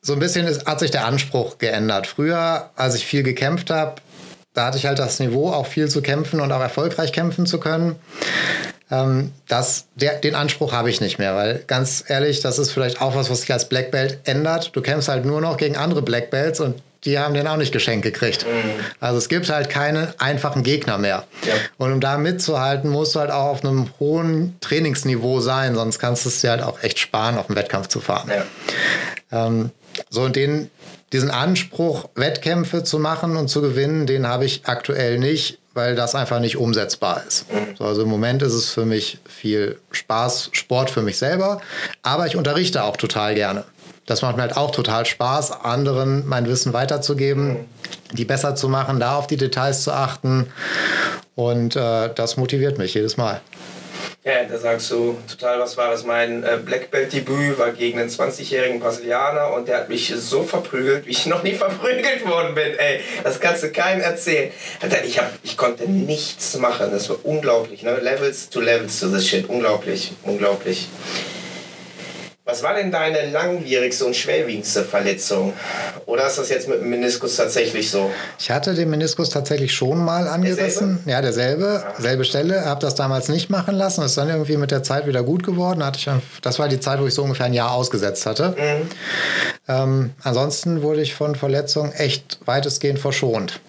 so 0.01 0.15
ein 0.15 0.19
bisschen 0.19 0.47
ist, 0.47 0.65
hat 0.65 0.81
sich 0.81 0.91
der 0.91 1.05
Anspruch 1.05 1.59
geändert. 1.59 2.07
Früher, 2.07 2.71
als 2.75 2.95
ich 2.95 3.05
viel 3.05 3.25
gekämpft 3.25 3.69
habe, 3.69 3.97
da 4.55 4.65
hatte 4.65 4.79
ich 4.79 4.87
halt 4.87 4.99
das 4.99 5.21
Niveau, 5.21 5.51
auch 5.51 5.67
viel 5.67 5.89
zu 5.89 6.01
kämpfen 6.01 6.41
und 6.41 6.51
auch 6.51 6.63
erfolgreich 6.63 7.13
kämpfen 7.13 7.45
zu 7.45 7.61
können. 7.61 7.97
Ähm, 8.91 9.33
das, 9.49 9.85
der, 9.97 10.15
den 10.21 10.35
Anspruch 10.35 10.73
habe 10.73 10.89
ich 10.89 11.03
nicht 11.03 11.19
mehr, 11.19 11.37
weil 11.37 11.63
ganz 11.67 12.03
ehrlich, 12.09 12.41
das 12.41 12.59
ist 12.59 12.71
vielleicht 12.71 13.03
auch 13.03 13.15
was, 13.15 13.29
was 13.29 13.43
sich 13.43 13.53
als 13.53 13.69
Black 13.69 13.91
Belt 13.91 14.21
ändert. 14.25 14.75
Du 14.75 14.81
kämpfst 14.81 15.11
halt 15.11 15.27
nur 15.27 15.43
noch 15.43 15.59
gegen 15.59 15.77
andere 15.77 16.01
Black 16.01 16.31
Belts 16.31 16.59
und 16.59 16.81
die 17.05 17.19
haben 17.19 17.35
den 17.35 17.47
auch 17.49 17.57
nicht 17.57 17.73
geschenkt 17.73 18.05
gekriegt. 18.05 18.47
Mhm. 18.47 18.81
Also 19.01 19.19
es 19.19 19.29
gibt 19.29 19.51
halt 19.51 19.69
keinen 19.69 20.09
einfachen 20.19 20.63
Gegner 20.63 20.99
mehr. 20.99 21.25
Ja. 21.45 21.55
Und 21.79 21.93
um 21.93 22.01
da 22.01 22.17
mitzuhalten, 22.17 22.91
musst 22.91 23.15
du 23.15 23.21
halt 23.21 23.31
auch 23.31 23.47
auf 23.47 23.65
einem 23.65 23.91
hohen 23.99 24.57
Trainingsniveau 24.61 25.41
sein, 25.41 25.75
sonst 25.75 25.99
kannst 25.99 26.25
du 26.25 26.29
es 26.29 26.41
dir 26.41 26.51
halt 26.51 26.63
auch 26.63 26.83
echt 26.83 26.99
sparen, 26.99 27.39
auf 27.39 27.49
den 27.49 27.57
Wettkampf 27.57 27.89
zu 27.89 28.01
fahren. 28.01 28.31
Ja. 29.31 29.47
Ähm, 29.47 29.71
so, 30.11 30.23
und 30.23 30.37
den, 30.37 30.71
diesen 31.13 31.31
Anspruch, 31.31 32.09
Wettkämpfe 32.15 32.85
zu 32.85 32.99
machen 32.99 33.37
und 33.37 33.49
zu 33.49 33.61
gewinnen, 33.61 34.07
den 34.07 34.27
habe 34.27 34.45
ich 34.45 34.63
aktuell 34.65 35.19
nicht, 35.19 35.59
weil 35.75 35.95
das 35.95 36.15
einfach 36.15 36.39
nicht 36.39 36.57
umsetzbar 36.57 37.23
ist. 37.27 37.53
Mhm. 37.53 37.77
So, 37.77 37.85
also 37.85 38.03
im 38.03 38.09
Moment 38.09 38.43
ist 38.43 38.53
es 38.53 38.71
für 38.71 38.85
mich 38.85 39.19
viel 39.29 39.79
Spaß, 39.91 40.51
Sport 40.53 40.91
für 40.91 41.03
mich 41.03 41.19
selber, 41.19 41.61
aber 42.03 42.27
ich 42.27 42.37
unterrichte 42.37 42.85
auch 42.85 42.97
total 42.97 43.35
gerne. 43.35 43.65
Das 44.07 44.23
macht 44.23 44.37
mir 44.37 44.43
halt 44.43 44.57
auch 44.57 44.71
total 44.71 45.07
Spaß, 45.07 45.65
anderen 45.65 46.27
mein 46.27 46.49
Wissen 46.49 46.73
weiterzugeben, 46.73 47.69
die 48.13 48.25
besser 48.25 48.55
zu 48.55 48.69
machen, 48.69 48.99
da 48.99 49.17
auf 49.17 49.27
die 49.27 49.37
Details 49.37 49.83
zu 49.83 49.93
achten. 49.93 50.49
Und 51.35 51.77
äh, 51.77 52.11
das 52.15 52.37
motiviert 52.37 52.79
mich 52.79 52.95
jedes 52.95 53.17
Mal. 53.17 53.41
Ja, 54.25 54.45
da 54.45 54.57
sagst 54.57 54.89
du 54.93 55.17
total 55.29 55.59
was 55.59 55.77
Wahres. 55.77 56.05
Mein 56.05 56.45
äh, 56.45 56.57
Black 56.65 56.93
Belt 56.93 57.13
Debüt 57.13 57.59
war 57.59 57.73
gegen 57.73 57.99
einen 57.99 58.09
20-jährigen 58.09 58.79
Brasilianer 58.79 59.53
und 59.53 59.67
der 59.67 59.79
hat 59.79 59.89
mich 59.89 60.15
so 60.17 60.45
verprügelt, 60.45 61.07
wie 61.07 61.11
ich 61.11 61.27
noch 61.27 61.43
nie 61.43 61.55
verprügelt 61.57 62.25
worden 62.25 62.55
bin. 62.55 62.79
Ey, 62.79 63.01
das 63.25 63.41
kannst 63.41 63.65
du 63.65 63.73
keinem 63.73 64.01
erzählen. 64.01 64.53
Alter, 64.81 65.05
ich, 65.05 65.19
hab, 65.19 65.33
ich 65.43 65.57
konnte 65.57 65.91
nichts 65.91 66.57
machen. 66.57 66.93
Das 66.93 67.09
war 67.09 67.17
unglaublich. 67.25 67.83
Ne? 67.83 67.97
Levels 67.97 68.49
to 68.49 68.61
Levels 68.61 69.01
to 69.01 69.09
this 69.09 69.27
shit. 69.27 69.49
Unglaublich, 69.49 70.13
unglaublich. 70.23 70.89
Was 72.45 72.65
war 72.65 72.75
denn 72.75 72.91
deine 72.91 73.31
langwierigste 73.31 74.05
und 74.05 74.17
schwerwiegendste 74.17 74.83
Verletzung? 74.83 75.53
Oder 76.07 76.27
ist 76.27 76.39
das 76.39 76.49
jetzt 76.49 76.67
mit 76.69 76.81
dem 76.81 76.91
Meniskus 76.91 77.37
tatsächlich 77.37 77.89
so? 77.89 78.11
Ich 78.37 78.51
hatte 78.51 78.75
den 78.75 78.91
Meniskus 78.91 79.31
tatsächlich 79.31 79.73
schon 79.73 80.05
mal 80.05 80.27
angerissen. 80.27 80.99
Derselbe? 81.07 81.11
Ja, 81.11 81.23
derselbe, 81.23 81.85
ah. 81.87 82.01
selbe 82.01 82.25
Stelle. 82.25 82.65
Habe 82.65 82.81
das 82.81 82.97
damals 82.97 83.29
nicht 83.29 83.49
machen 83.49 83.77
lassen. 83.77 84.03
Ist 84.03 84.19
dann 84.19 84.29
irgendwie 84.29 84.57
mit 84.57 84.73
der 84.73 84.83
Zeit 84.83 85.07
wieder 85.07 85.23
gut 85.23 85.45
geworden. 85.45 85.85
Hatte 85.85 86.01
ich, 86.01 86.11
das 86.43 86.59
war 86.59 86.67
die 86.67 86.81
Zeit, 86.81 87.01
wo 87.01 87.07
ich 87.07 87.15
so 87.15 87.23
ungefähr 87.23 87.47
ein 87.47 87.55
Jahr 87.55 87.71
ausgesetzt 87.71 88.27
hatte. 88.27 88.57
Mhm. 88.59 88.89
Ähm, 89.69 90.11
ansonsten 90.25 90.83
wurde 90.83 91.01
ich 91.01 91.15
von 91.15 91.37
Verletzungen 91.37 91.93
echt 91.93 92.41
weitestgehend 92.45 92.99
verschont. 92.99 93.61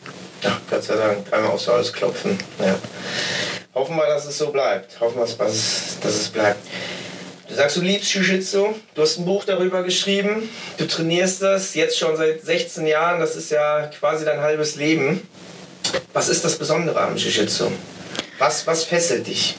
Ja, 0.41 0.57
Gott 0.67 0.83
sei 0.83 0.95
Dank. 0.95 1.31
Einmal 1.31 1.51
aufs 1.51 1.69
Alles 1.69 1.93
klopfen. 1.93 2.39
Ja. 2.59 2.75
Hoffen 3.75 3.95
wir, 3.95 4.07
dass 4.07 4.25
es 4.25 4.35
so 4.35 4.49
bleibt. 4.49 4.99
Hoffen 4.99 5.17
wir, 5.17 5.25
dass 5.25 6.03
es 6.03 6.29
bleibt. 6.29 6.57
Du 7.53 7.59
sagst, 7.59 7.77
du 7.77 7.81
liebst 7.81 8.11
Jiu-Jitsu, 8.11 8.73
du 8.95 9.01
hast 9.03 9.19
ein 9.19 9.25
Buch 9.25 9.45
darüber 9.45 9.83
geschrieben, 9.83 10.49
du 10.79 10.87
trainierst 10.87 11.43
das 11.43 11.75
jetzt 11.75 11.99
schon 11.99 12.17
seit 12.17 12.43
16 12.43 12.87
Jahren, 12.87 13.19
das 13.19 13.35
ist 13.35 13.51
ja 13.51 13.91
quasi 13.99 14.25
dein 14.25 14.39
halbes 14.39 14.75
Leben. 14.75 15.21
Was 16.13 16.29
ist 16.29 16.43
das 16.43 16.57
Besondere 16.57 16.99
am 16.99 17.15
Jiu-Jitsu? 17.15 17.71
Was, 18.39 18.65
was 18.65 18.85
fesselt 18.85 19.27
dich? 19.27 19.55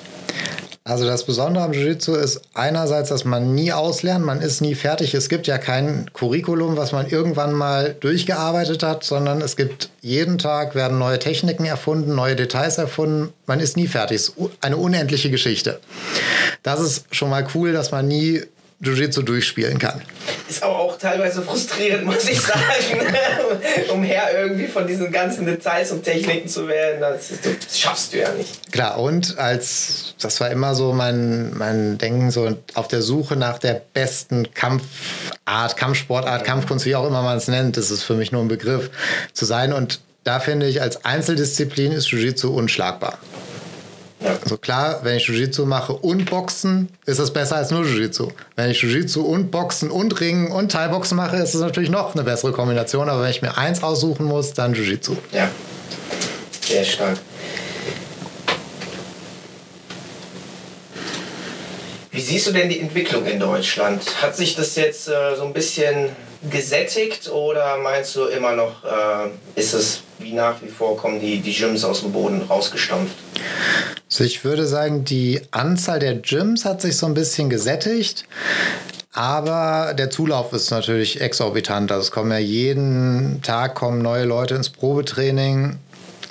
Also 0.87 1.07
das 1.07 1.25
Besondere 1.25 1.65
am 1.65 1.73
Jiu-Jitsu 1.73 2.15
ist 2.15 2.43
einerseits, 2.53 3.09
dass 3.09 3.25
man 3.25 3.55
nie 3.55 3.73
auslernt, 3.73 4.23
man 4.23 4.43
ist 4.43 4.61
nie 4.61 4.75
fertig. 4.75 5.15
Es 5.15 5.31
gibt 5.31 5.47
ja 5.47 5.57
kein 5.57 6.11
Curriculum, 6.13 6.77
was 6.77 6.93
man 6.93 7.09
irgendwann 7.09 7.55
mal 7.55 7.97
durchgearbeitet 8.01 8.83
hat, 8.83 9.03
sondern 9.03 9.41
es 9.41 9.57
gibt 9.57 9.89
jeden 10.03 10.37
Tag 10.37 10.75
werden 10.75 10.99
neue 10.99 11.19
Techniken 11.19 11.65
erfunden, 11.65 12.15
neue 12.15 12.37
Details 12.37 12.77
erfunden. 12.77 13.33
Man 13.47 13.61
ist 13.61 13.79
nie 13.79 13.87
fertig. 13.87 14.17
Es 14.17 14.29
ist 14.29 14.37
eine 14.61 14.77
unendliche 14.77 15.31
Geschichte. 15.31 15.81
Das 16.63 16.81
ist 16.81 17.07
schon 17.13 17.31
mal 17.31 17.47
cool, 17.55 17.73
dass 17.73 17.91
man 17.91 18.07
nie 18.07 18.43
Jiu-Jitsu 18.81 19.23
durchspielen 19.23 19.79
kann. 19.79 20.03
Ist 20.49 20.63
aber 20.63 20.79
auch 20.79 20.99
teilweise 20.99 21.43
frustrierend, 21.43 22.05
muss 22.05 22.29
ich 22.29 22.41
sagen, 22.41 22.61
um 23.93 24.03
Herr 24.03 24.39
irgendwie 24.39 24.67
von 24.67 24.87
diesen 24.87 25.11
ganzen 25.11 25.47
Details 25.47 25.91
und 25.93 26.03
Techniken 26.03 26.49
zu 26.49 26.69
werden. 26.69 27.01
Das, 27.01 27.29
das, 27.29 27.79
schaffst 27.79 28.13
du 28.13 28.19
ja 28.19 28.33
nicht. 28.33 28.73
Klar, 28.73 28.99
und 28.99 29.39
als 29.39 30.15
das 30.21 30.41
war 30.41 30.51
immer 30.51 30.75
so 30.75 30.93
mein, 30.93 31.57
mein 31.57 31.99
Denken, 31.99 32.31
so 32.31 32.57
auf 32.75 32.89
der 32.89 33.03
Suche 33.03 33.37
nach 33.37 33.59
der 33.59 33.81
besten 33.93 34.53
Kampfart, 34.55 35.77
Kampfsportart, 35.77 36.45
Kampfkunst, 36.45 36.85
wie 36.87 36.97
auch 36.97 37.07
immer 37.07 37.23
man 37.23 37.39
es 37.39 37.49
nennt, 37.49 37.77
das 37.77 37.91
ist 37.91 38.03
für 38.03 38.15
mich 38.15 38.33
nur 38.33 38.43
ein 38.43 38.49
Begriff 38.49 38.91
zu 39.33 39.45
sein. 39.45 39.73
Und 39.73 40.01
da 40.25 40.41
finde 40.41 40.67
ich, 40.67 40.83
als 40.83 41.05
Einzeldisziplin 41.05 41.93
ist 41.93 42.09
Jiu-Jitsu 42.09 42.49
unschlagbar. 42.49 43.19
Also 44.25 44.57
klar, 44.57 45.01
wenn 45.03 45.17
ich 45.17 45.27
Jiu-Jitsu 45.27 45.67
mache 45.67 45.93
und 45.93 46.31
Boxen, 46.31 46.89
ist 47.05 47.21
das 47.21 47.33
besser 47.33 47.57
als 47.57 47.71
nur 47.71 47.85
Jiu-Jitsu. 47.85 48.31
Wenn 48.57 48.71
ich 48.71 48.81
Jiu-Jitsu 48.83 49.21
und 49.21 49.51
Boxen 49.51 49.91
und 49.91 50.19
Ringen 50.21 50.51
und 50.51 50.73
Thai-Boxen 50.73 51.17
mache, 51.17 51.37
ist 51.37 51.55
es 51.55 51.61
natürlich 51.61 51.91
noch 51.91 52.15
eine 52.15 52.25
bessere 52.25 52.53
Kombination. 52.53 53.09
Aber 53.09 53.23
wenn 53.23 53.31
ich 53.31 53.43
mir 53.43 53.57
eins 53.59 53.83
aussuchen 53.83 54.25
muss, 54.25 54.55
dann 54.55 54.75
Jiu-Jitsu. 54.75 55.17
Ja, 55.33 55.49
sehr 56.67 56.85
stark. 56.85 57.19
Wie 62.11 62.21
siehst 62.21 62.47
du 62.47 62.53
denn 62.53 62.69
die 62.69 62.79
Entwicklung 62.79 63.27
in 63.27 63.41
Deutschland? 63.41 64.23
Hat 64.23 64.37
sich 64.37 64.55
das 64.55 64.77
jetzt 64.77 65.09
äh, 65.09 65.35
so 65.37 65.43
ein 65.45 65.53
bisschen 65.53 66.11
gesättigt 66.51 67.29
oder 67.29 67.79
meinst 67.79 68.15
du 68.17 68.25
immer 68.27 68.53
noch, 68.53 68.85
äh, 68.85 69.61
ist 69.61 69.75
es 69.75 70.03
wie 70.19 70.33
nach 70.33 70.61
wie 70.63 70.69
vor, 70.69 70.97
kommen 70.97 71.21
die, 71.21 71.41
die 71.41 71.53
Gyms 71.53 71.85
aus 71.85 72.01
dem 72.01 72.13
Boden 72.13 72.43
rausgestampft? 72.43 73.15
Also 74.11 74.25
ich 74.25 74.45
würde 74.45 74.67
sagen, 74.67 75.05
die 75.05 75.41
Anzahl 75.51 75.99
der 75.99 76.15
Gyms 76.15 76.65
hat 76.65 76.81
sich 76.81 76.97
so 76.97 77.07
ein 77.07 77.15
bisschen 77.15 77.51
gesättigt. 77.51 78.25
Aber 79.13 79.95
der 79.95 80.11
Zulauf 80.11 80.53
ist 80.53 80.71
natürlich 80.71 81.21
exorbitant. 81.21 81.93
Also 81.93 82.03
es 82.03 82.11
kommen 82.11 82.33
ja 82.33 82.39
jeden 82.39 83.41
Tag 83.43 83.77
kommen 83.77 84.03
neue 84.03 84.25
Leute 84.25 84.57
ins 84.57 84.71
Probetraining. 84.71 85.79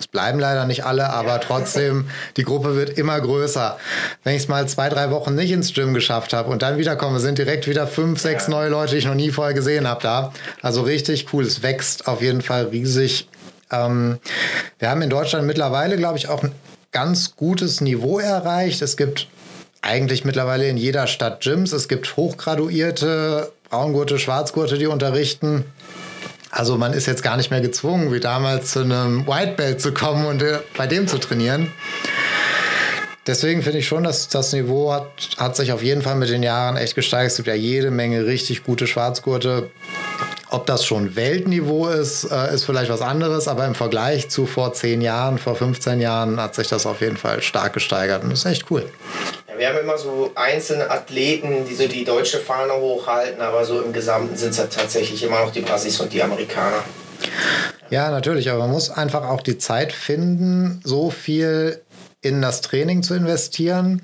Es 0.04 0.08
bleiben 0.08 0.38
leider 0.38 0.66
nicht 0.66 0.84
alle, 0.84 1.10
aber 1.12 1.40
trotzdem, 1.40 2.10
die 2.36 2.44
Gruppe 2.44 2.76
wird 2.76 2.98
immer 2.98 3.22
größer. 3.22 3.78
Wenn 4.26 4.36
ich 4.36 4.44
es 4.44 4.48
mal 4.50 4.68
zwei, 4.68 4.90
drei 4.90 5.12
Wochen 5.12 5.34
nicht 5.34 5.50
ins 5.50 5.74
Gym 5.74 5.94
geschafft 5.94 6.34
habe 6.34 6.50
und 6.50 6.62
dann 6.62 6.78
wiederkomme, 6.78 7.22
sind 7.22 7.38
direkt 7.38 7.70
wieder 7.70 7.88
fünf, 7.88 8.20
sechs 8.20 8.50
neue 8.50 8.68
Leute, 8.68 8.92
die 8.92 8.98
ich 8.98 9.06
noch 9.06 9.16
nie 9.16 9.32
vorher 9.32 9.54
gesehen 9.54 9.88
habe 9.88 10.04
da. 10.04 10.34
Also 10.62 10.82
richtig 10.82 11.28
cool. 11.32 11.46
Es 11.46 11.64
wächst 11.64 12.10
auf 12.10 12.22
jeden 12.22 12.42
Fall 12.42 12.66
riesig. 12.66 13.30
Ähm, 13.72 14.20
wir 14.78 14.90
haben 14.90 15.02
in 15.02 15.10
Deutschland 15.10 15.48
mittlerweile, 15.48 15.96
glaube 15.96 16.18
ich, 16.18 16.28
auch 16.28 16.44
ein 16.44 16.52
ganz 16.92 17.38
gutes 17.38 17.80
Niveau 17.80 18.20
erreicht. 18.20 18.82
Es 18.82 18.98
gibt 18.98 19.30
eigentlich 19.82 20.26
mittlerweile 20.26 20.68
in 20.68 20.76
jeder 20.76 21.08
Stadt 21.08 21.40
Gyms. 21.40 21.72
Es 21.72 21.88
gibt 21.88 22.18
Hochgraduierte, 22.18 23.54
Braungurte, 23.70 24.20
Schwarzgurte, 24.20 24.78
die 24.78 24.88
unterrichten. 24.88 25.64
Also 26.56 26.78
man 26.78 26.94
ist 26.94 27.08
jetzt 27.08 27.24
gar 27.24 27.36
nicht 27.36 27.50
mehr 27.50 27.62
gezwungen, 27.62 28.14
wie 28.14 28.20
damals 28.20 28.72
zu 28.72 28.82
einem 28.82 29.26
White 29.26 29.54
Belt 29.54 29.82
zu 29.82 29.92
kommen 29.92 30.28
und 30.28 30.44
äh, 30.44 30.60
bei 30.78 30.86
dem 30.86 31.08
zu 31.08 31.18
trainieren. 31.18 31.72
Deswegen 33.26 33.64
finde 33.64 33.80
ich 33.80 33.88
schon, 33.88 34.04
dass 34.04 34.28
das 34.28 34.54
Niveau 34.54 34.92
hat, 34.92 35.08
hat 35.38 35.56
sich 35.56 35.72
auf 35.72 35.82
jeden 35.82 36.04
Fall 36.04 36.14
mit 36.14 36.30
den 36.30 36.44
Jahren 36.44 36.78
echt 36.78 36.94
gesteigert. 36.94 37.32
Es 37.32 37.38
gibt 37.38 37.48
ja 37.48 37.56
jede 37.56 37.90
Menge 37.90 38.28
richtig 38.28 38.64
gute 38.64 38.86
Schwarzgurte. 38.86 39.72
Ob 40.52 40.68
das 40.68 40.86
schon 40.86 41.16
Weltniveau 41.16 41.88
ist, 41.88 42.26
äh, 42.26 42.54
ist 42.54 42.66
vielleicht 42.66 42.92
was 42.92 43.02
anderes, 43.02 43.48
aber 43.48 43.66
im 43.66 43.74
Vergleich 43.74 44.30
zu 44.30 44.46
vor 44.46 44.74
10 44.74 45.02
Jahren, 45.02 45.40
vor 45.40 45.56
15 45.56 46.02
Jahren 46.02 46.40
hat 46.40 46.54
sich 46.54 46.68
das 46.68 46.86
auf 46.86 47.02
jeden 47.02 47.18
Fall 47.18 47.42
stark 47.42 47.74
gesteigert 47.74 48.24
und 48.24 48.30
ist 48.30 48.46
echt 48.46 48.70
cool. 48.70 48.86
Wir 49.58 49.70
haben 49.70 49.78
immer 49.80 49.98
so 49.98 50.32
einzelne 50.36 50.90
Athleten, 50.90 51.66
die 51.70 51.76
so 51.76 51.88
die 51.88 52.04
deutsche 52.04 52.40
Fahne 52.40 52.74
hochhalten, 52.74 53.42
aber 53.42 53.66
so 53.66 53.82
im 53.82 53.94
Gesamten 53.94 54.36
sind 54.36 54.52
es 54.52 54.58
ja 54.58 54.66
tatsächlich 54.66 55.24
immer 55.24 55.42
noch 55.42 55.52
die 55.52 55.62
Brasis 55.62 56.00
und 56.00 56.12
die 56.12 56.24
Amerikaner. 56.24 56.84
Ja, 57.90 58.10
natürlich, 58.10 58.50
aber 58.50 58.60
man 58.60 58.72
muss 58.72 58.90
einfach 58.90 59.28
auch 59.28 59.42
die 59.42 59.58
Zeit 59.58 59.92
finden, 59.92 60.82
so 60.84 61.10
viel 61.10 61.82
in 62.22 62.42
das 62.42 62.62
Training 62.62 63.04
zu 63.04 63.14
investieren, 63.14 64.02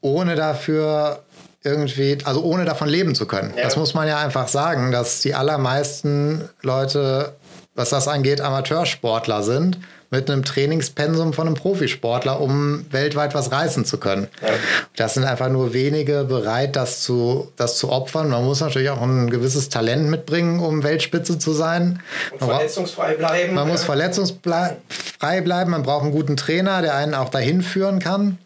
ohne 0.00 0.34
dafür 0.34 1.22
irgendwie, 1.62 2.18
also 2.24 2.42
ohne 2.42 2.64
davon 2.64 2.88
leben 2.88 3.14
zu 3.14 3.26
können. 3.26 3.54
Ja. 3.56 3.64
Das 3.64 3.76
muss 3.76 3.94
man 3.94 4.08
ja 4.08 4.18
einfach 4.18 4.48
sagen, 4.48 4.90
dass 4.90 5.20
die 5.20 5.34
allermeisten 5.34 6.48
Leute 6.62 7.34
was 7.74 7.90
das 7.90 8.08
angeht, 8.08 8.40
Amateursportler 8.40 9.42
sind 9.42 9.78
mit 10.10 10.30
einem 10.30 10.44
Trainingspensum 10.44 11.32
von 11.32 11.46
einem 11.46 11.56
Profisportler, 11.56 12.40
um 12.40 12.86
weltweit 12.90 13.34
was 13.34 13.52
reißen 13.52 13.84
zu 13.84 13.98
können. 13.98 14.28
Ja. 14.42 14.48
Das 14.96 15.14
sind 15.14 15.24
einfach 15.24 15.48
nur 15.48 15.72
wenige 15.72 16.24
bereit, 16.24 16.76
das 16.76 17.02
zu, 17.02 17.52
das 17.56 17.76
zu 17.78 17.90
opfern. 17.90 18.28
Man 18.28 18.44
muss 18.44 18.60
natürlich 18.60 18.90
auch 18.90 19.02
ein 19.02 19.30
gewisses 19.30 19.68
Talent 19.68 20.08
mitbringen, 20.08 20.60
um 20.60 20.82
Weltspitze 20.82 21.38
zu 21.38 21.52
sein. 21.52 22.00
Und 22.32 22.48
verletzungsfrei 22.48 23.14
bleiben. 23.14 23.54
Man 23.54 23.68
muss 23.68 23.84
verletzungsfrei 23.84 24.76
bleiben. 25.18 25.70
Man 25.70 25.82
braucht 25.82 26.02
einen 26.02 26.12
guten 26.12 26.36
Trainer, 26.36 26.82
der 26.82 26.94
einen 26.94 27.14
auch 27.14 27.28
dahin 27.28 27.62
führen 27.62 27.98
kann. 27.98 28.38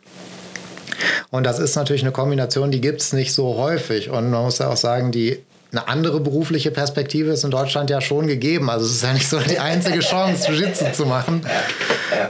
Und 1.31 1.45
das 1.45 1.59
ist 1.59 1.77
natürlich 1.77 2.03
eine 2.03 2.13
Kombination, 2.13 2.71
die 2.71 2.81
gibt 2.81 3.01
es 3.01 3.13
nicht 3.13 3.33
so 3.33 3.57
häufig. 3.57 4.11
Und 4.11 4.31
man 4.31 4.43
muss 4.43 4.59
ja 4.59 4.69
auch 4.69 4.77
sagen, 4.77 5.13
die 5.13 5.43
eine 5.71 5.89
andere 5.89 6.21
berufliche 6.21 6.71
Perspektive 6.71 7.31
ist 7.31 7.45
in 7.45 7.51
Deutschland 7.51 7.91
ja 7.91 8.01
schon 8.01 8.27
gegeben. 8.27 8.71
Also 8.71 8.87
es 8.87 8.93
ist 8.93 9.03
ja 9.03 9.13
nicht 9.13 9.29
so 9.29 9.39
die 9.39 9.59
einzige 9.59 10.01
Chance, 10.01 10.49
Jiu-Jitsu 10.53 10.93
zu 10.93 11.07
machen. 11.07 11.45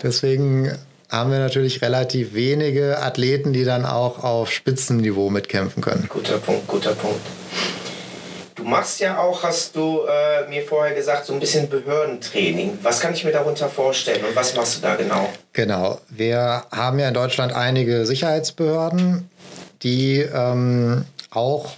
Deswegen 0.03 0.77
haben 1.09 1.31
wir 1.31 1.39
natürlich 1.39 1.81
relativ 1.81 2.35
wenige 2.35 2.99
Athleten, 3.01 3.53
die 3.53 3.65
dann 3.65 3.87
auch 3.87 4.25
auf 4.25 4.51
Spitzenniveau 4.51 5.31
mitkämpfen 5.31 5.83
können. 5.83 6.07
Guter 6.09 6.39
Punkt, 6.39 6.67
guter 6.67 6.93
Punkt. 6.95 7.21
Du 8.57 8.65
machst 8.65 8.99
ja 8.99 9.19
auch, 9.19 9.45
hast 9.45 9.77
du 9.77 10.01
äh, 10.01 10.49
mir 10.49 10.63
vorher 10.63 10.93
gesagt, 10.93 11.27
so 11.27 11.33
ein 11.33 11.39
bisschen 11.39 11.69
Behördentraining. 11.71 12.79
Was 12.83 12.99
kann 12.99 13.15
ich 13.15 13.25
mir 13.25 13.31
darunter 13.31 13.69
vorstellen 13.69 14.25
und 14.25 14.35
was 14.35 14.57
machst 14.57 14.79
du 14.79 14.83
da 14.83 14.97
genau? 14.97 15.29
Genau, 15.53 16.01
wir 16.09 16.65
haben 16.73 16.99
ja 16.99 17.07
in 17.07 17.15
Deutschland 17.15 17.53
einige 17.53 18.05
Sicherheitsbehörden, 18.05 19.31
die 19.83 20.19
ähm, 20.19 21.05
auch 21.31 21.71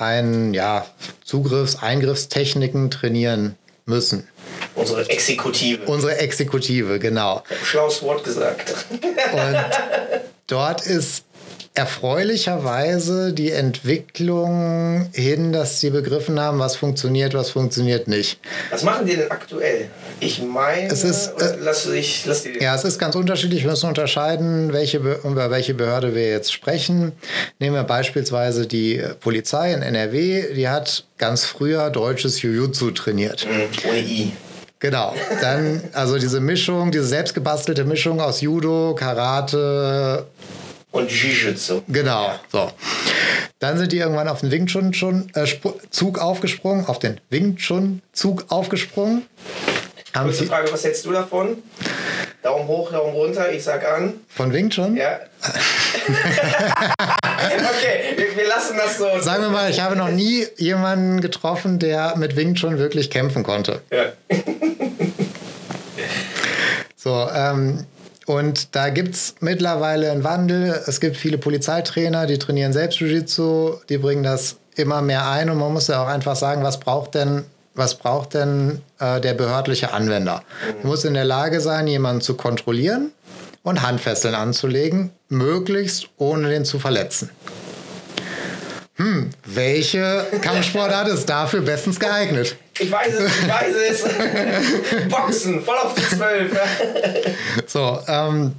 ein, 0.00 0.54
ja, 0.54 0.86
Zugriffs-, 1.24 1.76
Eingriffstechniken 1.76 2.90
trainieren 2.90 3.56
müssen. 3.86 4.28
Unsere 4.74 5.08
Exekutive. 5.08 5.84
Unsere 5.86 6.18
Exekutive, 6.18 6.98
genau. 6.98 7.42
Schlaues 7.64 8.02
Wort 8.02 8.24
gesagt. 8.24 8.74
Und 8.90 9.64
dort 10.46 10.86
ist 10.86 11.24
erfreulicherweise 11.74 13.32
die 13.32 13.52
Entwicklung 13.52 15.08
hin, 15.12 15.52
dass 15.52 15.80
sie 15.80 15.90
begriffen 15.90 16.40
haben, 16.40 16.58
was 16.58 16.74
funktioniert, 16.74 17.32
was 17.32 17.50
funktioniert 17.50 18.08
nicht. 18.08 18.40
Was 18.70 18.82
machen 18.82 19.06
die 19.06 19.16
denn 19.16 19.30
aktuell? 19.30 19.88
Ich 20.18 20.42
meine, 20.42 20.90
es 20.90 21.04
ist, 21.04 21.28
äh, 21.40 21.56
lass, 21.60 21.86
ich, 21.86 22.26
lass 22.26 22.42
die 22.42 22.58
ja, 22.60 22.74
es 22.74 22.84
ist 22.84 22.98
ganz 22.98 23.14
unterschiedlich. 23.14 23.62
Wir 23.62 23.70
müssen 23.70 23.88
unterscheiden, 23.88 24.72
welche, 24.72 24.98
über 24.98 25.50
welche 25.50 25.74
Behörde 25.74 26.14
wir 26.14 26.28
jetzt 26.28 26.52
sprechen. 26.52 27.12
Nehmen 27.60 27.76
wir 27.76 27.84
beispielsweise 27.84 28.66
die 28.66 29.02
Polizei 29.20 29.72
in 29.72 29.82
NRW. 29.82 30.54
Die 30.54 30.68
hat 30.68 31.04
ganz 31.18 31.44
früher 31.44 31.90
deutsches 31.90 32.42
Jujutsu 32.42 32.90
trainiert. 32.90 33.46
Mhm, 33.46 33.88
ohne 33.88 33.98
I. 34.00 34.32
Genau. 34.80 35.14
Dann, 35.40 35.82
also 35.92 36.18
diese 36.18 36.40
Mischung, 36.40 36.90
diese 36.90 37.04
selbstgebastelte 37.04 37.84
Mischung 37.84 38.20
aus 38.20 38.40
Judo, 38.40 38.94
Karate, 38.94 40.26
und 40.92 41.10
Jiu-Jitsu. 41.10 41.82
Genau, 41.88 42.34
so. 42.50 42.70
Dann 43.58 43.78
sind 43.78 43.92
die 43.92 43.98
irgendwann 43.98 44.28
auf 44.28 44.40
den 44.40 44.50
Wing 44.50 44.66
Chun 44.66 45.30
äh, 45.34 45.46
Zug 45.90 46.18
aufgesprungen, 46.18 46.86
auf 46.86 46.98
den 46.98 47.20
Wing 47.28 47.56
Chun 47.56 48.02
Zug 48.12 48.46
aufgesprungen. 48.48 49.26
Kurze 50.12 50.46
Frage, 50.46 50.72
was 50.72 50.82
hältst 50.82 51.04
du 51.06 51.12
davon? 51.12 51.62
Daumen 52.42 52.66
hoch, 52.66 52.90
Daumen 52.90 53.12
runter, 53.12 53.52
ich 53.52 53.62
sag 53.62 53.86
an. 53.86 54.14
Von 54.28 54.52
Wing 54.52 54.70
Chun? 54.70 54.96
Ja. 54.96 55.20
okay, 57.76 58.16
wir, 58.16 58.36
wir, 58.36 58.48
lassen 58.48 58.76
das 58.78 58.96
so. 58.98 59.20
Sagen 59.20 59.42
wir 59.42 59.50
mal, 59.50 59.70
ich 59.70 59.80
habe 59.80 59.94
noch 59.94 60.08
nie 60.08 60.46
jemanden 60.56 61.20
getroffen, 61.20 61.78
der 61.78 62.16
mit 62.16 62.34
Wing 62.36 62.54
Chun 62.54 62.78
wirklich 62.78 63.10
kämpfen 63.10 63.42
konnte. 63.42 63.82
Ja. 63.90 64.06
so, 66.96 67.28
ähm, 67.34 67.86
und 68.30 68.76
da 68.76 68.90
gibt 68.90 69.16
es 69.16 69.34
mittlerweile 69.40 70.12
einen 70.12 70.22
Wandel. 70.22 70.80
Es 70.86 71.00
gibt 71.00 71.16
viele 71.16 71.36
Polizeitrainer, 71.36 72.26
die 72.26 72.38
trainieren 72.38 72.72
selbst 72.72 73.00
Jiu-Jitsu, 73.00 73.78
die 73.88 73.98
bringen 73.98 74.22
das 74.22 74.54
immer 74.76 75.02
mehr 75.02 75.28
ein. 75.28 75.50
Und 75.50 75.58
man 75.58 75.72
muss 75.72 75.88
ja 75.88 76.00
auch 76.00 76.06
einfach 76.06 76.36
sagen, 76.36 76.62
was 76.62 76.78
braucht 76.78 77.16
denn, 77.16 77.42
was 77.74 77.96
braucht 77.96 78.34
denn 78.34 78.82
äh, 79.00 79.20
der 79.20 79.34
behördliche 79.34 79.92
Anwender? 79.92 80.44
Mhm. 80.80 80.88
muss 80.88 81.04
in 81.04 81.14
der 81.14 81.24
Lage 81.24 81.60
sein, 81.60 81.88
jemanden 81.88 82.20
zu 82.20 82.34
kontrollieren 82.34 83.10
und 83.64 83.82
Handfesseln 83.82 84.36
anzulegen, 84.36 85.10
möglichst 85.28 86.08
ohne 86.16 86.50
den 86.50 86.64
zu 86.64 86.78
verletzen. 86.78 87.30
Hm, 89.00 89.30
welche 89.46 90.26
Kampfsportart 90.42 91.08
ist 91.08 91.24
dafür 91.24 91.62
bestens 91.62 91.98
geeignet? 91.98 92.56
Ich 92.78 92.92
weiß 92.92 93.14
es, 93.14 93.32
ich 93.38 93.48
weiß 93.48 93.74
es. 93.88 95.08
Boxen, 95.08 95.64
voll 95.64 95.78
auf 95.78 95.94
die 95.94 96.02
Zwölf. 96.02 96.52
so, 97.66 97.98
ähm, 98.06 98.56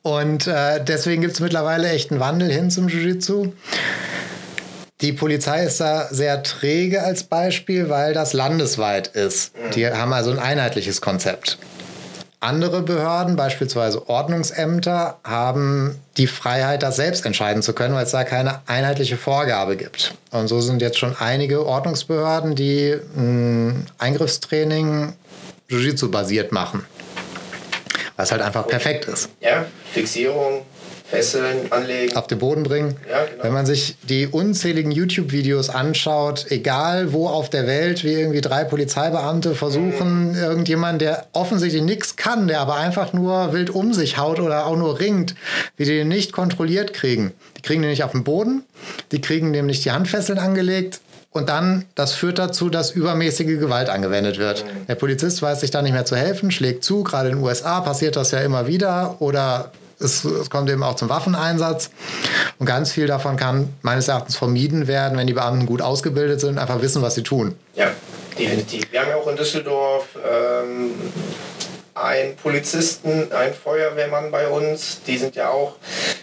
und 0.00 0.46
äh, 0.46 0.82
deswegen 0.82 1.20
gibt 1.20 1.34
es 1.34 1.40
mittlerweile 1.40 1.90
echt 1.90 2.10
einen 2.10 2.18
Wandel 2.18 2.50
hin 2.50 2.70
zum 2.70 2.88
Jiu-Jitsu. 2.88 3.52
Die 5.02 5.12
Polizei 5.12 5.64
ist 5.64 5.82
da 5.82 6.08
sehr 6.10 6.42
träge 6.42 7.02
als 7.02 7.24
Beispiel, 7.24 7.90
weil 7.90 8.14
das 8.14 8.32
landesweit 8.32 9.08
ist. 9.08 9.52
Die 9.74 9.86
haben 9.86 10.14
also 10.14 10.30
ein 10.30 10.38
einheitliches 10.38 11.02
Konzept. 11.02 11.58
Andere 12.40 12.82
Behörden, 12.82 13.34
beispielsweise 13.34 14.08
Ordnungsämter, 14.08 15.18
haben 15.24 15.98
die 16.16 16.28
Freiheit, 16.28 16.84
das 16.84 16.94
selbst 16.94 17.26
entscheiden 17.26 17.62
zu 17.62 17.72
können, 17.72 17.94
weil 17.94 18.04
es 18.04 18.12
da 18.12 18.22
keine 18.22 18.60
einheitliche 18.66 19.16
Vorgabe 19.16 19.76
gibt. 19.76 20.14
Und 20.30 20.46
so 20.46 20.60
sind 20.60 20.80
jetzt 20.80 20.98
schon 20.98 21.16
einige 21.18 21.66
Ordnungsbehörden, 21.66 22.54
die 22.54 22.96
ein 23.16 23.86
Eingriffstraining 23.98 25.14
Jiu-Jitsu 25.68 26.12
basiert 26.12 26.52
machen. 26.52 26.84
Was 28.16 28.30
halt 28.30 28.42
einfach 28.42 28.68
perfekt 28.68 29.06
ist. 29.06 29.30
Ja, 29.40 29.64
Fixierung, 29.92 30.62
Fesseln 31.10 31.72
anlegen. 31.72 32.16
Auf 32.16 32.26
den 32.26 32.38
Boden 32.38 32.62
bringen. 32.62 32.96
Ja, 33.10 33.24
genau. 33.24 33.44
Wenn 33.44 33.52
man 33.52 33.66
sich 33.66 33.96
die 34.02 34.26
unzähligen 34.26 34.90
YouTube-Videos 34.90 35.70
anschaut, 35.70 36.46
egal 36.50 37.12
wo 37.12 37.28
auf 37.28 37.48
der 37.48 37.66
Welt, 37.66 38.04
wie 38.04 38.12
irgendwie 38.12 38.42
drei 38.42 38.64
Polizeibeamte 38.64 39.54
versuchen, 39.54 40.30
mhm. 40.30 40.36
irgendjemand, 40.36 41.00
der 41.00 41.26
offensichtlich 41.32 41.82
nichts 41.82 42.16
kann, 42.16 42.46
der 42.46 42.60
aber 42.60 42.76
einfach 42.76 43.12
nur 43.12 43.52
wild 43.52 43.70
um 43.70 43.94
sich 43.94 44.18
haut 44.18 44.38
oder 44.38 44.66
auch 44.66 44.76
nur 44.76 45.00
ringt, 45.00 45.34
wie 45.76 45.84
die 45.84 45.96
den 45.96 46.08
nicht 46.08 46.32
kontrolliert 46.32 46.92
kriegen. 46.92 47.32
Die 47.56 47.62
kriegen 47.62 47.80
den 47.80 47.90
nicht 47.90 48.04
auf 48.04 48.12
den 48.12 48.24
Boden, 48.24 48.64
die 49.10 49.20
kriegen 49.20 49.52
dem 49.52 49.66
nicht 49.66 49.84
die 49.84 49.92
Handfesseln 49.92 50.38
angelegt, 50.38 51.00
und 51.30 51.50
dann, 51.50 51.84
das 51.94 52.14
führt 52.14 52.38
dazu, 52.38 52.70
dass 52.70 52.90
übermäßige 52.90 53.58
Gewalt 53.58 53.90
angewendet 53.90 54.38
wird. 54.38 54.64
Mhm. 54.64 54.86
Der 54.88 54.94
Polizist 54.94 55.42
weiß 55.42 55.60
sich 55.60 55.70
da 55.70 55.82
nicht 55.82 55.92
mehr 55.92 56.06
zu 56.06 56.16
helfen, 56.16 56.50
schlägt 56.50 56.84
zu. 56.84 57.04
Gerade 57.04 57.28
in 57.28 57.36
den 57.36 57.44
USA 57.44 57.80
passiert 57.80 58.16
das 58.16 58.30
ja 58.30 58.40
immer 58.40 58.66
wieder. 58.66 59.16
Oder 59.20 59.70
es, 60.00 60.24
es, 60.24 60.50
kommt 60.50 60.70
eben 60.70 60.82
auch 60.82 60.96
zum 60.96 61.08
Waffeneinsatz. 61.08 61.90
Und 62.58 62.66
ganz 62.66 62.92
viel 62.92 63.06
davon 63.06 63.36
kann 63.36 63.72
meines 63.82 64.08
Erachtens 64.08 64.36
vermieden 64.36 64.86
werden, 64.86 65.18
wenn 65.18 65.26
die 65.26 65.32
Beamten 65.32 65.66
gut 65.66 65.82
ausgebildet 65.82 66.40
sind, 66.40 66.58
einfach 66.58 66.80
wissen, 66.82 67.02
was 67.02 67.14
sie 67.14 67.22
tun. 67.22 67.56
Ja, 67.74 67.90
definitiv. 68.38 68.90
Wir 68.92 69.00
haben 69.00 69.10
ja 69.10 69.16
auch 69.16 69.26
in 69.26 69.36
Düsseldorf 69.36 70.06
ähm, 70.16 70.92
einen 71.94 72.36
Polizisten, 72.36 73.32
einen 73.32 73.54
Feuerwehrmann 73.54 74.30
bei 74.30 74.48
uns. 74.48 75.02
Die 75.06 75.18
sind 75.18 75.34
ja 75.34 75.50
auch 75.50 75.76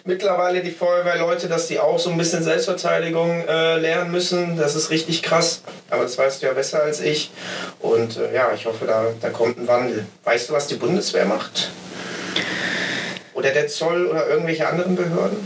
mittlerweile 0.06 0.62
die 0.62 0.72
Feuerwehrleute, 0.72 1.48
dass 1.48 1.68
die 1.68 1.80
auch 1.80 2.00
so 2.00 2.10
ein 2.10 2.18
bisschen 2.18 2.44
Selbstverteidigung 2.44 3.46
äh, 3.48 3.78
lernen 3.78 4.12
müssen. 4.12 4.58
Das 4.58 4.76
ist 4.76 4.90
richtig 4.90 5.22
krass. 5.22 5.62
Aber 5.90 6.04
das 6.04 6.18
weißt 6.18 6.42
du 6.42 6.48
ja 6.48 6.54
besser 6.54 6.82
als 6.82 7.02
ich. 7.02 7.32
Und 7.80 8.18
äh, 8.18 8.34
ja, 8.34 8.52
ich 8.54 8.66
hoffe, 8.66 8.86
da, 8.86 9.06
da 9.22 9.30
kommt 9.30 9.58
ein 9.58 9.68
Wandel. 9.68 10.06
Weißt 10.24 10.50
du, 10.50 10.54
was 10.54 10.68
die 10.68 10.76
Bundeswehr 10.76 11.26
macht? 11.26 11.72
Oder 13.36 13.52
der 13.52 13.68
Zoll 13.68 14.08
oder 14.08 14.28
irgendwelche 14.28 14.68
anderen 14.68 14.96
Behörden? 14.96 15.38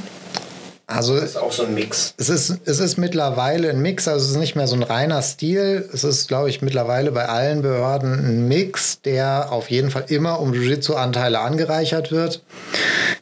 Also 0.90 1.16
das 1.16 1.32
ist 1.32 1.38
auch 1.38 1.52
so 1.52 1.66
ein 1.66 1.76
Mix. 1.76 2.16
Es 2.18 2.30
ist, 2.30 2.62
es 2.66 2.80
ist 2.80 2.98
mittlerweile 2.98 3.70
ein 3.70 3.80
Mix, 3.80 4.08
also 4.08 4.26
es 4.26 4.32
ist 4.32 4.38
nicht 4.38 4.56
mehr 4.56 4.66
so 4.66 4.76
ein 4.76 4.82
reiner 4.82 5.22
Stil. 5.22 5.88
Es 5.94 6.04
ist, 6.04 6.28
glaube 6.28 6.50
ich, 6.50 6.64
mittlerweile 6.64 7.12
bei 7.12 7.28
allen 7.28 7.62
Behörden 7.62 8.14
ein 8.14 8.48
Mix, 8.48 9.02
der 9.02 9.52
auf 9.52 9.70
jeden 9.70 9.92
Fall 9.92 10.06
immer 10.08 10.40
um 10.40 10.54
Jiu-Jitsu-Anteile 10.54 11.40
angereichert 11.42 12.12
wird. 12.12 12.44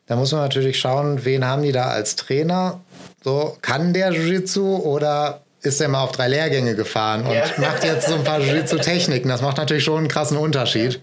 Da 0.06 0.16
muss 0.16 0.32
man 0.32 0.42
natürlich 0.42 0.80
schauen, 0.80 1.26
wen 1.26 1.46
haben 1.46 1.64
die 1.64 1.74
da 1.74 1.88
als 1.88 2.16
Trainer. 2.16 2.80
So, 3.22 3.58
kann 3.62 3.94
der 3.94 4.12
Jiu-Jitsu 4.12 4.78
oder 4.78 5.42
ist 5.68 5.82
er 5.82 5.88
mal 5.88 6.04
auf 6.04 6.12
drei 6.12 6.28
Lehrgänge 6.28 6.76
gefahren 6.76 7.26
und 7.26 7.34
ja. 7.34 7.46
macht 7.58 7.84
jetzt 7.84 8.08
so 8.08 8.16
ein 8.16 8.24
paar 8.24 8.40
Jiu-Jitsu-Techniken. 8.40 9.30
Das 9.30 9.42
macht 9.42 9.58
natürlich 9.58 9.84
schon 9.84 10.00
einen 10.00 10.08
krassen 10.08 10.38
Unterschied. 10.38 11.00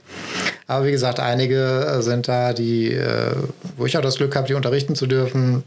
Aber 0.67 0.87
wie 0.87 0.91
gesagt, 0.91 1.21
einige 1.21 1.99
sind 2.01 2.29
da, 2.29 2.53
die, 2.53 2.93
äh, 2.93 3.35
wo 3.77 3.87
ich 3.87 3.97
auch 3.97 4.03
das 4.03 4.17
Glück 4.17 4.35
habe, 4.35 4.47
die 4.47 4.55
unterrichten 4.55 4.95
zu 4.95 5.07
dürfen. 5.07 5.63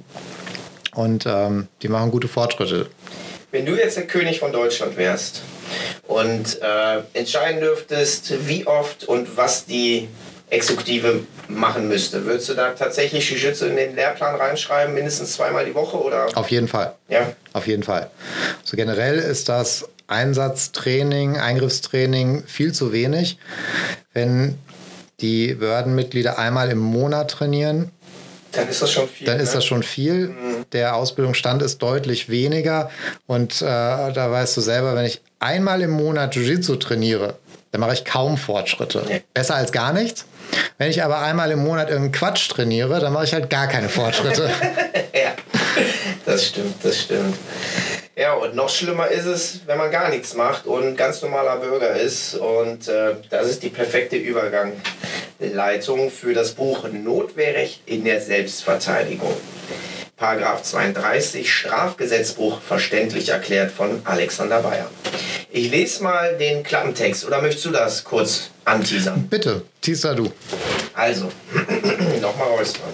Und 0.94 1.26
ähm, 1.28 1.68
die 1.84 1.90
machen 1.90 2.10
gute 2.10 2.28
Fortschritte. 2.28 2.88
Wenn 3.52 3.66
du 3.66 3.76
jetzt 3.76 3.98
der 3.98 4.08
König 4.08 4.40
von 4.40 4.52
Deutschland 4.52 4.98
wärst 4.98 5.42
und 6.08 6.60
äh, 6.62 7.02
entscheiden 7.14 7.62
dürftest, 7.62 8.48
wie 8.48 8.66
oft 8.66 9.04
und 9.06 9.38
was 9.38 9.66
die 9.66 10.10
Exekutive 10.50 11.22
machen 11.50 11.88
müsste. 11.88 12.26
Würdest 12.26 12.50
du 12.50 12.54
da 12.54 12.72
tatsächlich 12.72 13.30
Jiu-Jitsu 13.30 13.66
in 13.66 13.76
den 13.76 13.96
Lehrplan 13.96 14.36
reinschreiben, 14.36 14.94
mindestens 14.94 15.34
zweimal 15.34 15.66
die 15.66 15.76
Woche? 15.76 15.98
Oder? 15.98 16.28
Auf 16.36 16.50
jeden 16.50 16.68
Fall. 16.68 16.96
Ja. 17.10 17.34
Auf 17.54 17.68
jeden 17.68 17.84
Fall. 17.84 18.10
So 18.64 18.78
generell 18.78 19.20
ist 19.20 19.50
das 19.50 19.90
Einsatztraining, 20.08 21.38
Eingriffstraining 21.38 22.44
viel 22.46 22.72
zu 22.72 22.94
wenig. 22.94 23.38
Wenn 24.14 24.58
die 25.20 25.54
Behördenmitglieder 25.54 26.40
einmal 26.40 26.70
im 26.70 26.80
Monat 26.80 27.32
trainieren, 27.32 27.92
dann 28.54 28.70
ist 28.70 28.82
das 28.82 28.92
schon 28.92 29.08
viel. 29.08 29.28
Dann 29.28 29.40
ist 29.40 29.50
ne? 29.50 29.56
das 29.56 29.66
schon 29.66 29.84
viel. 29.84 30.30
Mhm. 30.30 30.66
Der 30.72 30.96
Ausbildungsstand 30.96 31.62
ist 31.62 31.80
deutlich 31.80 32.30
weniger. 32.30 32.90
Und 33.26 33.62
äh, 33.62 33.66
da 33.66 34.32
weißt 34.32 34.56
du 34.58 34.62
selber, 34.62 34.96
wenn 34.96 35.06
ich 35.06 35.22
einmal 35.40 35.82
im 35.82 35.92
Monat 35.92 36.36
Jiu-Jitsu 36.36 36.78
trainiere, 36.78 37.36
dann 37.78 37.82
mache 37.82 37.94
ich 37.94 38.06
kaum 38.06 38.38
Fortschritte. 38.38 39.22
Besser 39.36 39.54
als 39.54 39.72
gar 39.72 39.94
nichts. 39.94 40.26
Wenn 40.80 40.90
ich 40.90 41.04
aber 41.04 41.20
einmal 41.20 41.52
im 41.52 41.64
Monat 41.64 41.90
irgendeinen 41.90 42.12
Quatsch 42.12 42.50
trainiere, 42.50 43.00
dann 43.00 43.14
mache 43.14 43.26
ich 43.26 43.34
halt 43.34 43.52
gar 43.52 43.68
keine 43.68 43.88
Fortschritte. 43.88 44.50
ja, 45.14 45.34
das 46.26 46.48
stimmt, 46.48 46.84
das 46.84 47.02
stimmt. 47.02 47.38
Ja, 48.16 48.34
und 48.34 48.56
noch 48.56 48.70
schlimmer 48.70 49.10
ist 49.10 49.26
es, 49.26 49.60
wenn 49.68 49.78
man 49.78 49.92
gar 49.92 50.10
nichts 50.10 50.34
macht 50.34 50.66
und 50.66 50.98
ganz 50.98 51.22
normaler 51.22 51.58
Bürger 51.58 51.96
ist. 51.96 52.34
Und 52.34 52.88
äh, 52.88 53.14
das 53.30 53.48
ist 53.48 53.62
die 53.62 53.70
perfekte 53.70 54.16
Übergangleitung 54.16 56.10
für 56.10 56.34
das 56.34 56.54
Buch 56.54 56.88
Notwehrrecht 56.92 57.82
in 57.86 58.06
der 58.06 58.20
Selbstverteidigung. 58.22 59.36
Paragraph 60.16 60.64
32 60.64 61.54
Strafgesetzbuch 61.54 62.60
verständlich 62.60 63.30
erklärt 63.30 63.70
von 63.70 64.02
Alexander 64.04 64.62
Bayer. 64.64 64.90
Ich 65.58 65.72
lese 65.72 66.04
mal 66.04 66.38
den 66.38 66.62
Klappentext 66.62 67.26
oder 67.26 67.42
möchtest 67.42 67.66
du 67.66 67.72
das 67.72 68.04
kurz 68.04 68.52
anteasern? 68.64 69.28
Bitte, 69.28 69.64
teaser 69.82 70.14
du. 70.14 70.32
Also, 70.94 71.32
nochmal 72.22 72.50
räuspern. 72.50 72.90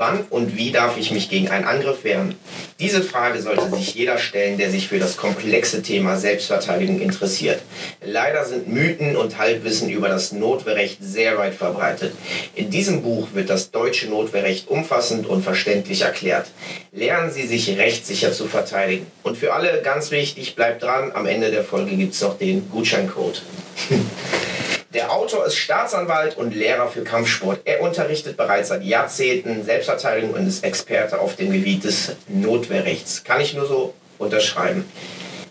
Wann 0.00 0.24
und 0.30 0.56
wie 0.56 0.72
darf 0.72 0.96
ich 0.96 1.10
mich 1.10 1.28
gegen 1.28 1.50
einen 1.50 1.66
Angriff 1.66 2.04
wehren? 2.04 2.34
Diese 2.78 3.02
Frage 3.02 3.42
sollte 3.42 3.68
sich 3.68 3.94
jeder 3.94 4.16
stellen, 4.16 4.56
der 4.56 4.70
sich 4.70 4.88
für 4.88 4.98
das 4.98 5.18
komplexe 5.18 5.82
Thema 5.82 6.16
Selbstverteidigung 6.16 7.02
interessiert. 7.02 7.60
Leider 8.02 8.46
sind 8.46 8.66
Mythen 8.66 9.14
und 9.14 9.36
Halbwissen 9.36 9.90
über 9.90 10.08
das 10.08 10.32
Notwehrrecht 10.32 10.96
sehr 11.02 11.36
weit 11.36 11.52
verbreitet. 11.52 12.14
In 12.54 12.70
diesem 12.70 13.02
Buch 13.02 13.28
wird 13.34 13.50
das 13.50 13.72
deutsche 13.72 14.08
Notwehrrecht 14.08 14.68
umfassend 14.68 15.26
und 15.26 15.42
verständlich 15.42 16.00
erklärt. 16.00 16.46
Lernen 16.92 17.30
Sie 17.30 17.46
sich 17.46 17.76
rechtssicher 17.76 18.32
zu 18.32 18.46
verteidigen. 18.46 19.06
Und 19.22 19.36
für 19.36 19.52
alle 19.52 19.82
ganz 19.82 20.10
wichtig, 20.10 20.56
bleibt 20.56 20.82
dran, 20.82 21.12
am 21.12 21.26
Ende 21.26 21.50
der 21.50 21.62
Folge 21.62 21.94
gibt 21.94 22.14
es 22.14 22.22
noch 22.22 22.38
den 22.38 22.70
Gutscheincode. 22.70 23.42
Der 24.92 25.12
Autor 25.12 25.46
ist 25.46 25.54
Staatsanwalt 25.54 26.36
und 26.36 26.52
Lehrer 26.52 26.88
für 26.88 27.04
Kampfsport. 27.04 27.60
Er 27.64 27.80
unterrichtet 27.80 28.36
bereits 28.36 28.70
seit 28.70 28.82
Jahrzehnten 28.82 29.64
Selbstverteidigung 29.64 30.32
und 30.34 30.48
ist 30.48 30.64
Experte 30.64 31.20
auf 31.20 31.36
dem 31.36 31.52
Gebiet 31.52 31.84
des 31.84 32.16
Notwehrrechts. 32.26 33.22
Kann 33.22 33.40
ich 33.40 33.54
nur 33.54 33.66
so 33.68 33.94
unterschreiben. 34.18 34.84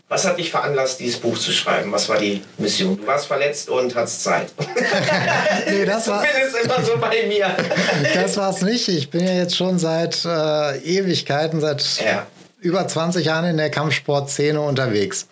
Was 0.10 0.26
hat 0.26 0.40
dich 0.40 0.52
veranlasst, 0.52 1.00
dieses 1.00 1.22
Buch 1.22 1.38
zu 1.38 1.54
schreiben? 1.54 1.90
Was 1.94 2.10
war 2.10 2.18
die 2.18 2.42
Mission? 2.58 2.98
Du 2.98 3.08
warst 3.08 3.28
verletzt 3.28 3.70
und 3.70 3.96
hattest 3.96 4.24
Zeit. 4.24 4.48
nee, 5.70 5.86
das 5.86 6.08
war 6.10 6.26
Zumindest 6.28 6.66
immer 6.66 6.84
so 6.84 6.98
bei 6.98 7.26
mir. 7.26 7.56
das 8.14 8.36
war 8.36 8.50
es 8.50 8.62
nicht. 8.62 8.90
Ich 8.90 9.10
bin 9.10 9.26
ja 9.26 9.36
jetzt 9.36 9.56
schon 9.56 9.80
seit 9.80 10.26
äh, 10.26 10.80
Ewigkeiten, 10.80 11.62
seit 11.62 11.82
ja 12.04 12.28
über 12.62 12.88
20 12.88 13.26
Jahren 13.26 13.46
in 13.46 13.58
der 13.58 13.70
Kampfsportszene 13.70 14.60
unterwegs. 14.60 15.28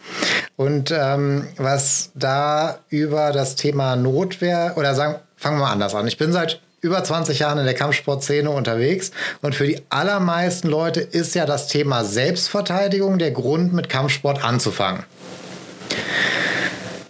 Und 0.56 0.92
ähm, 0.92 1.48
was 1.58 2.12
da 2.16 2.80
über 2.90 3.32
das 3.32 3.56
Thema 3.56 3.96
Notwehr, 3.96 4.74
oder 4.76 4.96
sagen, 4.96 5.16
fangen 5.36 5.58
wir 5.58 5.66
mal 5.66 5.72
anders 5.72 5.94
an. 5.94 6.08
Ich 6.08 6.18
bin 6.18 6.32
seit 6.32 6.62
über 6.82 7.04
20 7.04 7.40
Jahren 7.40 7.58
in 7.58 7.66
der 7.66 7.74
Kampfsportszene 7.74 8.50
unterwegs 8.50 9.12
und 9.42 9.56
für 9.56 9.66
die 9.66 9.82
allermeisten 9.90 10.68
Leute 10.68 11.02
ist 11.02 11.36
ja 11.36 11.46
das 11.46 11.68
Thema 11.68 12.06
Selbstverteidigung 12.06 13.18
der 13.18 13.32
Grund, 13.32 13.74
mit 13.74 13.90
Kampfsport 13.90 14.44
anzufangen. 14.44 15.04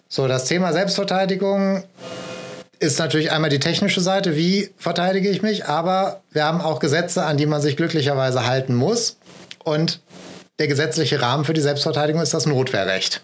So, 0.07 0.28
das 0.28 0.45
Thema 0.45 0.72
Selbstverteidigung 0.72 1.84
ist 2.80 2.97
natürlich 2.97 3.32
einmal 3.32 3.49
die 3.49 3.59
technische 3.59 4.01
Seite, 4.01 4.36
wie 4.36 4.70
verteidige 4.78 5.30
ich 5.30 5.41
mich, 5.41 5.65
aber 5.65 6.22
wir 6.32 6.45
haben 6.45 6.61
auch 6.61 6.80
Gesetze, 6.80 7.24
an 7.26 7.38
die 7.38 7.45
man 7.45 7.61
sich 7.61 7.76
glücklicherweise 7.76 8.45
halten 8.45 8.74
muss. 8.74 9.18
Und 9.63 9.99
der 10.60 10.68
gesetzliche 10.68 11.22
Rahmen 11.22 11.45
für 11.45 11.53
die 11.53 11.62
Selbstverteidigung 11.62 12.22
ist 12.22 12.34
das 12.34 12.45
Notwehrrecht. 12.45 13.22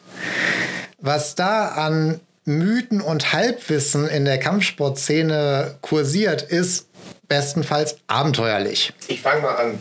Was 1.00 1.36
da 1.36 1.70
an 1.70 2.20
Mythen 2.46 3.02
und 3.02 3.34
Halbwissen 3.34 4.08
in 4.08 4.26
der 4.26 4.38
Kampfsportszene 4.38 5.76
kursiert, 5.82 6.42
ist 6.42 6.88
bestenfalls 7.28 7.98
abenteuerlich. 8.08 8.94
Ich 9.08 9.22
fange 9.22 9.42
mal 9.42 9.56
an. 9.56 9.80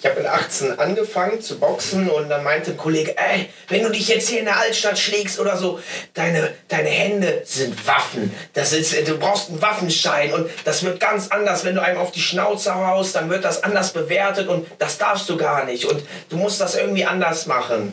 Ich 0.00 0.06
habe 0.06 0.20
mit 0.20 0.28
18 0.28 0.78
angefangen 0.78 1.40
zu 1.40 1.58
boxen 1.58 2.08
und 2.08 2.28
dann 2.28 2.44
meinte 2.44 2.70
ein 2.70 2.76
Kollege, 2.76 3.16
ey, 3.18 3.48
wenn 3.68 3.82
du 3.82 3.90
dich 3.90 4.06
jetzt 4.06 4.28
hier 4.28 4.38
in 4.38 4.44
der 4.44 4.58
Altstadt 4.58 4.96
schlägst 4.96 5.40
oder 5.40 5.56
so, 5.56 5.80
deine, 6.14 6.50
deine 6.68 6.88
Hände 6.88 7.42
sind 7.44 7.84
Waffen. 7.84 8.32
Das 8.52 8.72
ist, 8.72 9.08
du 9.08 9.18
brauchst 9.18 9.48
einen 9.48 9.60
Waffenschein 9.60 10.32
und 10.32 10.48
das 10.64 10.84
wird 10.84 11.00
ganz 11.00 11.28
anders, 11.28 11.64
wenn 11.64 11.74
du 11.74 11.82
einem 11.82 11.98
auf 11.98 12.12
die 12.12 12.20
Schnauze 12.20 12.74
haust, 12.74 13.16
dann 13.16 13.28
wird 13.28 13.44
das 13.44 13.64
anders 13.64 13.92
bewertet 13.92 14.46
und 14.46 14.68
das 14.78 14.98
darfst 14.98 15.28
du 15.28 15.36
gar 15.36 15.64
nicht 15.64 15.84
und 15.84 16.00
du 16.28 16.36
musst 16.36 16.60
das 16.60 16.76
irgendwie 16.76 17.04
anders 17.04 17.46
machen. 17.46 17.92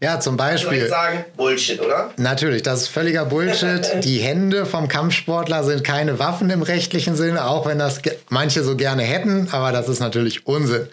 Ja, 0.00 0.20
zum 0.20 0.36
Beispiel. 0.36 0.84
Ich 0.84 0.88
sagen, 0.88 1.24
Bullshit, 1.36 1.80
oder? 1.80 2.10
Natürlich, 2.16 2.62
das 2.62 2.82
ist 2.82 2.88
völliger 2.88 3.26
Bullshit. 3.26 3.90
Die 4.04 4.18
Hände 4.18 4.64
vom 4.64 4.88
Kampfsportler 4.88 5.64
sind 5.64 5.84
keine 5.84 6.18
Waffen 6.18 6.48
im 6.50 6.62
rechtlichen 6.62 7.16
Sinne, 7.16 7.46
auch 7.46 7.66
wenn 7.66 7.78
das 7.78 7.89
manche 8.28 8.62
so 8.62 8.76
gerne 8.76 9.02
hätten, 9.02 9.48
aber 9.52 9.72
das 9.72 9.88
ist 9.88 10.00
natürlich 10.00 10.46
Unsinn. 10.46 10.88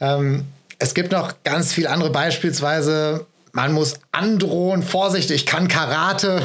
Ähm, 0.00 0.44
es 0.78 0.94
gibt 0.94 1.12
noch 1.12 1.34
ganz 1.44 1.72
viele 1.72 1.90
andere, 1.90 2.10
beispielsweise 2.10 3.26
man 3.52 3.72
muss 3.72 3.94
androhen, 4.12 4.82
Vorsicht, 4.82 5.30
ich 5.30 5.46
kann 5.46 5.66
Karate. 5.66 6.42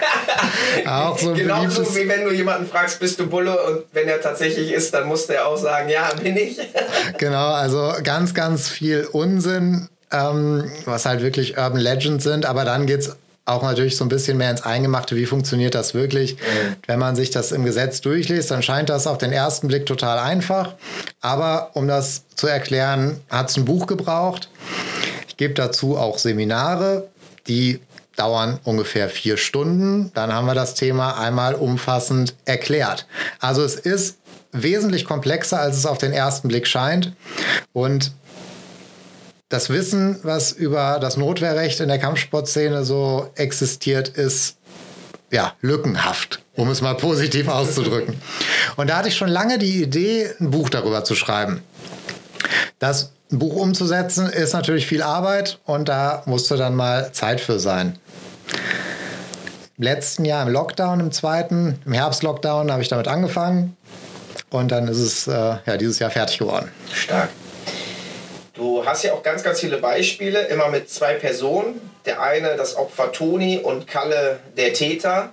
auch 0.86 1.18
so 1.18 1.34
Genauso 1.34 1.94
wie 1.94 2.08
wenn 2.08 2.24
du 2.24 2.32
jemanden 2.32 2.66
fragst, 2.66 2.98
bist 2.98 3.20
du 3.20 3.26
Bulle 3.26 3.62
und 3.62 3.82
wenn 3.92 4.08
er 4.08 4.22
tatsächlich 4.22 4.72
ist, 4.72 4.94
dann 4.94 5.06
muss 5.06 5.26
der 5.26 5.46
auch 5.46 5.58
sagen, 5.58 5.90
ja, 5.90 6.08
bin 6.14 6.36
ich. 6.38 6.58
genau, 7.18 7.52
also 7.52 7.92
ganz, 8.02 8.32
ganz 8.32 8.70
viel 8.70 9.06
Unsinn 9.12 9.88
ähm, 10.14 10.70
was 10.84 11.06
halt 11.06 11.22
wirklich 11.22 11.58
Urban 11.58 11.80
Legends 11.80 12.24
sind, 12.24 12.46
aber 12.46 12.64
dann 12.64 12.86
geht 12.86 13.00
es 13.00 13.16
auch 13.46 13.62
natürlich 13.62 13.96
so 13.96 14.04
ein 14.04 14.08
bisschen 14.08 14.38
mehr 14.38 14.50
ins 14.50 14.62
Eingemachte, 14.62 15.16
wie 15.16 15.26
funktioniert 15.26 15.74
das 15.74 15.92
wirklich. 15.94 16.36
Mhm. 16.36 16.76
Wenn 16.86 16.98
man 16.98 17.14
sich 17.14 17.30
das 17.30 17.52
im 17.52 17.64
Gesetz 17.64 18.00
durchliest, 18.00 18.50
dann 18.50 18.62
scheint 18.62 18.88
das 18.88 19.06
auf 19.06 19.18
den 19.18 19.32
ersten 19.32 19.68
Blick 19.68 19.86
total 19.86 20.18
einfach. 20.18 20.74
Aber 21.20 21.70
um 21.74 21.86
das 21.86 22.24
zu 22.36 22.46
erklären, 22.46 23.20
hat 23.28 23.50
es 23.50 23.56
ein 23.56 23.64
Buch 23.64 23.86
gebraucht. 23.86 24.48
Ich 25.28 25.36
gebe 25.36 25.54
dazu 25.54 25.98
auch 25.98 26.18
Seminare, 26.18 27.08
die 27.46 27.80
dauern 28.16 28.60
ungefähr 28.64 29.08
vier 29.08 29.36
Stunden. 29.36 30.10
Dann 30.14 30.32
haben 30.32 30.46
wir 30.46 30.54
das 30.54 30.74
Thema 30.74 31.18
einmal 31.18 31.54
umfassend 31.54 32.34
erklärt. 32.44 33.06
Also 33.40 33.62
es 33.62 33.74
ist 33.74 34.18
wesentlich 34.52 35.04
komplexer, 35.04 35.60
als 35.60 35.76
es 35.76 35.84
auf 35.84 35.98
den 35.98 36.12
ersten 36.12 36.48
Blick 36.48 36.66
scheint. 36.66 37.12
Und 37.72 38.12
das 39.54 39.70
Wissen, 39.70 40.18
was 40.24 40.50
über 40.50 40.98
das 41.00 41.16
Notwehrrecht 41.16 41.78
in 41.78 41.86
der 41.86 42.00
Kampfsportszene 42.00 42.84
so 42.84 43.30
existiert, 43.36 44.08
ist 44.08 44.56
ja 45.30 45.52
lückenhaft, 45.60 46.42
um 46.56 46.68
es 46.70 46.80
mal 46.80 46.94
positiv 46.96 47.46
auszudrücken. 47.46 48.20
Und 48.74 48.90
da 48.90 48.96
hatte 48.96 49.08
ich 49.08 49.16
schon 49.16 49.28
lange 49.28 49.58
die 49.58 49.80
Idee, 49.80 50.28
ein 50.40 50.50
Buch 50.50 50.70
darüber 50.70 51.04
zu 51.04 51.14
schreiben. 51.14 51.62
Das 52.80 53.12
Buch 53.30 53.54
umzusetzen 53.54 54.28
ist 54.28 54.54
natürlich 54.54 54.88
viel 54.88 55.02
Arbeit 55.02 55.60
und 55.66 55.88
da 55.88 56.24
musste 56.26 56.56
dann 56.56 56.74
mal 56.74 57.12
Zeit 57.12 57.40
für 57.40 57.60
sein. 57.60 57.96
Im 59.78 59.84
letzten 59.84 60.24
Jahr 60.24 60.44
im 60.44 60.52
Lockdown, 60.52 60.98
im 60.98 61.12
zweiten, 61.12 61.78
im 61.86 61.92
Herbstlockdown, 61.92 62.72
habe 62.72 62.82
ich 62.82 62.88
damit 62.88 63.06
angefangen 63.06 63.76
und 64.50 64.72
dann 64.72 64.88
ist 64.88 64.98
es 64.98 65.28
äh, 65.28 65.56
ja, 65.64 65.76
dieses 65.76 66.00
Jahr 66.00 66.10
fertig 66.10 66.38
geworden. 66.38 66.70
Stark. 66.92 67.28
Du 68.54 68.86
hast 68.86 69.02
ja 69.02 69.14
auch 69.14 69.24
ganz, 69.24 69.42
ganz 69.42 69.58
viele 69.58 69.78
Beispiele, 69.78 70.42
immer 70.46 70.68
mit 70.68 70.88
zwei 70.88 71.14
Personen. 71.14 71.90
Der 72.04 72.22
eine 72.22 72.54
das 72.54 72.76
Opfer 72.76 73.10
Toni 73.10 73.58
und 73.58 73.88
Kalle 73.88 74.38
der 74.56 74.72
Täter. 74.72 75.32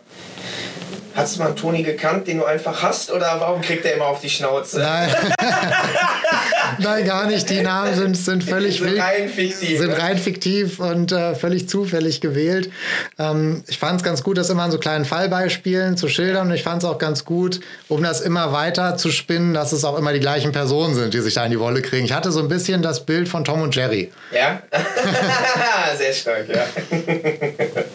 Hast 1.16 1.36
du 1.36 1.40
mal 1.40 1.48
einen 1.48 1.56
Toni 1.56 1.84
gekannt, 1.84 2.28
den 2.28 2.40
du 2.40 2.46
einfach 2.46 2.82
hast? 2.82 3.12
Oder 3.12 3.36
warum 3.40 3.62
kriegt 3.62 3.86
er 3.86 3.96
immer 3.96 4.06
auf 4.06 4.22
die 4.22 4.30
Schnauze? 4.30 4.80
Nein, 4.80 5.10
Nein 6.80 7.06
gar 7.06 7.28
nicht. 7.28 7.50
Die 7.50 7.62
Namen 7.62 7.94
sind, 7.96 8.16
sind 8.16 8.44
völlig 8.44 8.80
sind 8.80 9.00
rein 9.00 9.28
fiktiv. 9.28 9.78
Sind 9.78 9.92
rein 9.92 10.18
fiktiv 10.18 10.80
und 10.80 11.12
äh, 11.12 11.36
völlig 11.36 11.68
zufällig 11.68 12.22
gewählt. 12.22 12.72
Ähm, 13.20 13.64
ich 13.68 13.78
fand 13.78 14.02
es 14.02 14.04
ganz 14.04 14.24
gut, 14.24 14.38
das 14.38 14.50
immer 14.50 14.64
an 14.64 14.72
so 14.72 14.78
kleinen 14.78 15.06
Fallbeispielen 15.06 15.98
zu 15.98 16.08
schildern. 16.08 16.48
Und 16.48 16.54
ich 16.54 16.64
fand 16.64 16.84
es 16.84 16.90
auch 16.90 16.98
ganz 16.98 17.26
gut, 17.26 17.60
um 17.90 18.02
das 18.04 18.22
immer 18.22 18.54
weiter 18.54 18.96
zu 18.98 19.12
spinnen, 19.12 19.54
dass 19.54 19.74
es 19.74 19.84
auch 19.84 19.98
immer 19.98 20.14
die 20.14 20.20
gleichen 20.20 20.52
Personen 20.52 20.96
sind, 20.96 21.14
die 21.14 21.20
sich 21.20 21.34
da 21.34 21.46
in 21.46 21.52
die 21.52 21.60
Wolle 21.60 21.82
kriegen. 21.82 22.06
Ich 22.06 22.14
hatte 22.14 22.32
so 22.32 22.40
ein 22.40 22.48
bisschen 22.48 22.82
das 22.82 23.06
Bild 23.06 23.28
von 23.28 23.44
Tom 23.44 23.62
und 23.62 23.76
Jerry. 23.76 24.12
Ja? 24.32 24.62
Sehr 25.98 26.14
stark, 26.14 26.46
ja. 26.48 26.66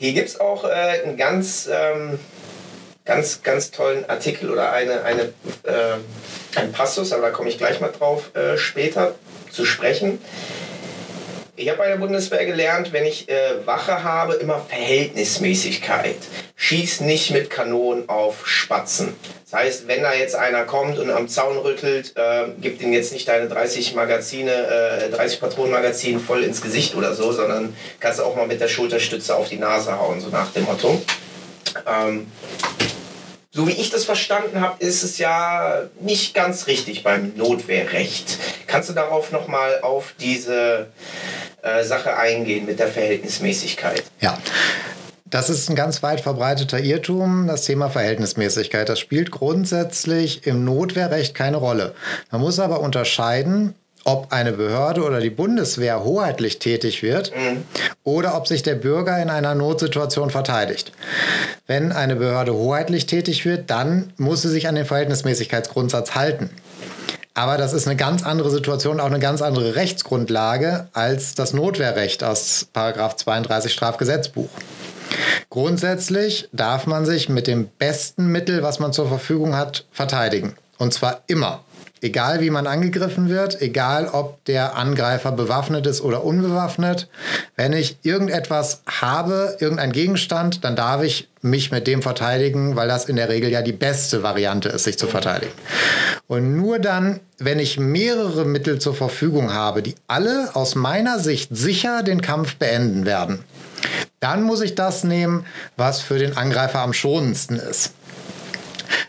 Hier 0.00 0.12
gibt 0.12 0.28
es 0.28 0.38
auch 0.38 0.62
äh, 0.62 0.68
einen 0.68 1.16
ganz, 1.16 1.68
ähm, 1.72 2.20
ganz, 3.04 3.42
ganz 3.42 3.72
tollen 3.72 4.08
Artikel 4.08 4.48
oder 4.48 4.70
eine, 4.72 5.02
eine, 5.02 5.22
äh, 5.64 6.54
einen 6.54 6.70
Passus, 6.70 7.12
aber 7.12 7.22
da 7.22 7.30
komme 7.30 7.48
ich 7.48 7.58
gleich 7.58 7.80
mal 7.80 7.90
drauf 7.90 8.30
äh, 8.36 8.56
später 8.56 9.16
zu 9.50 9.64
sprechen. 9.64 10.20
Ich 11.58 11.68
habe 11.68 11.78
bei 11.78 11.88
der 11.88 11.96
Bundeswehr 11.96 12.46
gelernt, 12.46 12.92
wenn 12.92 13.04
ich 13.04 13.28
äh, 13.28 13.66
Wache 13.66 14.04
habe, 14.04 14.34
immer 14.34 14.60
Verhältnismäßigkeit. 14.60 16.14
Schieß 16.54 17.00
nicht 17.00 17.32
mit 17.32 17.50
Kanonen 17.50 18.08
auf 18.08 18.46
Spatzen. 18.46 19.16
Das 19.50 19.58
heißt, 19.58 19.88
wenn 19.88 20.02
da 20.02 20.14
jetzt 20.14 20.36
einer 20.36 20.62
kommt 20.62 21.00
und 21.00 21.10
am 21.10 21.26
Zaun 21.26 21.58
rüttelt, 21.58 22.12
äh, 22.14 22.44
gib 22.60 22.80
ihm 22.80 22.92
jetzt 22.92 23.12
nicht 23.12 23.26
deine 23.26 23.48
30 23.48 23.96
Magazine, 23.96 24.52
äh, 24.52 25.10
30 25.10 25.40
Patronenmagazine 25.40 26.20
voll 26.20 26.44
ins 26.44 26.62
Gesicht 26.62 26.94
oder 26.94 27.12
so, 27.12 27.32
sondern 27.32 27.74
kannst 27.98 28.20
auch 28.20 28.36
mal 28.36 28.46
mit 28.46 28.60
der 28.60 28.68
Schulterstütze 28.68 29.34
auf 29.34 29.48
die 29.48 29.58
Nase 29.58 29.98
hauen, 29.98 30.20
so 30.20 30.28
nach 30.28 30.52
dem 30.52 30.62
Motto. 30.62 31.02
Ähm, 31.88 32.30
so 33.58 33.66
wie 33.66 33.72
ich 33.72 33.90
das 33.90 34.04
verstanden 34.04 34.60
habe, 34.60 34.76
ist 34.78 35.02
es 35.02 35.18
ja 35.18 35.82
nicht 36.00 36.32
ganz 36.32 36.68
richtig 36.68 37.02
beim 37.02 37.32
Notwehrrecht. 37.34 38.38
Kannst 38.68 38.88
du 38.88 38.92
darauf 38.92 39.32
nochmal 39.32 39.80
auf 39.82 40.14
diese 40.20 40.86
äh, 41.62 41.82
Sache 41.82 42.16
eingehen 42.16 42.66
mit 42.66 42.78
der 42.78 42.86
Verhältnismäßigkeit? 42.86 44.04
Ja. 44.20 44.38
Das 45.24 45.50
ist 45.50 45.68
ein 45.68 45.74
ganz 45.74 46.04
weit 46.04 46.20
verbreiteter 46.20 46.78
Irrtum, 46.78 47.48
das 47.48 47.62
Thema 47.64 47.90
Verhältnismäßigkeit. 47.90 48.88
Das 48.88 49.00
spielt 49.00 49.32
grundsätzlich 49.32 50.46
im 50.46 50.64
Notwehrrecht 50.64 51.34
keine 51.34 51.56
Rolle. 51.56 51.96
Man 52.30 52.42
muss 52.42 52.60
aber 52.60 52.78
unterscheiden, 52.78 53.74
ob 54.04 54.32
eine 54.32 54.52
Behörde 54.52 55.02
oder 55.02 55.20
die 55.20 55.30
Bundeswehr 55.30 56.04
hoheitlich 56.04 56.58
tätig 56.58 57.02
wird 57.02 57.32
mhm. 57.36 57.64
oder 58.04 58.36
ob 58.36 58.46
sich 58.46 58.62
der 58.62 58.74
Bürger 58.74 59.20
in 59.20 59.30
einer 59.30 59.54
Notsituation 59.54 60.30
verteidigt. 60.30 60.92
Wenn 61.66 61.92
eine 61.92 62.16
Behörde 62.16 62.54
hoheitlich 62.54 63.06
tätig 63.06 63.44
wird, 63.44 63.70
dann 63.70 64.12
muss 64.16 64.42
sie 64.42 64.48
sich 64.48 64.68
an 64.68 64.74
den 64.74 64.86
Verhältnismäßigkeitsgrundsatz 64.86 66.14
halten. 66.14 66.50
Aber 67.34 67.56
das 67.56 67.72
ist 67.72 67.86
eine 67.86 67.94
ganz 67.94 68.24
andere 68.24 68.50
Situation, 68.50 68.98
auch 68.98 69.06
eine 69.06 69.20
ganz 69.20 69.42
andere 69.42 69.76
Rechtsgrundlage 69.76 70.88
als 70.92 71.36
das 71.36 71.52
Notwehrrecht 71.52 72.24
aus 72.24 72.66
32 72.72 73.72
Strafgesetzbuch. 73.72 74.48
Grundsätzlich 75.48 76.48
darf 76.52 76.86
man 76.86 77.06
sich 77.06 77.28
mit 77.28 77.46
dem 77.46 77.68
besten 77.78 78.26
Mittel, 78.26 78.62
was 78.62 78.80
man 78.80 78.92
zur 78.92 79.08
Verfügung 79.08 79.56
hat, 79.56 79.84
verteidigen. 79.92 80.56
Und 80.78 80.92
zwar 80.92 81.22
immer. 81.26 81.64
Egal 82.00 82.40
wie 82.40 82.50
man 82.50 82.66
angegriffen 82.66 83.28
wird, 83.28 83.60
egal 83.60 84.08
ob 84.08 84.44
der 84.44 84.76
Angreifer 84.76 85.32
bewaffnet 85.32 85.86
ist 85.86 86.00
oder 86.00 86.24
unbewaffnet, 86.24 87.08
wenn 87.56 87.72
ich 87.72 87.98
irgendetwas 88.02 88.82
habe, 88.86 89.56
irgendein 89.58 89.92
Gegenstand, 89.92 90.64
dann 90.64 90.76
darf 90.76 91.02
ich 91.02 91.28
mich 91.40 91.70
mit 91.70 91.86
dem 91.86 92.02
verteidigen, 92.02 92.76
weil 92.76 92.88
das 92.88 93.06
in 93.06 93.16
der 93.16 93.28
Regel 93.28 93.50
ja 93.50 93.62
die 93.62 93.72
beste 93.72 94.22
Variante 94.22 94.68
ist, 94.68 94.84
sich 94.84 94.98
zu 94.98 95.06
verteidigen. 95.06 95.52
Und 96.26 96.56
nur 96.56 96.78
dann, 96.78 97.20
wenn 97.38 97.58
ich 97.58 97.78
mehrere 97.78 98.44
Mittel 98.44 98.78
zur 98.78 98.94
Verfügung 98.94 99.52
habe, 99.52 99.82
die 99.82 99.94
alle 100.06 100.54
aus 100.54 100.74
meiner 100.74 101.18
Sicht 101.18 101.48
sicher 101.54 102.02
den 102.02 102.20
Kampf 102.20 102.56
beenden 102.56 103.06
werden, 103.06 103.44
dann 104.20 104.42
muss 104.42 104.60
ich 104.60 104.74
das 104.74 105.04
nehmen, 105.04 105.46
was 105.76 106.00
für 106.00 106.18
den 106.18 106.36
Angreifer 106.36 106.80
am 106.80 106.92
schonendsten 106.92 107.56
ist. 107.56 107.92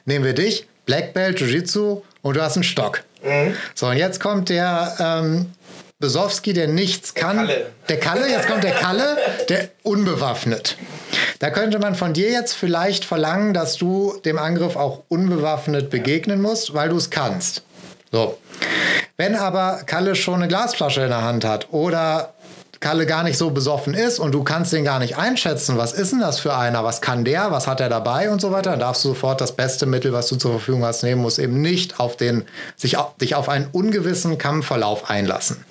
Nehmen 0.06 0.26
wir 0.26 0.34
dich, 0.34 0.69
Black 0.90 1.14
Belt, 1.14 1.40
Jiu-Jitsu, 1.40 2.02
und 2.24 2.36
du 2.36 2.42
hast 2.42 2.56
einen 2.56 2.64
Stock. 2.64 3.04
Mhm. 3.24 3.56
So, 3.76 3.86
und 3.86 3.98
jetzt 3.98 4.20
kommt 4.20 4.50
der 4.50 4.96
ähm, 5.00 5.52
Besowski, 6.00 6.54
der 6.54 6.68
nichts 6.68 7.14
der 7.14 7.24
kann. 7.24 7.38
Kalle. 7.38 7.72
Der 7.90 8.00
Kalle, 8.00 8.28
jetzt 8.28 8.48
kommt 8.48 8.64
der 8.64 8.72
Kalle, 8.72 9.18
der 9.50 9.70
unbewaffnet. 9.84 10.78
Da 11.38 11.52
könnte 11.52 11.78
man 11.78 11.94
von 11.94 12.14
dir 12.14 12.32
jetzt 12.32 12.54
vielleicht 12.54 13.06
verlangen, 13.06 13.54
dass 13.54 13.78
du 13.78 14.20
dem 14.26 14.40
Angriff 14.40 14.76
auch 14.76 15.04
unbewaffnet 15.10 15.92
begegnen 15.92 16.42
musst, 16.42 16.74
weil 16.74 16.90
du 16.90 16.98
es 16.98 17.12
kannst. 17.12 17.62
So. 18.12 18.40
Wenn 19.16 19.36
aber 19.36 19.84
Kalle 19.86 20.16
schon 20.16 20.36
eine 20.36 20.48
Glasflasche 20.48 21.02
in 21.02 21.10
der 21.10 21.22
Hand 21.22 21.46
hat 21.46 21.72
oder 21.72 22.34
Kalle 22.80 23.06
gar 23.06 23.24
nicht 23.24 23.38
so 23.38 23.50
besoffen 23.50 23.94
ist 23.94 24.20
und 24.20 24.32
du 24.32 24.44
kannst 24.44 24.72
den 24.72 24.86
gar 24.86 25.00
nicht 25.00 25.18
einschätzen, 25.18 25.78
was 25.78 25.92
ist 25.92 26.14
denn 26.14 26.22
das 26.22 26.40
für 26.40 26.56
einer, 26.56 26.84
was 26.86 27.02
kann 27.02 27.26
der, 27.26 27.52
was 27.52 27.68
hat 27.68 27.82
er 27.82 27.90
dabei 27.90 28.30
und 28.30 28.40
so 28.40 28.52
weiter, 28.52 28.72
dann 28.72 28.80
darfst 28.80 29.04
du 29.04 29.10
sofort 29.10 29.42
das 29.42 29.52
beste 29.52 29.86
Mittel, 29.86 30.14
was 30.14 30.28
du 30.28 30.38
zur 30.38 30.52
Verfügung 30.52 30.86
hast, 30.86 31.04
nehmen, 31.04 31.22
muss 31.22 31.40
eben 31.40 31.62
nicht 31.62 32.00
auf 32.00 32.16
den, 32.16 32.46
sich, 32.78 32.96
dich 33.20 33.36
auf 33.36 33.50
einen 33.50 33.68
ungewissen 33.72 34.38
Kampfverlauf 34.38 35.10
einlassen. 35.10 35.66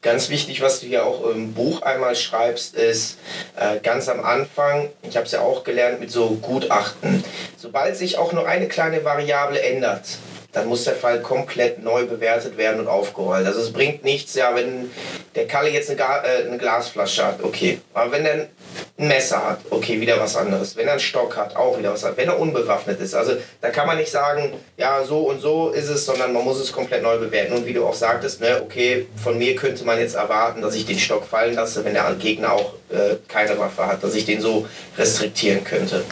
Ganz 0.00 0.30
wichtig, 0.30 0.62
was 0.62 0.80
du 0.80 0.86
hier 0.86 1.04
auch 1.04 1.28
im 1.28 1.52
Buch 1.52 1.82
einmal 1.82 2.14
schreibst, 2.14 2.76
ist 2.76 3.18
äh, 3.56 3.80
ganz 3.80 4.08
am 4.08 4.20
Anfang, 4.20 4.88
ich 5.02 5.16
habe 5.16 5.26
es 5.26 5.32
ja 5.32 5.40
auch 5.40 5.64
gelernt 5.64 6.00
mit 6.00 6.10
so 6.10 6.38
Gutachten, 6.40 7.22
sobald 7.56 7.96
sich 7.96 8.16
auch 8.16 8.32
nur 8.32 8.46
eine 8.46 8.68
kleine 8.68 9.04
Variable 9.04 9.60
ändert, 9.60 10.04
dann 10.52 10.66
muss 10.66 10.84
der 10.84 10.94
Fall 10.94 11.20
komplett 11.20 11.82
neu 11.82 12.06
bewertet 12.06 12.56
werden 12.56 12.80
und 12.80 12.88
aufgerollt. 12.88 13.46
Also 13.46 13.60
es 13.60 13.72
bringt 13.72 14.02
nichts, 14.02 14.34
ja, 14.34 14.54
wenn 14.54 14.90
der 15.34 15.46
Kalle 15.46 15.70
jetzt 15.70 15.90
eine, 15.90 16.00
äh, 16.00 16.46
eine 16.46 16.56
Glasflasche 16.56 17.24
hat, 17.24 17.42
okay. 17.42 17.80
Aber 17.92 18.12
wenn 18.12 18.24
er 18.24 18.32
ein 18.32 19.08
Messer 19.08 19.44
hat, 19.44 19.60
okay, 19.68 20.00
wieder 20.00 20.18
was 20.18 20.36
anderes. 20.36 20.74
Wenn 20.74 20.86
er 20.86 20.92
einen 20.92 21.00
Stock 21.00 21.36
hat, 21.36 21.54
auch 21.54 21.78
wieder 21.78 21.92
was 21.92 22.02
anderes. 22.02 22.18
Wenn 22.18 22.28
er 22.28 22.40
unbewaffnet 22.40 22.98
ist, 23.00 23.14
also 23.14 23.32
da 23.60 23.68
kann 23.68 23.86
man 23.86 23.98
nicht 23.98 24.10
sagen, 24.10 24.54
ja, 24.78 25.04
so 25.04 25.28
und 25.28 25.40
so 25.40 25.68
ist 25.70 25.88
es, 25.88 26.06
sondern 26.06 26.32
man 26.32 26.44
muss 26.44 26.58
es 26.58 26.72
komplett 26.72 27.02
neu 27.02 27.18
bewerten. 27.18 27.52
Und 27.52 27.66
wie 27.66 27.74
du 27.74 27.84
auch 27.84 27.94
sagtest, 27.94 28.40
ne, 28.40 28.60
okay, 28.62 29.06
von 29.22 29.36
mir 29.36 29.54
könnte 29.54 29.84
man 29.84 29.98
jetzt 29.98 30.14
erwarten, 30.14 30.62
dass 30.62 30.74
ich 30.74 30.86
den 30.86 30.98
Stock 30.98 31.26
fallen 31.26 31.54
lasse, 31.56 31.84
wenn 31.84 31.92
der 31.92 32.10
Gegner 32.18 32.52
auch 32.52 32.72
äh, 32.90 33.16
keine 33.28 33.58
Waffe 33.58 33.86
hat, 33.86 34.02
dass 34.02 34.14
ich 34.14 34.24
den 34.24 34.40
so 34.40 34.66
restriktieren 34.96 35.62
könnte. 35.62 36.04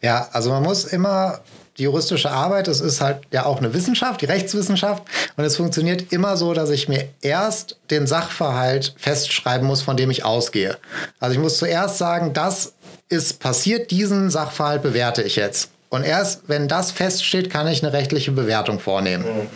Ja, 0.00 0.28
also 0.32 0.50
man 0.50 0.62
muss 0.62 0.84
immer 0.84 1.40
die 1.80 1.84
juristische 1.84 2.30
Arbeit, 2.30 2.68
das 2.68 2.80
ist 2.80 3.00
halt 3.00 3.22
ja 3.32 3.46
auch 3.46 3.58
eine 3.58 3.72
Wissenschaft, 3.72 4.20
die 4.20 4.26
Rechtswissenschaft. 4.26 5.02
Und 5.36 5.44
es 5.44 5.56
funktioniert 5.56 6.12
immer 6.12 6.36
so, 6.36 6.52
dass 6.52 6.70
ich 6.70 6.88
mir 6.88 7.08
erst 7.22 7.78
den 7.90 8.06
Sachverhalt 8.06 8.94
festschreiben 8.98 9.66
muss, 9.66 9.80
von 9.80 9.96
dem 9.96 10.10
ich 10.10 10.24
ausgehe. 10.24 10.76
Also 11.18 11.34
ich 11.34 11.40
muss 11.40 11.56
zuerst 11.56 11.96
sagen, 11.98 12.34
das 12.34 12.74
ist 13.08 13.40
passiert, 13.40 13.90
diesen 13.90 14.30
Sachverhalt 14.30 14.82
bewerte 14.82 15.22
ich 15.22 15.36
jetzt. 15.36 15.70
Und 15.88 16.04
erst 16.04 16.42
wenn 16.46 16.68
das 16.68 16.92
feststeht, 16.92 17.50
kann 17.50 17.66
ich 17.66 17.82
eine 17.82 17.92
rechtliche 17.92 18.30
Bewertung 18.30 18.78
vornehmen. 18.78 19.24
Mhm. 19.24 19.46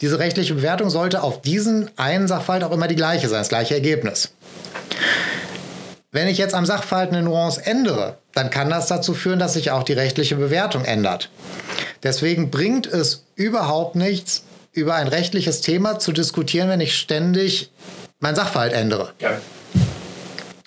Diese 0.00 0.18
rechtliche 0.18 0.54
Bewertung 0.54 0.88
sollte 0.88 1.22
auf 1.22 1.42
diesen 1.42 1.90
einen 1.98 2.28
Sachverhalt 2.28 2.64
auch 2.64 2.72
immer 2.72 2.88
die 2.88 2.96
gleiche 2.96 3.28
sein, 3.28 3.40
das 3.40 3.50
gleiche 3.50 3.74
Ergebnis. 3.74 4.32
Wenn 6.12 6.26
ich 6.26 6.38
jetzt 6.38 6.54
am 6.54 6.66
Sachverhalt 6.66 7.10
eine 7.10 7.22
Nuance 7.22 7.64
ändere, 7.64 8.18
dann 8.34 8.50
kann 8.50 8.68
das 8.68 8.88
dazu 8.88 9.14
führen, 9.14 9.38
dass 9.38 9.52
sich 9.52 9.70
auch 9.70 9.84
die 9.84 9.92
rechtliche 9.92 10.34
Bewertung 10.34 10.84
ändert. 10.84 11.30
Deswegen 12.02 12.50
bringt 12.50 12.88
es 12.88 13.26
überhaupt 13.36 13.94
nichts, 13.94 14.42
über 14.72 14.96
ein 14.96 15.06
rechtliches 15.06 15.60
Thema 15.60 16.00
zu 16.00 16.10
diskutieren, 16.10 16.68
wenn 16.68 16.80
ich 16.80 16.96
ständig 16.96 17.70
mein 18.18 18.34
Sachverhalt 18.34 18.72
ändere. 18.72 19.12
Ja. 19.20 19.38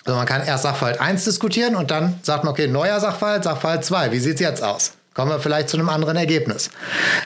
Also 0.06 0.16
man 0.16 0.26
kann 0.26 0.46
erst 0.46 0.62
Sachverhalt 0.62 1.00
1 1.00 1.24
diskutieren 1.24 1.76
und 1.76 1.90
dann 1.90 2.18
sagt 2.22 2.44
man, 2.44 2.52
okay, 2.52 2.66
neuer 2.66 2.98
Sachverhalt, 3.00 3.44
Sachverhalt 3.44 3.84
2, 3.84 4.12
wie 4.12 4.20
sieht 4.20 4.34
es 4.36 4.40
jetzt 4.40 4.62
aus? 4.62 4.92
Kommen 5.12 5.30
wir 5.30 5.40
vielleicht 5.40 5.68
zu 5.68 5.76
einem 5.76 5.90
anderen 5.90 6.16
Ergebnis. 6.16 6.70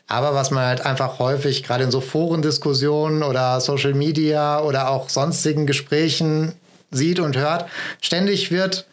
Aber 0.08 0.34
was 0.34 0.50
man 0.50 0.64
halt 0.64 0.84
einfach 0.84 1.20
häufig, 1.20 1.62
gerade 1.62 1.84
in 1.84 1.92
so 1.92 2.00
Forendiskussionen 2.00 3.22
oder 3.22 3.60
Social 3.60 3.94
Media 3.94 4.60
oder 4.60 4.90
auch 4.90 5.08
sonstigen 5.08 5.66
Gesprächen 5.66 6.54
sieht 6.90 7.20
und 7.20 7.36
hört, 7.36 7.66
ständig 8.00 8.50
wird 8.50 8.86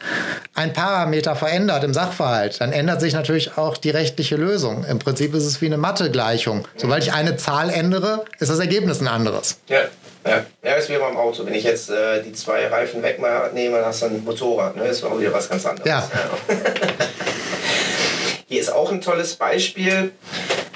ein 0.53 0.73
Parameter 0.73 1.35
verändert 1.35 1.83
im 1.83 1.93
Sachverhalt, 1.93 2.59
dann 2.59 2.71
ändert 2.71 3.01
sich 3.01 3.13
natürlich 3.13 3.57
auch 3.57 3.77
die 3.77 3.89
rechtliche 3.89 4.35
Lösung. 4.35 4.85
Im 4.85 4.99
Prinzip 4.99 5.33
ist 5.33 5.45
es 5.45 5.61
wie 5.61 5.67
eine 5.67 5.77
Mathe-Gleichung. 5.77 6.67
Sobald 6.75 7.03
ich 7.03 7.13
eine 7.13 7.37
Zahl 7.37 7.69
ändere, 7.69 8.25
ist 8.39 8.51
das 8.51 8.59
Ergebnis 8.59 9.01
ein 9.01 9.07
anderes. 9.07 9.59
Ja. 9.67 9.81
Ja, 10.25 10.43
ja 10.63 10.73
ist 10.73 10.89
wie 10.89 10.97
beim 10.97 11.17
Auto. 11.17 11.45
Wenn 11.45 11.53
ich 11.53 11.63
jetzt 11.63 11.89
äh, 11.89 12.23
die 12.23 12.33
zwei 12.33 12.67
Reifen 12.67 13.03
wegnehme, 13.03 13.77
dann 13.77 13.85
hast 13.85 14.01
du 14.01 14.07
ein 14.07 14.23
Motorrad. 14.23 14.75
Ne? 14.75 14.87
Das 14.87 15.03
war 15.03 15.11
auch 15.11 15.19
wieder 15.19 15.31
was 15.31 15.49
ganz 15.49 15.65
anderes. 15.65 15.87
Ja. 15.87 16.09
Hier 18.47 18.61
ist 18.61 18.71
auch 18.71 18.91
ein 18.91 19.01
tolles 19.01 19.35
Beispiel 19.35 20.11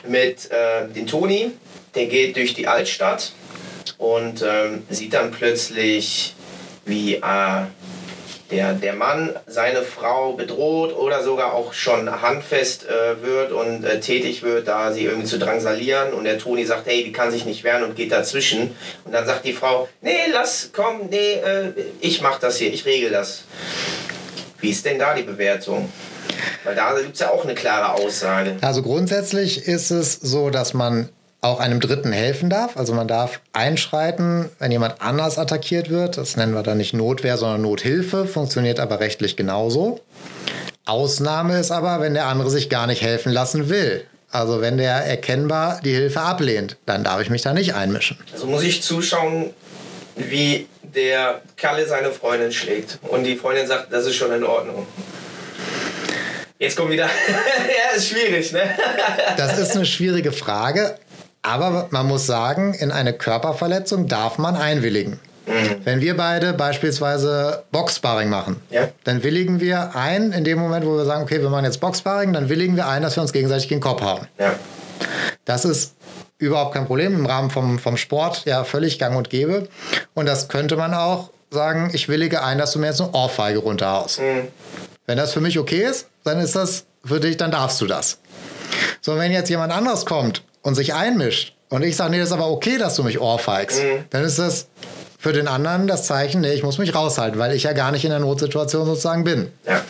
mit 0.07 0.51
äh, 0.51 0.87
dem 0.87 1.07
Toni. 1.07 1.51
Der 1.95 2.05
geht 2.05 2.35
durch 2.35 2.53
die 2.53 2.67
Altstadt 2.67 3.31
und 3.97 4.43
ähm, 4.43 4.83
sieht 4.89 5.13
dann 5.13 5.31
plötzlich 5.31 6.35
wie 6.89 7.15
äh, 7.15 7.21
der, 8.51 8.73
der 8.73 8.93
Mann 8.93 9.35
seine 9.45 9.83
Frau 9.83 10.33
bedroht 10.33 10.95
oder 10.95 11.23
sogar 11.23 11.53
auch 11.53 11.73
schon 11.73 12.21
handfest 12.21 12.85
äh, 12.87 13.21
wird 13.23 13.51
und 13.51 13.83
äh, 13.83 13.99
tätig 13.99 14.43
wird, 14.43 14.67
da 14.67 14.91
sie 14.91 15.05
irgendwie 15.05 15.27
zu 15.27 15.37
drangsalieren 15.37 16.13
und 16.13 16.23
der 16.23 16.39
Toni 16.39 16.65
sagt, 16.65 16.87
hey, 16.87 17.03
die 17.03 17.11
kann 17.11 17.31
sich 17.31 17.45
nicht 17.45 17.63
wehren 17.63 17.83
und 17.83 17.95
geht 17.95 18.11
dazwischen 18.11 18.75
und 19.05 19.13
dann 19.13 19.25
sagt 19.25 19.45
die 19.45 19.53
Frau, 19.53 19.87
nee, 20.01 20.17
lass, 20.33 20.71
komm, 20.73 21.09
nee, 21.09 21.33
äh, 21.33 21.73
ich 21.99 22.21
mach 22.21 22.39
das 22.39 22.57
hier, 22.57 22.73
ich 22.73 22.85
regel 22.85 23.11
das. 23.11 23.43
Wie 24.59 24.71
ist 24.71 24.85
denn 24.85 24.99
da 24.99 25.13
die 25.13 25.23
Bewertung? 25.23 25.91
Weil 26.63 26.75
da 26.75 26.93
gibt 26.99 27.13
es 27.13 27.19
ja 27.19 27.29
auch 27.31 27.43
eine 27.43 27.55
klare 27.55 27.93
Aussage. 27.93 28.57
Also 28.61 28.81
grundsätzlich 28.81 29.67
ist 29.67 29.91
es 29.91 30.13
so, 30.13 30.49
dass 30.49 30.73
man 30.73 31.09
auch 31.41 31.59
einem 31.59 31.79
Dritten 31.79 32.11
helfen 32.11 32.49
darf. 32.49 32.75
Also 32.75 32.93
man 32.93 33.07
darf 33.07 33.39
einschreiten, 33.53 34.49
wenn 34.59 34.71
jemand 34.71 35.01
anders 35.01 35.37
attackiert 35.37 35.89
wird. 35.89 36.17
Das 36.17 36.35
nennen 36.35 36.53
wir 36.53 36.63
dann 36.63 36.77
nicht 36.77 36.93
Notwehr, 36.93 37.37
sondern 37.37 37.61
Nothilfe, 37.61 38.25
funktioniert 38.25 38.79
aber 38.79 38.99
rechtlich 38.99 39.37
genauso. 39.37 40.01
Ausnahme 40.85 41.59
ist 41.59 41.71
aber, 41.71 42.01
wenn 42.01 42.13
der 42.13 42.25
andere 42.25 42.49
sich 42.49 42.69
gar 42.69 42.87
nicht 42.87 43.01
helfen 43.01 43.31
lassen 43.31 43.69
will. 43.69 44.05
Also 44.31 44.61
wenn 44.61 44.77
der 44.77 45.05
erkennbar 45.05 45.79
die 45.83 45.93
Hilfe 45.93 46.21
ablehnt, 46.21 46.77
dann 46.85 47.03
darf 47.03 47.21
ich 47.21 47.29
mich 47.29 47.41
da 47.41 47.53
nicht 47.53 47.73
einmischen. 47.73 48.17
Also 48.33 48.45
muss 48.45 48.63
ich 48.63 48.83
zuschauen, 48.83 49.53
wie 50.15 50.67
der 50.83 51.41
Kalle 51.55 51.87
seine 51.87 52.11
Freundin 52.11 52.51
schlägt 52.51 52.99
und 53.03 53.23
die 53.23 53.35
Freundin 53.35 53.67
sagt, 53.67 53.93
das 53.93 54.05
ist 54.05 54.15
schon 54.15 54.31
in 54.33 54.43
Ordnung. 54.43 54.85
Jetzt 56.59 56.75
kommt 56.75 56.91
wieder. 56.91 57.05
ja, 57.67 57.95
ist 57.95 58.09
schwierig, 58.09 58.51
ne? 58.51 58.61
das 59.37 59.57
ist 59.57 59.75
eine 59.75 59.85
schwierige 59.85 60.31
Frage. 60.31 60.97
Aber 61.49 61.87
man 61.89 62.05
muss 62.05 62.27
sagen, 62.27 62.75
in 62.75 62.91
eine 62.91 63.11
Körperverletzung 63.11 64.07
darf 64.07 64.37
man 64.37 64.55
einwilligen. 64.55 65.19
Mhm. 65.47 65.77
Wenn 65.83 65.99
wir 65.99 66.15
beide 66.15 66.53
beispielsweise 66.53 67.63
Boxsparring 67.71 68.29
machen, 68.29 68.61
ja. 68.69 68.89
dann 69.03 69.23
willigen 69.23 69.59
wir 69.59 69.95
ein, 69.95 70.31
in 70.31 70.43
dem 70.43 70.59
Moment, 70.59 70.85
wo 70.85 70.95
wir 70.95 71.05
sagen, 71.05 71.23
okay, 71.23 71.41
wir 71.41 71.49
machen 71.49 71.65
jetzt 71.65 71.79
Boxsparring, 71.79 72.33
dann 72.33 72.49
willigen 72.49 72.75
wir 72.75 72.87
ein, 72.87 73.01
dass 73.01 73.17
wir 73.17 73.23
uns 73.23 73.33
gegenseitig 73.33 73.67
gegen 73.67 73.81
den 73.81 73.83
Kopf 73.83 74.03
hauen. 74.03 74.27
Ja. 74.37 74.53
Das 75.45 75.65
ist 75.65 75.95
überhaupt 76.37 76.75
kein 76.75 76.85
Problem 76.85 77.15
im 77.15 77.25
Rahmen 77.25 77.49
vom, 77.49 77.79
vom 77.79 77.97
Sport, 77.97 78.45
ja, 78.45 78.63
völlig 78.63 78.99
gang 78.99 79.17
und 79.17 79.31
gäbe. 79.31 79.67
Und 80.13 80.27
das 80.27 80.49
könnte 80.49 80.75
man 80.75 80.93
auch 80.93 81.31
sagen, 81.49 81.89
ich 81.93 82.09
willige 82.09 82.43
ein, 82.43 82.59
dass 82.59 82.73
du 82.73 82.79
mir 82.79 82.87
jetzt 82.87 83.01
eine 83.01 83.11
Ohrfeige 83.11 83.57
runterhaust. 83.57 84.19
Mhm. 84.19 84.49
Wenn 85.07 85.17
das 85.17 85.33
für 85.33 85.41
mich 85.41 85.57
okay 85.57 85.83
ist, 85.83 86.09
dann 86.23 86.39
ist 86.39 86.55
das 86.55 86.85
für 87.03 87.19
dich, 87.19 87.37
dann 87.37 87.49
darfst 87.49 87.81
du 87.81 87.87
das. 87.87 88.19
So, 89.01 89.17
wenn 89.17 89.31
jetzt 89.31 89.49
jemand 89.49 89.73
anderes 89.73 90.05
kommt 90.05 90.43
und 90.61 90.75
sich 90.75 90.93
einmischt 90.93 91.55
und 91.69 91.83
ich 91.83 91.95
sage, 91.95 92.11
nee, 92.11 92.19
das 92.19 92.29
ist 92.29 92.33
aber 92.33 92.49
okay, 92.49 92.77
dass 92.77 92.95
du 92.95 93.03
mich 93.03 93.19
ohrfeigst, 93.19 93.83
mhm. 93.83 94.05
dann 94.09 94.23
ist 94.23 94.39
das 94.39 94.67
für 95.19 95.33
den 95.33 95.47
anderen 95.47 95.87
das 95.87 96.05
Zeichen, 96.05 96.41
nee, 96.41 96.53
ich 96.53 96.63
muss 96.63 96.77
mich 96.77 96.95
raushalten, 96.95 97.39
weil 97.39 97.53
ich 97.53 97.63
ja 97.63 97.73
gar 97.73 97.91
nicht 97.91 98.05
in 98.05 98.09
der 98.09 98.19
Notsituation 98.19 98.85
sozusagen 98.85 99.23
bin. 99.23 99.51
Ja. 99.67 99.81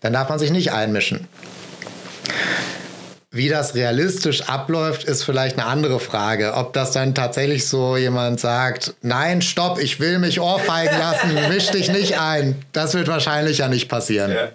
Dann 0.00 0.12
darf 0.12 0.28
man 0.28 0.38
sich 0.38 0.50
nicht 0.50 0.72
einmischen. 0.72 1.28
Wie 3.30 3.48
das 3.48 3.74
realistisch 3.74 4.48
abläuft, 4.48 5.04
ist 5.04 5.22
vielleicht 5.22 5.58
eine 5.58 5.66
andere 5.66 6.00
Frage. 6.00 6.54
Ob 6.54 6.72
das 6.72 6.92
dann 6.92 7.14
tatsächlich 7.14 7.68
so 7.68 7.96
jemand 7.96 8.40
sagt, 8.40 8.94
nein, 9.02 9.42
stopp, 9.42 9.78
ich 9.78 10.00
will 10.00 10.18
mich 10.18 10.40
ohrfeigen 10.40 10.98
lassen, 10.98 11.34
misch 11.48 11.70
dich 11.70 11.90
nicht 11.92 12.18
ein. 12.18 12.56
Das 12.72 12.94
wird 12.94 13.08
wahrscheinlich 13.08 13.58
ja 13.58 13.68
nicht 13.68 13.88
passieren. 13.88 14.32
Ja. 14.32 14.48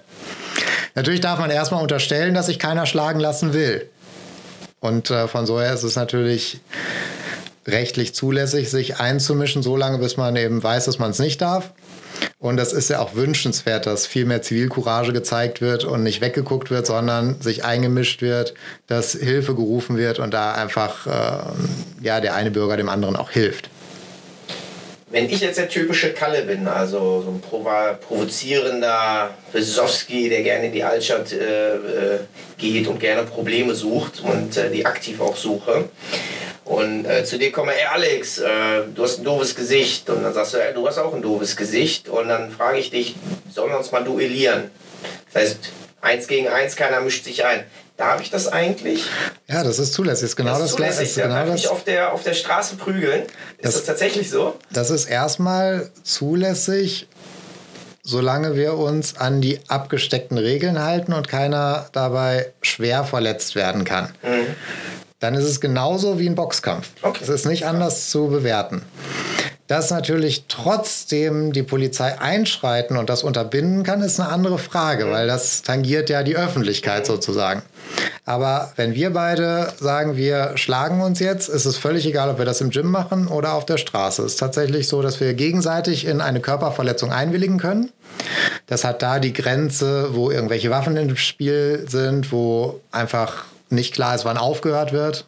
Natürlich 0.95 1.21
darf 1.21 1.37
man 1.37 1.51
erstmal 1.51 1.81
unterstellen, 1.81 2.33
dass 2.33 2.47
sich 2.47 2.59
keiner 2.59 2.87
schlagen 2.87 3.19
lassen 3.19 3.53
will. 3.53 3.87
Und 4.81 5.11
äh, 5.11 5.27
von 5.27 5.45
so 5.45 5.61
her 5.61 5.73
ist 5.73 5.83
es 5.83 5.95
natürlich 5.95 6.59
rechtlich 7.67 8.13
zulässig, 8.15 8.69
sich 8.69 8.97
einzumischen, 8.97 9.61
solange 9.61 9.99
bis 9.99 10.17
man 10.17 10.35
eben 10.35 10.61
weiß, 10.61 10.85
dass 10.85 10.99
man 10.99 11.11
es 11.11 11.19
nicht 11.19 11.41
darf. 11.41 11.71
Und 12.39 12.57
das 12.57 12.73
ist 12.73 12.89
ja 12.89 12.99
auch 12.99 13.15
wünschenswert, 13.15 13.85
dass 13.85 14.07
viel 14.07 14.25
mehr 14.25 14.41
Zivilcourage 14.41 15.13
gezeigt 15.13 15.61
wird 15.61 15.83
und 15.83 16.01
nicht 16.01 16.21
weggeguckt 16.21 16.71
wird, 16.71 16.87
sondern 16.87 17.39
sich 17.39 17.63
eingemischt 17.63 18.21
wird, 18.21 18.55
dass 18.87 19.13
Hilfe 19.13 19.53
gerufen 19.53 19.97
wird 19.97 20.17
und 20.17 20.33
da 20.33 20.53
einfach 20.53 21.05
äh, 21.07 22.03
ja, 22.03 22.19
der 22.19 22.33
eine 22.33 22.49
Bürger 22.49 22.77
dem 22.77 22.89
anderen 22.89 23.15
auch 23.15 23.29
hilft. 23.29 23.69
Wenn 25.11 25.29
ich 25.29 25.41
jetzt 25.41 25.57
der 25.57 25.67
typische 25.67 26.13
Kalle 26.13 26.43
bin, 26.43 26.67
also 26.67 27.21
so 27.21 27.29
ein 27.29 27.41
provo 27.41 27.69
provozierender 27.99 29.31
Besowski, 29.51 30.29
der 30.29 30.41
gerne 30.41 30.67
in 30.67 30.71
die 30.71 30.83
Altstadt 30.83 31.33
äh, 31.33 31.75
äh, 31.75 32.19
geht 32.57 32.87
und 32.87 32.99
gerne 32.99 33.23
Probleme 33.23 33.75
sucht 33.75 34.21
und 34.23 34.55
äh, 34.55 34.69
die 34.71 34.85
aktiv 34.85 35.19
auch 35.19 35.35
suche, 35.35 35.89
und 36.71 37.05
äh, 37.05 37.25
zu 37.25 37.37
dir 37.37 37.51
komme, 37.51 37.73
ey 37.73 37.85
Alex, 37.85 38.37
äh, 38.37 38.47
du 38.95 39.03
hast 39.03 39.19
ein 39.19 39.25
doofes 39.25 39.55
Gesicht. 39.55 40.09
Und 40.09 40.23
dann 40.23 40.33
sagst 40.33 40.53
du, 40.53 40.57
ey, 40.57 40.73
du 40.73 40.87
hast 40.87 40.99
auch 40.99 41.13
ein 41.13 41.21
doofes 41.21 41.57
Gesicht. 41.57 42.07
Und 42.07 42.29
dann 42.29 42.49
frage 42.49 42.77
ich 42.77 42.91
dich, 42.91 43.15
sollen 43.53 43.71
wir 43.71 43.77
uns 43.77 43.91
mal 43.91 44.05
duellieren? 44.05 44.71
Das 45.33 45.43
heißt, 45.43 45.57
eins 45.99 46.27
gegen 46.27 46.47
eins, 46.47 46.77
keiner 46.77 47.01
mischt 47.01 47.25
sich 47.25 47.43
ein. 47.43 47.65
Darf 48.01 48.19
ich 48.19 48.31
das 48.31 48.47
eigentlich? 48.47 49.05
Ja, 49.47 49.63
das 49.63 49.77
ist 49.77 49.93
zulässig. 49.93 50.25
Ist 50.25 50.35
genau 50.35 50.57
das, 50.57 50.71
ist 50.71 50.71
zulässig. 50.71 51.09
Ist 51.09 51.15
genau 51.17 51.35
Darf 51.35 51.49
das, 51.49 51.59
ich 51.59 51.67
auf 51.67 51.83
der, 51.83 52.13
auf 52.13 52.23
der 52.23 52.33
Straße 52.33 52.75
prügeln? 52.77 53.21
Ist 53.21 53.31
das, 53.61 53.75
das 53.75 53.85
tatsächlich 53.85 54.27
so? 54.31 54.57
Das 54.73 54.89
ist 54.89 55.05
erstmal 55.05 55.91
zulässig, 56.01 57.07
solange 58.01 58.55
wir 58.55 58.73
uns 58.73 59.17
an 59.17 59.39
die 59.39 59.59
abgesteckten 59.67 60.39
Regeln 60.39 60.81
halten 60.81 61.13
und 61.13 61.27
keiner 61.27 61.89
dabei 61.91 62.51
schwer 62.63 63.03
verletzt 63.03 63.53
werden 63.53 63.83
kann. 63.83 64.09
Mhm 64.23 64.55
dann 65.19 65.35
ist 65.35 65.43
es 65.43 65.61
genauso 65.61 66.17
wie 66.17 66.27
ein 66.27 66.33
Boxkampf. 66.33 66.89
Okay. 67.03 67.19
Es 67.21 67.29
ist 67.29 67.45
nicht 67.45 67.67
anders 67.67 68.09
zu 68.09 68.29
bewerten. 68.29 68.81
Dass 69.71 69.89
natürlich 69.89 70.47
trotzdem 70.49 71.53
die 71.53 71.63
Polizei 71.63 72.19
einschreiten 72.19 72.97
und 72.97 73.09
das 73.09 73.23
unterbinden 73.23 73.83
kann, 73.83 74.01
ist 74.01 74.19
eine 74.19 74.27
andere 74.27 74.57
Frage, 74.57 75.09
weil 75.11 75.27
das 75.27 75.61
tangiert 75.61 76.09
ja 76.09 76.23
die 76.23 76.35
Öffentlichkeit 76.35 77.05
sozusagen. 77.05 77.61
Aber 78.25 78.73
wenn 78.75 78.95
wir 78.95 79.11
beide 79.11 79.71
sagen, 79.79 80.17
wir 80.17 80.57
schlagen 80.57 80.99
uns 80.99 81.19
jetzt, 81.19 81.47
ist 81.47 81.63
es 81.63 81.77
völlig 81.77 82.05
egal, 82.05 82.29
ob 82.29 82.37
wir 82.37 82.43
das 82.43 82.59
im 82.59 82.69
Gym 82.69 82.91
machen 82.91 83.27
oder 83.27 83.53
auf 83.53 83.65
der 83.65 83.77
Straße. 83.77 84.23
Es 84.23 84.33
ist 84.33 84.39
tatsächlich 84.41 84.89
so, 84.89 85.01
dass 85.01 85.21
wir 85.21 85.33
gegenseitig 85.35 86.05
in 86.05 86.19
eine 86.19 86.41
Körperverletzung 86.41 87.13
einwilligen 87.13 87.57
können. 87.57 87.93
Das 88.67 88.83
hat 88.83 89.01
da 89.01 89.19
die 89.19 89.31
Grenze, 89.31 90.09
wo 90.11 90.31
irgendwelche 90.31 90.69
Waffen 90.69 90.97
im 90.97 91.15
Spiel 91.15 91.85
sind, 91.87 92.33
wo 92.33 92.81
einfach 92.91 93.45
nicht 93.69 93.93
klar 93.93 94.15
ist, 94.15 94.25
wann 94.25 94.37
aufgehört 94.37 94.91
wird. 94.91 95.25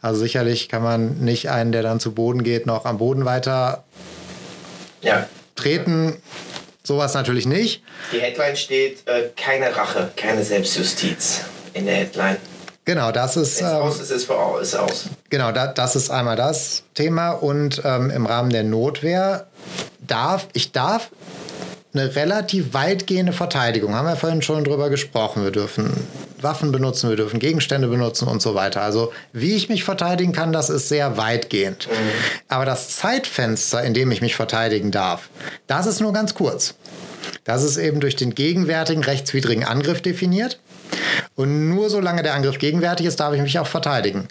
Also 0.00 0.20
sicherlich 0.20 0.68
kann 0.68 0.82
man 0.82 1.18
nicht 1.18 1.50
einen, 1.50 1.72
der 1.72 1.82
dann 1.82 2.00
zu 2.00 2.12
Boden 2.12 2.42
geht, 2.42 2.66
noch 2.66 2.84
am 2.84 2.98
Boden 2.98 3.24
weiter 3.24 3.84
ja. 5.02 5.26
treten. 5.54 6.16
Sowas 6.82 7.14
natürlich 7.14 7.46
nicht. 7.46 7.82
Die 8.12 8.20
Headline 8.20 8.56
steht, 8.56 9.06
äh, 9.08 9.30
keine 9.36 9.74
Rache, 9.74 10.10
keine 10.16 10.44
Selbstjustiz 10.44 11.40
in 11.72 11.86
der 11.86 11.96
Headline. 11.96 12.36
Genau, 12.84 13.10
das 13.10 13.36
ist. 13.36 13.60
Ähm, 13.60 13.66
aus 13.66 13.98
ist, 13.98 14.10
ist, 14.10 14.30
ist 14.30 14.76
aus. 14.76 15.04
Genau, 15.28 15.50
da, 15.50 15.66
das 15.66 15.96
ist 15.96 16.10
einmal 16.10 16.36
das 16.36 16.84
Thema. 16.94 17.30
Und 17.30 17.82
ähm, 17.84 18.10
im 18.10 18.26
Rahmen 18.26 18.50
der 18.50 18.62
Notwehr 18.62 19.48
darf, 19.98 20.46
ich 20.52 20.70
darf 20.70 21.10
eine 21.92 22.14
relativ 22.14 22.74
weitgehende 22.74 23.32
Verteidigung. 23.32 23.94
Haben 23.94 24.06
wir 24.06 24.16
vorhin 24.16 24.42
schon 24.42 24.62
drüber 24.62 24.88
gesprochen. 24.88 25.42
Wir 25.42 25.50
dürfen 25.50 26.06
Waffen 26.46 26.70
benutzen, 26.70 27.10
wir 27.10 27.16
dürfen 27.16 27.40
Gegenstände 27.40 27.88
benutzen 27.88 28.28
und 28.28 28.40
so 28.40 28.54
weiter. 28.54 28.82
Also 28.82 29.12
wie 29.32 29.56
ich 29.56 29.68
mich 29.68 29.82
verteidigen 29.82 30.32
kann, 30.32 30.52
das 30.52 30.70
ist 30.70 30.88
sehr 30.88 31.16
weitgehend. 31.16 31.88
Mhm. 31.88 31.94
Aber 32.46 32.64
das 32.64 32.96
Zeitfenster, 32.96 33.82
in 33.82 33.92
dem 33.92 34.12
ich 34.12 34.22
mich 34.22 34.36
verteidigen 34.36 34.92
darf, 34.92 35.28
das 35.66 35.86
ist 35.86 36.00
nur 36.00 36.12
ganz 36.12 36.34
kurz. 36.34 36.74
Das 37.42 37.64
ist 37.64 37.76
eben 37.76 37.98
durch 37.98 38.14
den 38.14 38.34
gegenwärtigen 38.34 39.02
rechtswidrigen 39.02 39.64
Angriff 39.64 40.00
definiert. 40.00 40.60
Und 41.34 41.68
nur 41.68 41.90
solange 41.90 42.22
der 42.22 42.34
Angriff 42.34 42.58
gegenwärtig 42.58 43.06
ist, 43.06 43.18
darf 43.18 43.34
ich 43.34 43.42
mich 43.42 43.58
auch 43.58 43.66
verteidigen. 43.66 44.28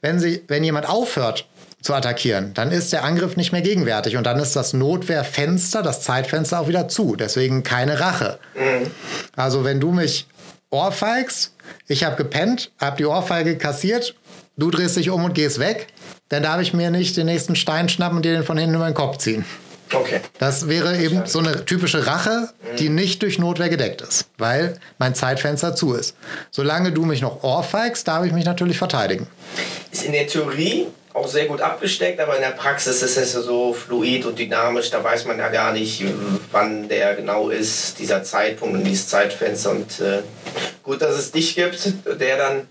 Wenn, 0.00 0.20
sie, 0.20 0.42
wenn 0.46 0.62
jemand 0.62 0.88
aufhört, 0.88 1.46
zu 1.82 1.94
attackieren, 1.94 2.54
dann 2.54 2.70
ist 2.70 2.92
der 2.92 3.02
Angriff 3.02 3.36
nicht 3.36 3.50
mehr 3.50 3.60
gegenwärtig 3.60 4.16
und 4.16 4.24
dann 4.24 4.38
ist 4.38 4.54
das 4.54 4.72
Notwehrfenster, 4.72 5.82
das 5.82 6.00
Zeitfenster 6.02 6.60
auch 6.60 6.68
wieder 6.68 6.86
zu. 6.86 7.16
Deswegen 7.16 7.64
keine 7.64 7.98
Rache. 7.98 8.38
Mhm. 8.54 8.90
Also 9.34 9.64
wenn 9.64 9.80
du 9.80 9.90
mich 9.90 10.28
ohrfeigst, 10.72 11.54
ich 11.86 12.02
habe 12.02 12.16
gepennt, 12.16 12.72
habe 12.80 12.96
die 12.96 13.06
Ohrfeige 13.06 13.56
kassiert, 13.56 14.16
du 14.56 14.70
drehst 14.70 14.96
dich 14.96 15.10
um 15.10 15.22
und 15.24 15.34
gehst 15.34 15.58
weg, 15.58 15.88
dann 16.28 16.42
darf 16.42 16.60
ich 16.60 16.72
mir 16.72 16.90
nicht 16.90 17.16
den 17.16 17.26
nächsten 17.26 17.54
Stein 17.54 17.88
schnappen 17.88 18.16
und 18.16 18.24
dir 18.24 18.32
den 18.32 18.42
von 18.42 18.58
hinten 18.58 18.74
über 18.74 18.86
den 18.86 18.94
Kopf 18.94 19.18
ziehen. 19.18 19.44
Okay. 19.94 20.20
Das 20.38 20.68
wäre 20.68 20.98
eben 20.98 21.26
so 21.26 21.38
eine 21.38 21.66
typische 21.66 22.06
Rache, 22.06 22.48
die 22.78 22.88
mhm. 22.88 22.94
nicht 22.94 23.22
durch 23.22 23.38
Notwehr 23.38 23.68
gedeckt 23.68 24.00
ist, 24.00 24.26
weil 24.38 24.78
mein 24.98 25.14
Zeitfenster 25.14 25.74
zu 25.74 25.92
ist. 25.92 26.16
Solange 26.50 26.92
du 26.92 27.04
mich 27.04 27.20
noch 27.20 27.42
ohrfeigst, 27.42 28.08
darf 28.08 28.24
ich 28.24 28.32
mich 28.32 28.46
natürlich 28.46 28.78
verteidigen. 28.78 29.26
Ist 29.90 30.04
in 30.04 30.12
der 30.12 30.26
Theorie 30.26 30.86
auch 31.14 31.28
sehr 31.28 31.46
gut 31.46 31.60
abgesteckt, 31.60 32.20
aber 32.20 32.36
in 32.36 32.42
der 32.42 32.50
Praxis 32.50 33.02
ist 33.02 33.16
es 33.16 33.32
so 33.32 33.72
fluid 33.72 34.24
und 34.24 34.38
dynamisch, 34.38 34.90
da 34.90 35.02
weiß 35.02 35.26
man 35.26 35.38
ja 35.38 35.48
gar 35.48 35.72
nicht, 35.72 36.02
wann 36.50 36.88
der 36.88 37.14
genau 37.14 37.50
ist, 37.50 37.98
dieser 37.98 38.22
Zeitpunkt 38.22 38.76
und 38.76 38.84
dieses 38.84 39.08
Zeitfenster. 39.08 39.70
Und 39.70 40.00
äh, 40.00 40.22
gut, 40.82 41.02
dass 41.02 41.16
es 41.16 41.32
dich 41.32 41.54
gibt, 41.54 41.92
der 42.20 42.36
dann 42.36 42.66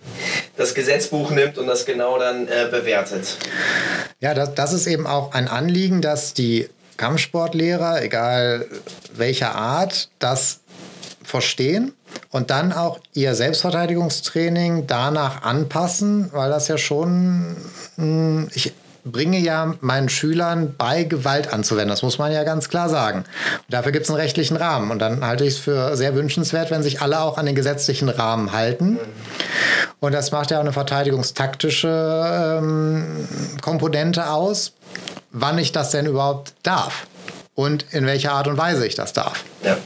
das 0.58 0.74
Gesetzbuch 0.74 1.32
nimmt 1.32 1.58
und 1.58 1.68
das 1.68 1.86
genau 1.86 2.18
dann 2.18 2.48
äh, 2.48 2.68
bewertet. 2.70 3.38
Ja, 4.20 4.34
das, 4.34 4.56
das 4.56 4.74
ist 4.74 4.88
eben 4.88 5.08
auch 5.08 5.34
ein 5.34 5.48
Anliegen, 5.48 6.02
dass 6.02 6.34
die 6.34 6.70
Kampfsportlehrer, 6.98 8.04
egal 8.04 8.68
welcher 9.14 9.56
Art, 9.56 10.10
das 10.20 10.60
verstehen 11.24 11.94
und 12.32 12.49
dann 12.49 12.74
auch 12.74 12.99
ihr 13.14 13.36
Selbstverteidigungstraining 13.36 14.88
danach 14.88 15.43
anpassen, 15.43 16.30
weil 16.34 16.49
das 16.49 16.68
ja 16.68 16.78
schon, 16.78 17.57
hm, 17.97 18.49
ich 18.53 18.74
bringe 19.03 19.39
ja 19.39 19.74
meinen 19.82 20.09
Schülern 20.09 20.76
bei, 20.78 21.03
Gewalt 21.03 21.51
anzuwenden. 21.51 21.89
Das 21.89 22.03
muss 22.03 22.18
man 22.20 22.32
ja 22.32 22.43
ganz 22.43 22.70
klar 22.70 22.89
sagen. 22.89 23.20
Und 23.20 23.74
dafür 23.74 23.91
gibt 23.91 24.05
es 24.05 24.12
einen 24.12 24.20
rechtlichen 24.20 24.57
Rahmen. 24.57 24.91
Und 24.91 24.99
dann 24.99 25.26
halte 25.26 25.43
ich 25.43 25.55
es 25.55 25.59
für 25.59 25.97
sehr 25.97 26.16
wünschenswert, 26.16 26.72
wenn 26.72 26.84
sich 26.84 27.01
alle 27.01 27.20
auch 27.20 27.38
an 27.38 27.45
den 27.45 27.55
gesetzlichen 27.55 28.09
Rahmen 28.09 28.51
halten. 28.51 28.99
Und 29.99 30.14
das 30.14 30.32
macht 30.32 30.51
ja 30.51 30.57
auch 30.57 30.62
eine 30.62 30.74
verteidigungstaktische 30.74 32.57
ähm, 32.59 33.28
Komponente 33.62 34.30
aus, 34.30 34.74
wann 35.32 35.57
ich 35.57 35.72
das 35.72 35.91
denn 35.91 36.05
überhaupt 36.05 36.53
darf 36.64 37.07
und 37.55 37.86
in 37.91 38.05
welcher 38.05 38.34
Art 38.34 38.47
und 38.47 38.57
Weise 38.57 38.86
ich 38.86 38.95
das 38.95 39.14
darf. 39.14 39.43
Ja. 39.64 39.78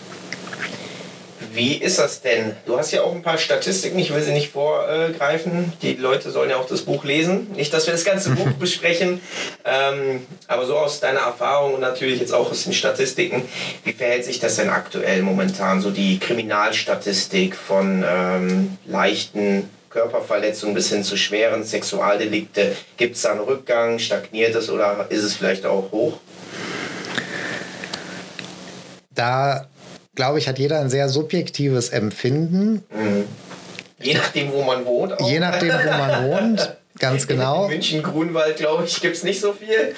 Wie 1.56 1.76
ist 1.76 1.99
das 1.99 2.22
denn? 2.22 2.53
Du 2.66 2.78
hast 2.78 2.91
ja 2.91 3.03
auch 3.03 3.16
ein 3.16 3.22
paar 3.22 3.38
Statistiken, 3.38 3.97
ich 3.97 4.14
will 4.14 4.22
sie 4.22 4.34
nicht 4.34 4.51
vorgreifen. 4.51 5.72
Die 5.82 5.93
Leute 5.93 6.30
sollen 6.30 6.49
ja 6.49 6.58
auch 6.58 6.68
das 6.68 6.82
Buch 6.82 7.06
lesen. 7.06 7.47
Nicht, 7.56 7.74
dass 7.74 7.86
wir 7.86 7.93
das 7.93 8.03
ganze 8.03 8.32
Buch 8.32 8.51
besprechen, 8.60 9.22
ähm, 9.64 10.26
aber 10.47 10.66
so 10.66 10.76
aus 10.76 10.99
deiner 10.99 11.22
Erfahrung 11.22 11.76
und 11.76 11.80
natürlich 11.80 12.20
jetzt 12.20 12.34
auch 12.34 12.51
aus 12.51 12.66
den 12.66 12.74
Statistiken, 12.74 13.47
wie 13.86 13.93
verhält 13.93 14.26
sich 14.26 14.41
das 14.41 14.58
denn 14.58 14.70
aktuell 14.70 15.22
momentan? 15.22 15.80
So 15.80 15.91
die 15.91 16.20
Kriminalstatistik 16.20 17.56
von 17.56 18.03
ähm, 18.06 18.78
leichten 18.86 19.70
Körperverletzungen 19.89 20.76
bis 20.76 20.89
hin 20.89 21.06
zu 21.06 21.16
schweren 21.16 21.64
Sexualdelikte. 21.64 22.76
Gibt 22.97 23.16
es 23.16 23.22
da 23.22 23.32
einen 23.32 23.39
Rückgang? 23.39 23.97
Stagniert 23.99 24.56
es 24.56 24.70
oder 24.70 25.08
ist 25.08 25.24
es 25.24 25.36
vielleicht 25.36 25.66
auch 25.66 25.89
hoch? 25.93 26.20
Da 29.12 29.70
glaube 30.16 30.39
ich, 30.39 30.47
hat 30.47 30.59
jeder 30.59 30.80
ein 30.80 30.89
sehr 30.89 31.09
subjektives 31.09 31.89
Empfinden. 31.89 32.84
Mhm. 32.89 33.26
Je 33.99 34.13
nachdem, 34.13 34.51
wo 34.51 34.63
man 34.63 34.86
wohnt. 34.86 35.20
Auch. 35.20 35.30
Je 35.30 35.39
nachdem, 35.39 35.70
wo 35.70 35.91
man 35.97 36.30
wohnt. 36.30 36.76
Ganz 36.97 37.28
genau. 37.28 37.66
In 37.66 37.72
München, 37.72 38.03
Grunwald, 38.03 38.55
glaube 38.55 38.86
ich, 38.86 39.01
gibt 39.01 39.18
es 39.18 39.24
nicht 39.24 39.41
so 39.41 39.51
viel. 39.51 39.93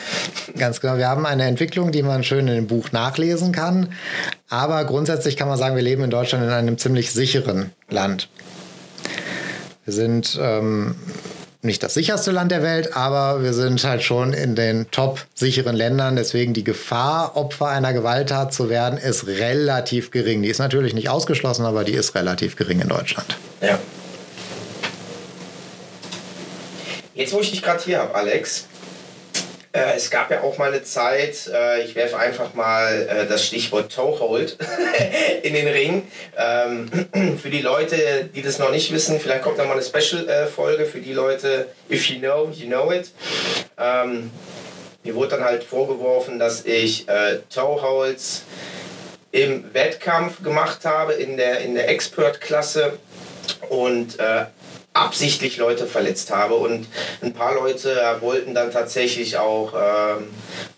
Ganz 0.58 0.82
genau. 0.82 0.98
Wir 0.98 1.08
haben 1.08 1.28
eine 1.28 1.46
Entwicklung, 1.46 1.92
die 1.92 2.02
man 2.02 2.24
schön 2.24 2.48
in 2.48 2.56
dem 2.56 2.68
Buch 2.68 2.92
nachlesen 2.92 3.52
kann. 3.52 3.94
Aber 4.50 4.84
grundsätzlich 4.86 5.38
kann 5.38 5.48
man 5.48 5.58
sagen, 5.58 5.76
wir 5.76 5.84
leben 5.84 6.04
in 6.04 6.10
Deutschland 6.10 6.44
in 6.44 6.50
einem 6.50 6.80
ziemlich 6.80 7.12
sicheren 7.12 7.72
Land. 7.90 8.30
Wir 9.86 9.94
sind 9.94 10.40
ähm, 10.42 10.96
nicht 11.68 11.84
das 11.84 11.94
sicherste 11.94 12.32
Land 12.32 12.52
der 12.52 12.64
Welt, 12.64 12.96
aber 12.96 13.44
wir 13.44 13.54
sind 13.54 13.84
halt 13.84 14.02
schon 14.02 14.34
in 14.34 14.56
den 14.56 14.90
top 14.90 15.26
sicheren 15.36 15.76
Ländern. 15.76 16.16
Deswegen 16.16 16.54
die 16.54 16.64
Gefahr, 16.64 17.38
Opfer 17.38 17.68
einer 17.68 17.94
Gewalttat 17.94 18.54
zu 18.54 18.70
werden, 18.70 18.98
ist 18.98 19.28
relativ 19.28 20.10
gering. 20.10 20.42
Die 20.42 20.50
ist 20.50 20.58
natürlich 20.58 20.96
nicht 20.96 21.10
ausgeschlossen, 21.10 21.66
aber 21.66 21.84
die 21.84 21.94
ist 21.94 22.16
relativ 22.16 22.56
gering 22.56 22.82
in 22.82 22.90
Deutschland. 22.90 23.38
Ja. 23.62 23.78
Jetzt, 27.14 27.34
wo 27.34 27.40
ich 27.40 27.52
dich 27.52 27.62
gerade 27.62 27.84
hier 27.84 28.00
habe, 28.00 28.16
Alex, 28.16 28.66
äh, 29.78 29.96
es 29.96 30.10
gab 30.10 30.32
ja 30.32 30.42
auch 30.42 30.58
mal 30.58 30.74
eine 30.74 30.84
Zeit, 30.84 31.48
äh, 31.54 31.84
ich 31.84 31.96
werfe 31.96 32.18
einfach 32.18 32.54
mal 32.56 33.08
äh, 33.08 33.28
das 33.28 33.46
Stichwort 33.46 33.94
Toehold 33.94 34.58
in 35.44 35.54
den 35.54 35.68
Ring. 35.68 36.08
Ähm, 36.36 37.38
für 37.42 37.50
die 37.50 37.62
Leute, 37.62 38.30
die 38.34 38.42
das 38.42 38.58
noch 38.58 38.72
nicht 38.72 38.92
wissen, 38.92 39.20
vielleicht 39.20 39.44
kommt 39.44 39.60
da 39.60 39.66
mal 39.66 39.74
eine 39.74 39.84
Special-Folge 39.84 40.86
für 40.86 41.00
die 41.00 41.14
Leute, 41.14 41.68
if 41.92 42.10
you 42.10 42.20
know, 42.20 42.50
you 42.52 42.68
know 42.68 42.92
it. 42.92 43.12
Ähm, 43.78 44.32
mir 45.04 45.14
wurde 45.14 45.30
dann 45.36 45.44
halt 45.44 45.64
vorgeworfen, 45.64 46.38
dass 46.38 46.66
ich 46.66 47.06
Toeholds 47.54 48.44
im 49.32 49.74
Wettkampf 49.74 50.44
gemacht 50.44 50.84
habe, 50.84 51.14
in 51.14 51.38
der, 51.38 51.60
in 51.60 51.76
der 51.76 51.88
Expert-Klasse. 51.88 53.00
Und 53.70 54.18
absichtlich 55.02 55.58
Leute 55.58 55.88
verletzt 55.88 56.32
habe. 56.32 56.56
Und 56.56 56.88
ein 57.22 57.34
paar 57.34 57.56
Leute 57.56 57.96
wollten 58.20 58.54
dann 58.54 58.72
tatsächlich 58.72 59.38
auch 59.38 59.74
ähm, 59.74 60.28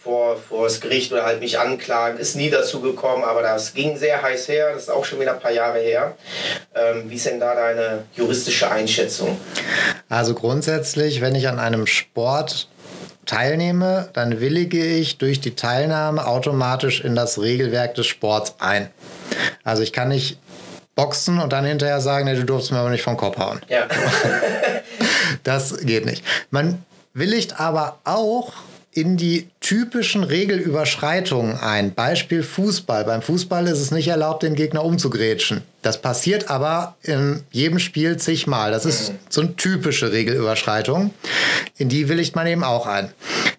vor, 0.01 0.37
vor 0.37 0.65
das 0.65 0.81
Gericht 0.81 1.11
oder 1.11 1.25
halt 1.25 1.39
mich 1.39 1.59
anklagen. 1.59 2.17
Ist 2.19 2.35
nie 2.35 2.49
dazu 2.49 2.81
gekommen, 2.81 3.23
aber 3.23 3.41
das 3.41 3.73
ging 3.73 3.97
sehr 3.97 4.21
heiß 4.21 4.47
her. 4.47 4.71
Das 4.73 4.83
ist 4.83 4.89
auch 4.89 5.05
schon 5.05 5.19
wieder 5.19 5.33
ein 5.33 5.39
paar 5.39 5.51
Jahre 5.51 5.79
her. 5.79 6.15
Ähm, 6.75 7.09
wie 7.09 7.15
ist 7.15 7.25
denn 7.25 7.39
da 7.39 7.55
deine 7.55 8.05
juristische 8.15 8.69
Einschätzung? 8.69 9.37
Also 10.09 10.33
grundsätzlich, 10.33 11.21
wenn 11.21 11.35
ich 11.35 11.47
an 11.47 11.59
einem 11.59 11.87
Sport 11.87 12.67
teilnehme, 13.25 14.09
dann 14.13 14.39
willige 14.39 14.83
ich 14.83 15.19
durch 15.19 15.39
die 15.39 15.55
Teilnahme 15.55 16.25
automatisch 16.25 17.01
in 17.01 17.15
das 17.15 17.39
Regelwerk 17.39 17.93
des 17.93 18.07
Sports 18.07 18.55
ein. 18.59 18.89
Also 19.63 19.83
ich 19.83 19.93
kann 19.93 20.09
nicht 20.09 20.39
boxen 20.99 21.39
und 21.39 21.53
dann 21.53 21.63
hinterher 21.63 22.01
sagen, 22.01 22.25
nee, 22.25 22.35
du 22.35 22.43
durfst 22.43 22.71
mir 22.71 22.79
aber 22.79 22.89
nicht 22.89 23.03
vom 23.03 23.15
Kopf 23.15 23.37
hauen. 23.37 23.61
Ja. 23.69 23.87
das 25.43 25.77
geht 25.77 26.05
nicht. 26.05 26.23
Man 26.51 26.83
willigt 27.13 27.59
aber 27.59 27.99
auch 28.03 28.51
in 28.91 29.15
die 29.15 29.47
typischen 29.61 30.23
Regelüberschreitungen 30.23 31.57
ein. 31.57 31.93
Beispiel 31.93 32.43
Fußball. 32.43 33.05
Beim 33.05 33.21
Fußball 33.21 33.67
ist 33.67 33.79
es 33.79 33.91
nicht 33.91 34.09
erlaubt, 34.09 34.43
den 34.43 34.55
Gegner 34.55 34.83
umzugrätschen. 34.83 35.61
Das 35.83 36.01
passiert 36.01 36.49
aber 36.49 36.95
in 37.03 37.43
jedem 37.51 37.79
Spiel 37.79 38.17
zigmal. 38.17 38.71
Das 38.71 38.85
ist 38.85 39.13
so 39.29 39.41
eine 39.41 39.55
typische 39.55 40.11
Regelüberschreitung. 40.11 41.13
In 41.77 41.87
die 41.87 42.09
willigt 42.09 42.35
man 42.35 42.47
eben 42.47 42.63
auch 42.63 42.87
ein. 42.87 43.13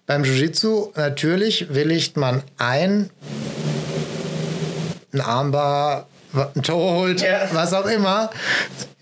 Beim 0.05 0.23
Jiu-Jitsu 0.23 0.91
natürlich 0.95 1.73
willigt 1.73 2.17
man 2.17 2.43
ein, 2.57 3.09
ein 5.13 5.21
Armbar 5.21 6.07
ein 6.33 6.63
Tor 6.63 6.93
holt, 6.93 7.21
ja. 7.21 7.47
was 7.51 7.73
auch 7.73 7.85
immer, 7.85 8.29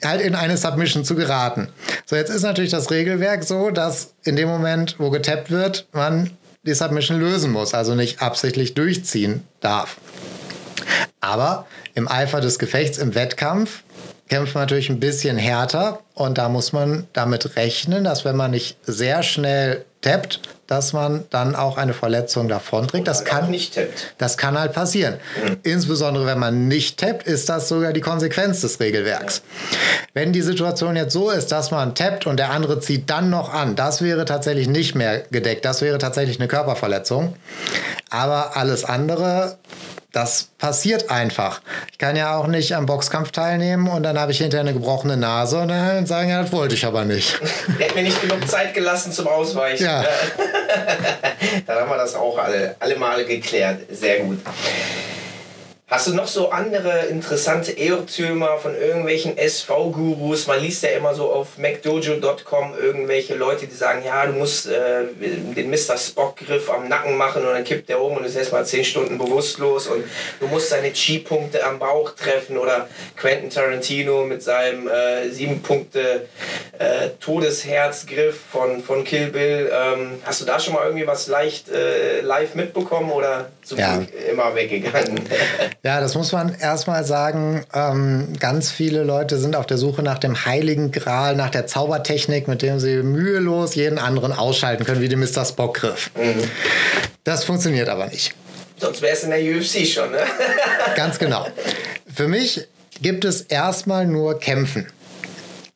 halt 0.04 0.22
in 0.22 0.36
eine 0.36 0.58
Submission 0.58 1.04
zu 1.04 1.16
geraten. 1.16 1.70
So, 2.06 2.16
jetzt 2.16 2.30
ist 2.30 2.44
natürlich 2.44 2.72
das 2.72 2.92
Regelwerk 2.92 3.44
so, 3.44 3.70
dass 3.70 4.14
in 4.24 4.36
dem 4.36 4.48
Moment, 4.48 4.96
wo 5.00 5.10
getappt 5.10 5.52
wird, 5.52 5.88
man 5.92 6.32
die 6.64 6.74
Submission 6.74 7.20
lösen 7.20 7.52
muss, 7.52 7.74
also 7.74 7.96
nicht 7.96 8.22
absichtlich 8.22 8.74
durchziehen 8.74 9.44
darf. 9.60 9.98
Aber 11.22 11.68
im 11.94 12.08
Eifer 12.08 12.42
des 12.42 12.60
Gefechts, 12.60 12.98
im 12.98 13.16
Wettkampf, 13.16 13.84
kämpft 14.30 14.54
man 14.54 14.64
natürlich 14.64 14.90
ein 14.90 15.00
bisschen 15.00 15.38
härter 15.38 16.00
und 16.14 16.38
da 16.38 16.50
muss 16.50 16.72
man 16.72 17.08
damit 17.14 17.56
rechnen, 17.56 18.04
dass 18.04 18.24
wenn 18.26 18.36
man 18.36 18.52
nicht 18.52 18.78
sehr 18.84 19.24
schnell 19.24 19.86
tappt, 20.02 20.42
dass 20.68 20.94
man 20.94 21.26
dann 21.30 21.56
auch 21.56 21.78
eine 21.78 21.94
Verletzung 21.94 22.48
davonträgt. 22.48 23.08
Das 23.08 23.26
kann 23.26 23.50
nicht 23.50 23.74
tappt. 23.74 24.14
Das 24.18 24.38
kann 24.38 24.58
halt 24.58 24.74
passieren. 24.74 25.16
Mhm. 25.44 25.58
Insbesondere 25.64 26.26
wenn 26.26 26.40
man 26.40 26.68
nicht 26.68 27.00
tappt, 27.00 27.24
ist 27.24 27.50
das 27.50 27.68
sogar 27.68 27.92
die 27.92 28.02
Konsequenz 28.02 28.62
des 28.62 28.80
Regelwerks. 28.80 29.42
Ja. 29.72 29.78
Wenn 30.14 30.32
die 30.32 30.42
Situation 30.42 30.96
jetzt 30.96 31.14
so 31.14 31.32
ist, 31.32 31.52
dass 31.52 31.72
man 31.72 31.96
tappt 31.96 32.28
und 32.28 32.38
der 32.38 32.52
andere 32.52 32.80
zieht 32.80 33.10
dann 33.10 33.30
noch 33.30 33.52
an, 33.52 33.76
das 33.76 34.02
wäre 34.02 34.26
tatsächlich 34.26 34.68
nicht 34.68 34.96
mehr 34.96 35.24
gedeckt. 35.32 35.66
Das 35.66 35.82
wäre 35.82 35.98
tatsächlich 35.98 36.40
eine 36.40 36.48
Körperverletzung. 36.48 37.36
Aber 38.10 38.56
alles 38.56 38.86
andere 38.86 39.58
das 40.12 40.50
passiert 40.58 41.12
einfach. 41.12 41.62
Ich 41.92 41.98
kann 41.98 42.16
ja 42.16 42.36
auch 42.36 42.48
nicht 42.48 42.76
am 42.76 42.86
Boxkampf 42.86 43.32
teilnehmen 43.32 43.88
und 43.88 44.04
dann 44.04 44.20
habe 44.20 44.32
ich 44.32 44.40
hinterher 44.40 44.62
eine 44.62 44.74
gebrochene 44.74 45.18
Nase 45.18 45.60
und 45.60 45.68
dann 45.68 46.06
sagen, 46.08 46.30
ja, 46.30 46.42
das 46.42 46.52
wollte 46.52 46.74
ich 46.76 46.86
aber 46.86 47.06
nicht. 47.06 47.40
Hat 47.80 47.96
mir 47.96 48.04
nicht 48.04 48.20
genug 48.22 48.48
Zeit 48.48 48.74
gelassen 48.74 49.12
zum 49.12 49.28
Ausweichen. 49.28 49.86
Ja. 49.86 50.04
dann 51.68 51.80
haben 51.80 51.90
wir 51.90 51.98
das 51.98 52.16
auch 52.16 52.38
alle, 52.38 52.76
alle 52.80 52.96
Male 52.96 53.26
geklärt. 53.26 53.82
Sehr 53.92 54.22
gut. 54.22 54.40
Hast 55.90 56.06
du 56.06 56.14
noch 56.14 56.28
so 56.28 56.52
andere 56.52 57.08
interessante 57.08 57.72
Irrtümer 57.72 58.60
von 58.60 58.76
irgendwelchen 58.76 59.40
SV-Gurus? 59.40 60.46
Man 60.46 60.62
liest 60.62 60.84
ja 60.84 60.90
immer 60.90 61.16
so 61.16 61.32
auf 61.32 61.58
macdojo.com 61.58 62.76
irgendwelche 62.80 63.34
Leute, 63.34 63.66
die 63.66 63.74
sagen, 63.74 64.04
ja, 64.06 64.24
du 64.28 64.34
musst 64.34 64.68
äh, 64.68 65.06
den 65.20 65.72
Mr. 65.72 65.98
Spock-Griff 65.98 66.70
am 66.70 66.88
Nacken 66.90 67.18
machen 67.18 67.44
und 67.44 67.54
dann 67.54 67.64
kippt 67.64 67.90
der 67.90 68.00
um 68.00 68.16
und 68.16 68.24
ist 68.24 68.36
erstmal 68.36 68.68
10 68.68 68.86
Stunden 68.86 69.18
bewusstlos 69.18 69.88
und 69.88 70.04
du 70.40 70.46
musst 70.46 70.72
deine 70.72 70.94
Chi-Punkte 70.94 71.64
am 71.64 71.80
Bauch 71.80 72.12
treffen 72.12 72.60
oder 72.60 72.88
Quentin 73.16 73.50
Tarantino 73.50 74.26
mit 74.26 74.44
seinem 74.44 74.88
äh, 74.88 75.28
7 75.32 75.64
Punkte 75.64 76.28
äh, 76.78 77.10
Todesherzgriff 77.20 78.40
von, 78.52 78.84
von 78.84 79.04
Kill 79.04 79.32
Bill. 79.32 79.72
Ähm, 79.74 80.20
hast 80.24 80.42
du 80.42 80.46
da 80.46 80.60
schon 80.60 80.76
mal 80.76 80.86
irgendwie 80.86 81.08
was 81.08 81.26
leicht 81.26 81.68
äh, 81.70 82.22
live 82.22 82.54
mitbekommen 82.54 83.10
oder 83.10 83.50
zum 83.64 83.80
ja. 83.80 83.98
Glück 83.98 84.10
immer 84.30 84.54
weggegangen? 84.54 85.20
Ja, 85.82 86.02
das 86.02 86.14
muss 86.16 86.34
man 86.34 86.54
erstmal 86.54 87.06
sagen. 87.06 87.64
Ähm, 87.74 88.34
ganz 88.40 88.70
viele 88.70 89.04
Leute 89.04 89.38
sind 89.38 89.56
auf 89.56 89.66
der 89.66 89.78
Suche 89.78 90.04
nach 90.04 90.20
dem 90.20 90.46
heiligen 90.46 90.92
Gral, 90.92 91.36
nach 91.36 91.50
der 91.50 91.68
Zaubertechnik, 91.68 92.50
mit 92.50 92.62
dem 92.62 92.80
sie 92.80 92.98
mühelos 92.98 93.76
jeden 93.76 93.98
anderen 93.98 94.34
ausschalten 94.34 94.84
können, 94.84 95.02
wie 95.02 95.08
den 95.08 95.20
Mr. 95.20 95.46
Spock-Griff. 95.46 96.12
Mhm. 96.18 96.44
Das 97.24 97.46
funktioniert 97.46 97.88
aber 97.88 98.08
nicht. 98.08 98.34
Sonst 98.78 99.02
wäre 99.02 99.14
es 99.14 99.24
in 99.24 99.30
der 99.30 99.40
UFC 99.40 99.88
schon, 99.88 100.12
ne? 100.12 100.20
Ganz 100.96 101.18
genau. 101.18 101.48
Für 102.14 102.28
mich 102.28 102.68
gibt 103.02 103.24
es 103.24 103.42
erstmal 103.42 104.06
nur 104.06 104.40
Kämpfen. 104.40 104.86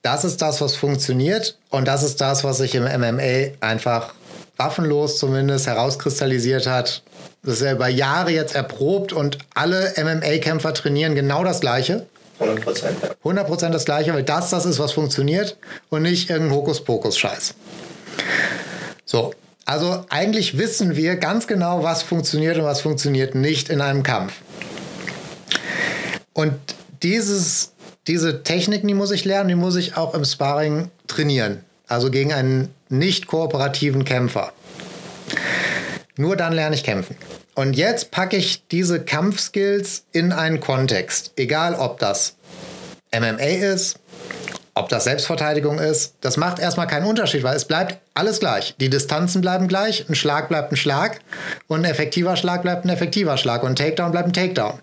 Das 0.02 0.26
ist 0.26 0.42
das, 0.42 0.60
was 0.60 0.76
funktioniert 0.76 1.58
und 1.70 1.88
das 1.88 2.04
ist 2.04 2.20
das, 2.20 2.44
was 2.44 2.58
sich 2.58 2.76
im 2.76 2.84
MMA 2.84 3.56
einfach 3.62 4.14
waffenlos 4.58 5.18
zumindest 5.18 5.68
herauskristallisiert 5.68 6.68
hat 6.68 7.04
das 7.44 7.56
ist 7.56 7.62
ja 7.62 7.74
über 7.74 7.90
Jahre 7.90 8.32
jetzt 8.32 8.56
erprobt 8.56 9.12
und 9.12 9.38
alle 9.54 9.94
MMA-Kämpfer 9.98 10.74
trainieren 10.74 11.14
genau 11.14 11.44
das 11.44 11.60
Gleiche. 11.60 12.06
100 12.40 12.64
Prozent. 12.64 12.98
Ja. 13.02 13.10
100 13.20 13.48
Prozent 13.48 13.76
das 13.76 13.86
Gleiche, 13.86 14.14
weil 14.14 14.24
das 14.24 14.50
das 14.50 14.66
ist, 14.66 14.80
was 14.80 14.94
funktioniert 14.94 15.58
und 15.90 16.02
nicht 16.02 16.30
irgendein 16.30 16.56
Hokuspokus-Scheiß. 16.56 17.54
So, 19.06 19.34
also 19.66 20.06
eigentlich 20.10 20.58
wissen 20.58 20.96
wir 20.96 21.18
ganz 21.18 21.48
genau, 21.48 21.84
was 21.84 22.02
funktioniert 22.02 22.58
und 22.58 22.64
was 22.64 22.82
funktioniert 22.82 23.36
nicht 23.36 23.70
in 23.70 23.82
einem 23.82 24.04
Kampf. 24.04 24.34
Und 26.34 26.54
dieses, 27.04 27.74
diese 28.08 28.44
Techniken, 28.44 28.88
die 28.88 28.94
muss 28.94 29.12
ich 29.12 29.26
lernen, 29.26 29.50
die 29.50 29.56
muss 29.56 29.76
ich 29.76 29.98
auch 29.98 30.14
im 30.14 30.26
Sparring 30.26 30.90
trainieren. 31.08 31.64
Also 31.88 32.10
gegen 32.10 32.34
einen 32.34 32.74
nicht 32.90 33.28
kooperativen 33.28 34.06
Kämpfer. 34.06 34.54
Nur 36.16 36.36
dann 36.36 36.54
lerne 36.54 36.76
ich 36.76 36.84
kämpfen. 36.84 37.16
Und 37.56 37.74
jetzt 37.74 38.12
packe 38.12 38.38
ich 38.38 38.68
diese 38.68 39.04
Kampfskills 39.04 40.06
in 40.12 40.32
einen 40.32 40.60
Kontext. 40.60 41.34
Egal, 41.36 41.76
ob 41.76 42.00
das 42.00 42.36
MMA 43.12 43.74
ist, 43.74 44.00
ob 44.76 44.90
das 44.90 45.04
Selbstverteidigung 45.04 45.78
ist, 45.78 46.16
das 46.22 46.38
macht 46.38 46.60
erstmal 46.60 46.88
keinen 46.88 47.06
Unterschied, 47.06 47.44
weil 47.44 47.56
es 47.56 47.66
bleibt 47.66 48.00
alles 48.16 48.40
gleich. 48.40 48.76
Die 48.80 48.90
Distanzen 48.90 49.42
bleiben 49.42 49.68
gleich, 49.68 50.08
ein 50.10 50.16
Schlag 50.16 50.50
bleibt 50.50 50.72
ein 50.72 50.78
Schlag 50.78 51.20
und 51.68 51.82
ein 51.82 51.92
effektiver 51.92 52.36
Schlag 52.36 52.64
bleibt 52.64 52.86
ein 52.86 52.90
effektiver 52.90 53.38
Schlag 53.38 53.64
und 53.64 53.72
ein 53.72 53.76
Takedown 53.76 54.12
bleibt 54.12 54.30
ein 54.30 54.34
Takedown. 54.34 54.80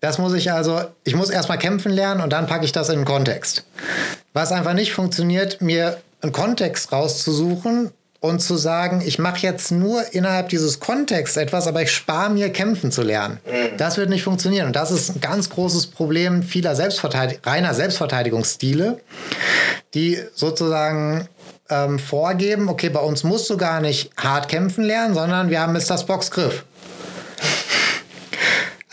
Das 0.00 0.18
muss 0.18 0.32
ich 0.32 0.50
also, 0.50 0.80
ich 1.04 1.14
muss 1.14 1.30
erstmal 1.30 1.58
kämpfen 1.58 1.92
lernen 1.92 2.20
und 2.20 2.32
dann 2.32 2.46
packe 2.46 2.64
ich 2.64 2.72
das 2.72 2.88
in 2.88 3.00
den 3.00 3.04
Kontext. 3.04 3.64
Was 4.32 4.50
einfach 4.50 4.72
nicht 4.74 4.92
funktioniert, 4.92 5.60
mir 5.60 6.00
einen 6.22 6.32
Kontext 6.32 6.90
rauszusuchen 6.92 7.90
und 8.20 8.40
zu 8.40 8.56
sagen, 8.56 9.02
ich 9.04 9.18
mache 9.18 9.38
jetzt 9.40 9.72
nur 9.72 10.12
innerhalb 10.12 10.50
dieses 10.50 10.78
Kontexts 10.78 11.38
etwas, 11.38 11.66
aber 11.66 11.82
ich 11.82 11.90
spare 11.90 12.30
mir 12.30 12.50
kämpfen 12.50 12.92
zu 12.92 13.02
lernen. 13.02 13.40
Mhm. 13.46 13.78
Das 13.78 13.96
wird 13.96 14.10
nicht 14.10 14.22
funktionieren. 14.22 14.66
Und 14.66 14.76
das 14.76 14.90
ist 14.90 15.16
ein 15.16 15.20
ganz 15.20 15.48
großes 15.48 15.88
Problem 15.88 16.42
vieler 16.42 16.76
Selbstverteidig 16.76 17.40
reiner 17.44 17.72
Selbstverteidigungsstile, 17.72 19.00
die 19.94 20.18
sozusagen 20.34 21.28
ähm, 21.70 21.98
vorgeben, 21.98 22.68
okay, 22.68 22.90
bei 22.90 23.00
uns 23.00 23.24
musst 23.24 23.48
du 23.48 23.56
gar 23.56 23.80
nicht 23.80 24.10
hart 24.16 24.48
kämpfen 24.48 24.84
lernen, 24.84 25.14
sondern 25.14 25.48
wir 25.48 25.60
haben 25.60 25.72
Mr. 25.72 25.96
Spocks 25.96 26.30
Griff. 26.30 26.64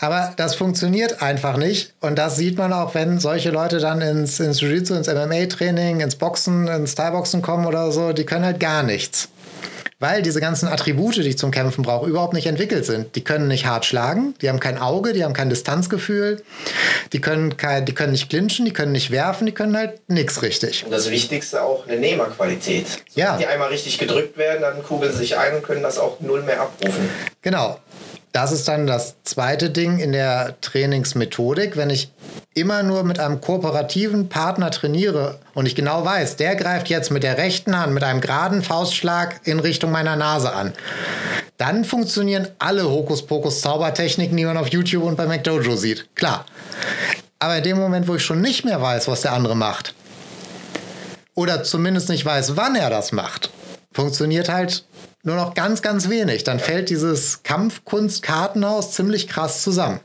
Aber 0.00 0.32
das 0.36 0.54
funktioniert 0.54 1.22
einfach 1.22 1.56
nicht. 1.56 1.92
Und 2.00 2.16
das 2.16 2.36
sieht 2.36 2.56
man 2.56 2.72
auch, 2.72 2.94
wenn 2.94 3.18
solche 3.18 3.50
Leute 3.50 3.78
dann 3.78 4.00
ins, 4.00 4.38
ins 4.38 4.60
Jiu-Jitsu, 4.60 4.94
ins 4.94 5.08
MMA-Training, 5.08 6.00
ins 6.00 6.16
Boxen, 6.16 6.68
ins 6.68 6.94
Thai-Boxen 6.94 7.42
kommen 7.42 7.66
oder 7.66 7.90
so. 7.90 8.12
Die 8.12 8.24
können 8.24 8.44
halt 8.44 8.60
gar 8.60 8.82
nichts. 8.82 9.28
Weil 10.00 10.22
diese 10.22 10.40
ganzen 10.40 10.68
Attribute, 10.68 11.16
die 11.16 11.22
ich 11.22 11.38
zum 11.38 11.50
Kämpfen 11.50 11.82
brauche, 11.82 12.08
überhaupt 12.08 12.32
nicht 12.32 12.46
entwickelt 12.46 12.84
sind. 12.84 13.16
Die 13.16 13.24
können 13.24 13.48
nicht 13.48 13.66
hart 13.66 13.84
schlagen, 13.84 14.34
die 14.40 14.48
haben 14.48 14.60
kein 14.60 14.78
Auge, 14.78 15.12
die 15.12 15.24
haben 15.24 15.32
kein 15.32 15.50
Distanzgefühl, 15.50 16.40
die 17.12 17.20
können, 17.20 17.56
kein, 17.56 17.84
die 17.84 17.94
können 17.94 18.12
nicht 18.12 18.30
clinchen, 18.30 18.64
die 18.64 18.72
können 18.72 18.92
nicht 18.92 19.10
werfen, 19.10 19.46
die 19.46 19.52
können 19.52 19.76
halt 19.76 20.08
nichts 20.08 20.42
richtig. 20.42 20.84
Und 20.84 20.92
das 20.92 21.10
Wichtigste 21.10 21.64
auch 21.64 21.88
eine 21.88 21.98
Nehmerqualität. 21.98 22.86
So, 22.86 22.98
ja. 23.20 23.32
Wenn 23.32 23.40
die 23.40 23.46
einmal 23.48 23.70
richtig 23.70 23.98
gedrückt 23.98 24.38
werden, 24.38 24.60
dann 24.60 24.84
kugeln 24.84 25.10
sie 25.10 25.18
sich 25.18 25.36
ein 25.36 25.56
und 25.56 25.64
können 25.64 25.82
das 25.82 25.98
auch 25.98 26.20
null 26.20 26.42
mehr 26.42 26.60
abrufen. 26.60 27.10
Genau 27.42 27.80
das 28.32 28.52
ist 28.52 28.68
dann 28.68 28.86
das 28.86 29.16
zweite 29.24 29.70
Ding 29.70 29.98
in 29.98 30.12
der 30.12 30.60
Trainingsmethodik. 30.60 31.76
Wenn 31.76 31.90
ich 31.90 32.12
immer 32.54 32.82
nur 32.82 33.04
mit 33.04 33.18
einem 33.18 33.40
kooperativen 33.40 34.28
Partner 34.28 34.70
trainiere 34.70 35.38
und 35.54 35.66
ich 35.66 35.74
genau 35.74 36.04
weiß, 36.04 36.36
der 36.36 36.56
greift 36.56 36.88
jetzt 36.88 37.10
mit 37.10 37.22
der 37.22 37.38
rechten 37.38 37.78
Hand 37.78 37.94
mit 37.94 38.04
einem 38.04 38.20
geraden 38.20 38.62
Faustschlag 38.62 39.40
in 39.44 39.60
Richtung 39.60 39.90
meiner 39.90 40.16
Nase 40.16 40.52
an, 40.52 40.72
dann 41.56 41.84
funktionieren 41.84 42.48
alle 42.58 42.88
Hokuspokus-Zaubertechniken, 42.88 44.36
die 44.36 44.44
man 44.44 44.56
auf 44.56 44.68
YouTube 44.68 45.04
und 45.04 45.16
bei 45.16 45.26
McDojo 45.26 45.76
sieht. 45.76 46.14
Klar. 46.14 46.44
Aber 47.40 47.56
in 47.56 47.64
dem 47.64 47.78
Moment, 47.78 48.08
wo 48.08 48.16
ich 48.16 48.22
schon 48.22 48.40
nicht 48.40 48.64
mehr 48.64 48.80
weiß, 48.80 49.08
was 49.08 49.22
der 49.22 49.32
andere 49.32 49.56
macht, 49.56 49.94
oder 51.34 51.62
zumindest 51.62 52.08
nicht 52.08 52.24
weiß, 52.24 52.56
wann 52.56 52.74
er 52.74 52.90
das 52.90 53.12
macht, 53.12 53.50
funktioniert 53.92 54.48
halt 54.48 54.84
nur 55.22 55.36
noch 55.36 55.54
ganz, 55.54 55.82
ganz 55.82 56.08
wenig. 56.08 56.44
Dann 56.44 56.60
fällt 56.60 56.90
dieses 56.90 57.42
Kampfkunst-Kartenhaus 57.42 58.92
ziemlich 58.92 59.28
krass 59.28 59.62
zusammen. 59.62 60.00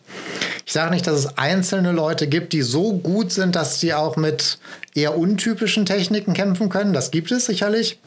Ich 0.66 0.74
sage 0.74 0.91
nicht, 0.91 1.05
dass 1.05 1.20
es 1.20 1.38
einzelne 1.38 1.91
Leute 1.91 2.28
gibt, 2.28 2.53
die 2.53 2.61
so 2.61 2.93
gut 2.93 3.32
sind, 3.32 3.55
dass 3.55 3.80
sie 3.80 3.93
auch 3.93 4.16
mit 4.16 4.57
eher 4.95 5.18
untypischen 5.18 5.86
Techniken 5.86 6.34
kämpfen 6.34 6.70
können. 6.70 6.93
Das 6.93 7.11
gibt 7.11 7.32
es 7.32 7.45
sicherlich. 7.45 7.99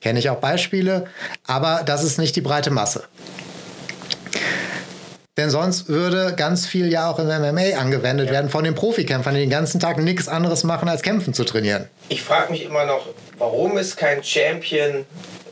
Kenne 0.00 0.18
ich 0.18 0.30
auch 0.30 0.38
Beispiele. 0.38 1.06
Aber 1.46 1.82
das 1.84 2.04
ist 2.04 2.18
nicht 2.18 2.36
die 2.36 2.40
breite 2.40 2.70
Masse. 2.70 3.04
Denn 5.36 5.50
sonst 5.50 5.88
würde 5.88 6.34
ganz 6.36 6.64
viel 6.66 6.92
ja 6.92 7.10
auch 7.10 7.18
im 7.18 7.26
MMA 7.26 7.76
angewendet 7.76 8.26
ja. 8.28 8.34
werden 8.34 8.50
von 8.50 8.62
den 8.62 8.76
Profikämpfern, 8.76 9.34
die 9.34 9.40
den 9.40 9.50
ganzen 9.50 9.80
Tag 9.80 9.98
nichts 9.98 10.28
anderes 10.28 10.62
machen, 10.62 10.88
als 10.88 11.02
kämpfen 11.02 11.34
zu 11.34 11.44
trainieren. 11.44 11.88
Ich 12.08 12.22
frage 12.22 12.52
mich 12.52 12.64
immer 12.64 12.84
noch, 12.84 13.08
warum 13.38 13.76
es 13.76 13.96
kein 13.96 14.22
Champion 14.22 15.04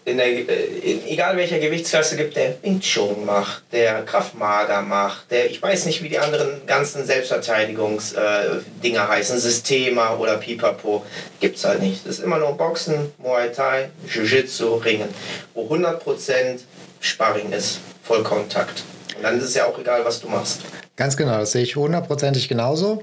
in 0.05 0.17
der, 0.17 0.27
in, 0.27 1.07
egal 1.07 1.37
welcher 1.37 1.59
Gewichtsklasse 1.59 2.17
gibt, 2.17 2.37
der 2.37 2.55
Wing 2.63 2.81
Chun 2.81 3.25
macht, 3.25 3.63
der 3.73 4.03
Kraftmager 4.03 4.83
macht, 4.83 5.31
der, 5.31 5.51
ich 5.51 5.63
weiß 5.63 5.87
nicht, 5.87 6.03
wie 6.03 6.09
die 6.09 6.19
anderen 6.19 6.67
ganzen 6.67 7.05
Selbstverteidigungsdinger 7.05 8.63
äh, 8.83 9.09
heißen, 9.09 9.39
Systema 9.39 10.17
oder 10.17 10.39
Pipapo, 10.39 11.05
gibt 11.41 11.57
es 11.57 11.65
halt 11.65 11.81
nicht. 11.81 12.07
Das 12.07 12.19
ist 12.19 12.25
immer 12.25 12.39
nur 12.39 12.57
Boxen, 12.57 13.13
Muay 13.19 13.53
Thai, 13.53 13.91
Jiu-Jitsu, 14.09 14.77
Ringen, 14.77 15.09
wo 15.55 15.73
100% 15.73 16.61
Sparring 17.01 17.53
ist, 17.53 17.81
Vollkontakt. 18.03 18.83
Und 19.17 19.23
dann 19.23 19.39
ist 19.39 19.45
es 19.45 19.55
ja 19.55 19.67
auch 19.67 19.79
egal, 19.79 20.05
was 20.05 20.21
du 20.21 20.29
machst. 20.29 20.61
Ganz 21.03 21.17
genau, 21.17 21.39
das 21.39 21.51
sehe 21.51 21.65
ich 21.65 21.75
hundertprozentig 21.75 22.49
genauso. 22.49 23.03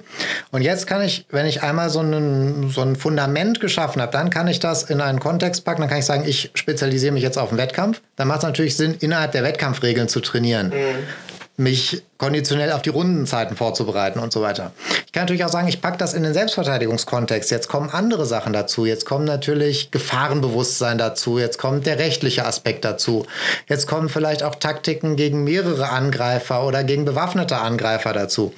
Und 0.52 0.62
jetzt 0.62 0.88
kann 0.88 1.02
ich, 1.02 1.26
wenn 1.32 1.45
ich 1.45 1.64
einmal 1.64 1.89
so, 1.89 2.00
einen, 2.00 2.70
so 2.70 2.80
ein 2.80 2.95
Fundament 2.95 3.60
geschaffen 3.60 4.02
habe, 4.02 4.14
dann 4.14 4.30
kann 4.30 4.47
ich 4.47 4.62
das 4.62 4.84
in 4.84 5.02
einen 5.02 5.20
Kontext 5.20 5.66
packen. 5.66 5.82
Dann 5.82 5.89
kann 5.89 6.00
ich 6.00 6.06
sagen, 6.06 6.24
ich 6.26 6.50
spezialisiere 6.54 7.12
mich 7.12 7.24
jetzt 7.24 7.38
auf 7.38 7.50
den 7.50 7.58
Wettkampf. 7.58 8.00
Dann 8.16 8.30
macht 8.30 8.38
es 8.38 8.43
natürlich 8.45 8.78
Sinn, 8.78 8.95
innerhalb 9.02 9.34
der 9.34 9.43
Wettkampfregeln 9.43 10.08
zu 10.08 10.22
trainieren. 10.22 10.70
Mhm 10.70 11.29
mich 11.60 12.03
konditionell 12.18 12.72
auf 12.72 12.82
die 12.82 12.89
Rundenzeiten 12.89 13.57
vorzubereiten 13.57 14.20
und 14.20 14.32
so 14.32 14.41
weiter. 14.41 14.72
Ich 15.05 15.12
kann 15.12 15.24
natürlich 15.24 15.43
auch 15.43 15.49
sagen, 15.49 15.68
ich 15.68 15.82
packe 15.82 15.97
das 15.97 16.14
in 16.14 16.24
den 16.24 16.34
Selbstverteidigungskontext. 16.34 17.51
Jetzt 17.51 17.68
kommen 17.68 17.89
andere 17.89 18.26
Sachen 18.26 18.53
dazu. 18.53 18.86
Jetzt 18.86 19.05
kommen 19.05 19.26
natürlich 19.26 19.91
Gefahrenbewusstsein 19.91 20.97
dazu. 20.97 21.38
Jetzt 21.38 21.57
kommt 21.57 21.86
der 21.86 21.99
rechtliche 21.99 22.45
Aspekt 22.45 22.86
dazu. 22.86 23.26
Jetzt 23.68 23.88
kommen 23.88 24.07
vielleicht 24.07 24.41
auch 24.41 24.55
Taktiken 24.55 25.18
gegen 25.18 25.43
mehrere 25.43 25.89
Angreifer 25.89 26.66
oder 26.66 26.86
gegen 26.86 27.03
bewaffnete 27.03 27.57
Angreifer 27.57 28.14
dazu. 28.14 28.53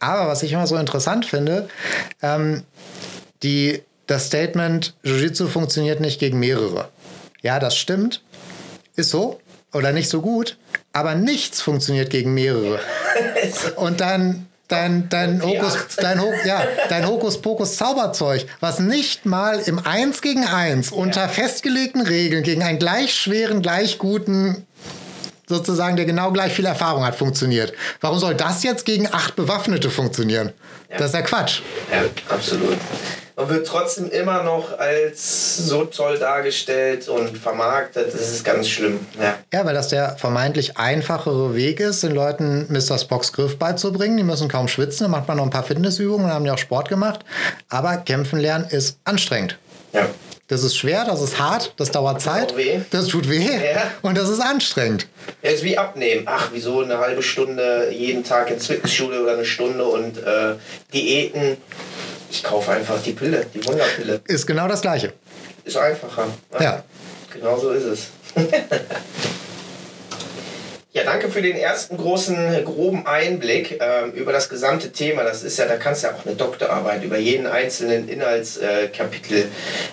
Aber 0.00 0.26
was 0.26 0.42
ich 0.42 0.52
immer 0.52 0.66
so 0.66 0.76
interessant 0.76 1.26
finde, 1.26 1.68
ähm, 2.22 2.62
die, 3.42 3.82
das 4.06 4.28
Statement, 4.28 4.94
Jiu-Jitsu 5.02 5.48
funktioniert 5.48 6.00
nicht 6.00 6.18
gegen 6.18 6.38
mehrere. 6.38 6.88
Ja, 7.42 7.58
das 7.58 7.76
stimmt. 7.76 8.22
Ist 8.96 9.10
so 9.10 9.38
oder 9.74 9.92
nicht 9.92 10.08
so 10.08 10.22
gut, 10.22 10.56
aber 10.92 11.14
nichts 11.14 11.60
funktioniert 11.60 12.10
gegen 12.10 12.34
mehrere. 12.34 12.80
Und 13.76 14.00
dann 14.00 14.46
dein, 14.68 15.08
dein, 15.08 15.42
Hokus, 15.42 15.76
dein, 15.96 16.20
ja, 16.44 16.64
dein 16.88 17.06
Hokuspokus 17.06 17.76
Zauberzeug, 17.76 18.46
was 18.60 18.78
nicht 18.78 19.26
mal 19.26 19.58
im 19.60 19.78
1 19.78 20.22
gegen 20.22 20.44
1 20.44 20.92
unter 20.92 21.28
festgelegten 21.28 22.02
Regeln 22.02 22.42
gegen 22.42 22.62
einen 22.62 22.78
gleich 22.78 23.14
schweren, 23.14 23.62
gleich 23.62 23.98
guten 23.98 24.66
sozusagen, 25.46 25.96
der 25.96 26.06
genau 26.06 26.32
gleich 26.32 26.54
viel 26.54 26.64
Erfahrung 26.64 27.04
hat, 27.04 27.14
funktioniert. 27.14 27.74
Warum 28.00 28.18
soll 28.18 28.34
das 28.34 28.62
jetzt 28.62 28.86
gegen 28.86 29.06
acht 29.12 29.36
Bewaffnete 29.36 29.90
funktionieren? 29.90 30.52
Ja. 30.88 30.98
Das 30.98 31.08
ist 31.08 31.14
ja 31.14 31.22
Quatsch. 31.22 31.60
Ja, 31.90 32.34
absolut 32.34 32.78
man 33.36 33.48
wird 33.48 33.66
trotzdem 33.66 34.10
immer 34.10 34.42
noch 34.42 34.78
als 34.78 35.56
so 35.56 35.84
toll 35.84 36.18
dargestellt 36.18 37.08
und 37.08 37.36
vermarktet. 37.38 38.12
Das 38.12 38.30
ist 38.30 38.44
ganz 38.44 38.68
schlimm. 38.68 39.00
Ja, 39.20 39.36
ja 39.52 39.64
weil 39.64 39.74
das 39.74 39.88
der 39.88 40.16
vermeintlich 40.16 40.76
einfachere 40.76 41.54
Weg 41.54 41.80
ist, 41.80 42.02
den 42.02 42.12
Leuten 42.12 42.66
Mr. 42.68 42.98
Spocks 42.98 43.32
Griff 43.32 43.58
beizubringen. 43.58 44.16
Die 44.16 44.24
müssen 44.24 44.48
kaum 44.48 44.68
schwitzen, 44.68 45.04
dann 45.04 45.10
macht 45.10 45.28
man 45.28 45.36
noch 45.38 45.44
ein 45.44 45.50
paar 45.50 45.64
Fitnessübungen, 45.64 46.26
dann 46.26 46.34
haben 46.34 46.44
die 46.44 46.50
auch 46.50 46.58
Sport 46.58 46.88
gemacht. 46.88 47.20
Aber 47.68 47.96
kämpfen 47.98 48.38
lernen 48.38 48.66
ist 48.68 48.98
anstrengend. 49.04 49.58
Ja. 49.92 50.08
Das 50.48 50.64
ist 50.64 50.76
schwer, 50.76 51.06
das 51.06 51.22
ist 51.22 51.38
hart, 51.38 51.72
das 51.78 51.92
dauert 51.92 52.16
das 52.16 52.24
Zeit. 52.24 52.56
Weh. 52.56 52.80
Das 52.90 53.06
tut 53.06 53.30
weh 53.30 53.42
ja. 53.42 53.90
und 54.02 54.18
das 54.18 54.28
ist 54.28 54.40
anstrengend. 54.40 55.06
Ja, 55.40 55.50
ist 55.50 55.64
wie 55.64 55.78
abnehmen. 55.78 56.24
Ach, 56.26 56.50
wieso 56.52 56.82
eine 56.82 56.98
halbe 56.98 57.22
Stunde 57.22 57.90
jeden 57.90 58.22
Tag 58.22 58.50
in 58.50 58.60
Fitnessschule 58.60 59.22
oder 59.22 59.32
eine 59.32 59.46
Stunde 59.46 59.84
und 59.84 60.18
äh, 60.18 60.56
Diäten 60.92 61.56
ich 62.32 62.42
kaufe 62.42 62.72
einfach 62.72 63.00
die 63.02 63.12
Pille, 63.12 63.44
die 63.52 63.64
Wunderpille. 63.66 64.22
Ist 64.26 64.46
genau 64.46 64.66
das 64.66 64.80
Gleiche. 64.80 65.12
Ist 65.64 65.76
einfacher. 65.76 66.26
Ja. 66.54 66.62
ja. 66.62 66.84
Genau 67.32 67.58
so 67.58 67.70
ist 67.70 67.84
es. 67.84 68.06
Ja, 70.94 71.04
danke 71.04 71.30
für 71.30 71.40
den 71.40 71.56
ersten 71.56 71.96
großen, 71.96 72.66
groben 72.66 73.06
Einblick 73.06 73.80
äh, 73.80 74.10
über 74.10 74.30
das 74.30 74.50
gesamte 74.50 74.92
Thema. 74.92 75.22
Das 75.22 75.42
ist 75.42 75.56
ja, 75.58 75.64
da 75.64 75.76
kannst 75.78 76.02
du 76.02 76.08
ja 76.08 76.14
auch 76.14 76.26
eine 76.26 76.34
Doktorarbeit 76.34 77.02
über 77.02 77.16
jeden 77.16 77.46
einzelnen 77.46 78.10
Inhaltskapitel 78.10 79.38
äh, 79.38 79.44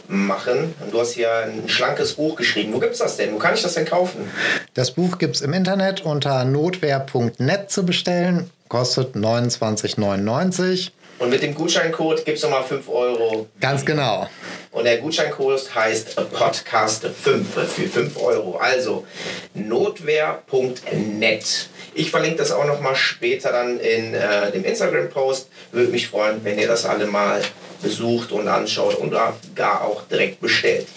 machen. 0.07 0.75
Und 0.81 0.93
du 0.93 0.99
hast 0.99 1.15
ja 1.15 1.39
ein 1.39 1.69
schlankes 1.69 2.15
Buch 2.15 2.35
geschrieben. 2.35 2.73
Wo 2.73 2.79
gibt 2.79 2.93
es 2.93 2.99
das 2.99 3.15
denn? 3.15 3.33
Wo 3.33 3.37
kann 3.37 3.53
ich 3.53 3.61
das 3.61 3.75
denn 3.75 3.85
kaufen? 3.85 4.29
Das 4.73 4.91
Buch 4.91 5.17
gibt 5.19 5.37
es 5.37 5.41
im 5.41 5.53
Internet 5.53 6.01
unter 6.01 6.43
notwehr.net 6.43 7.71
zu 7.71 7.85
bestellen. 7.85 8.51
Kostet 8.67 9.15
29,99. 9.15 10.91
Und 11.19 11.29
mit 11.29 11.43
dem 11.43 11.53
Gutscheincode 11.53 12.25
gibt 12.25 12.37
es 12.37 12.43
nochmal 12.43 12.63
5 12.63 12.89
Euro. 12.89 13.47
Ganz 13.59 13.85
genau. 13.85 14.27
Und 14.71 14.85
der 14.85 14.97
Gutscheincode 14.99 15.75
heißt 15.75 16.15
Podcast 16.31 17.05
5 17.05 17.53
für 17.53 17.87
5 17.87 18.17
Euro. 18.21 18.55
Also 18.57 19.05
notwehr.net. 19.53 21.69
Ich 21.93 22.11
verlinke 22.11 22.37
das 22.37 22.51
auch 22.51 22.65
noch 22.65 22.81
mal 22.81 22.95
später 22.95 23.51
dann 23.51 23.79
in 23.79 24.13
äh, 24.13 24.51
dem 24.51 24.63
Instagram-Post. 24.63 25.49
Würde 25.71 25.91
mich 25.91 26.07
freuen, 26.07 26.43
wenn 26.43 26.59
ihr 26.59 26.67
das 26.67 26.85
alle 26.85 27.05
mal 27.05 27.41
besucht 27.81 28.31
und 28.31 28.47
anschaut 28.47 28.95
und 28.95 29.13
gar 29.55 29.83
auch 29.83 30.03
direkt 30.07 30.41
bestellt. 30.41 30.87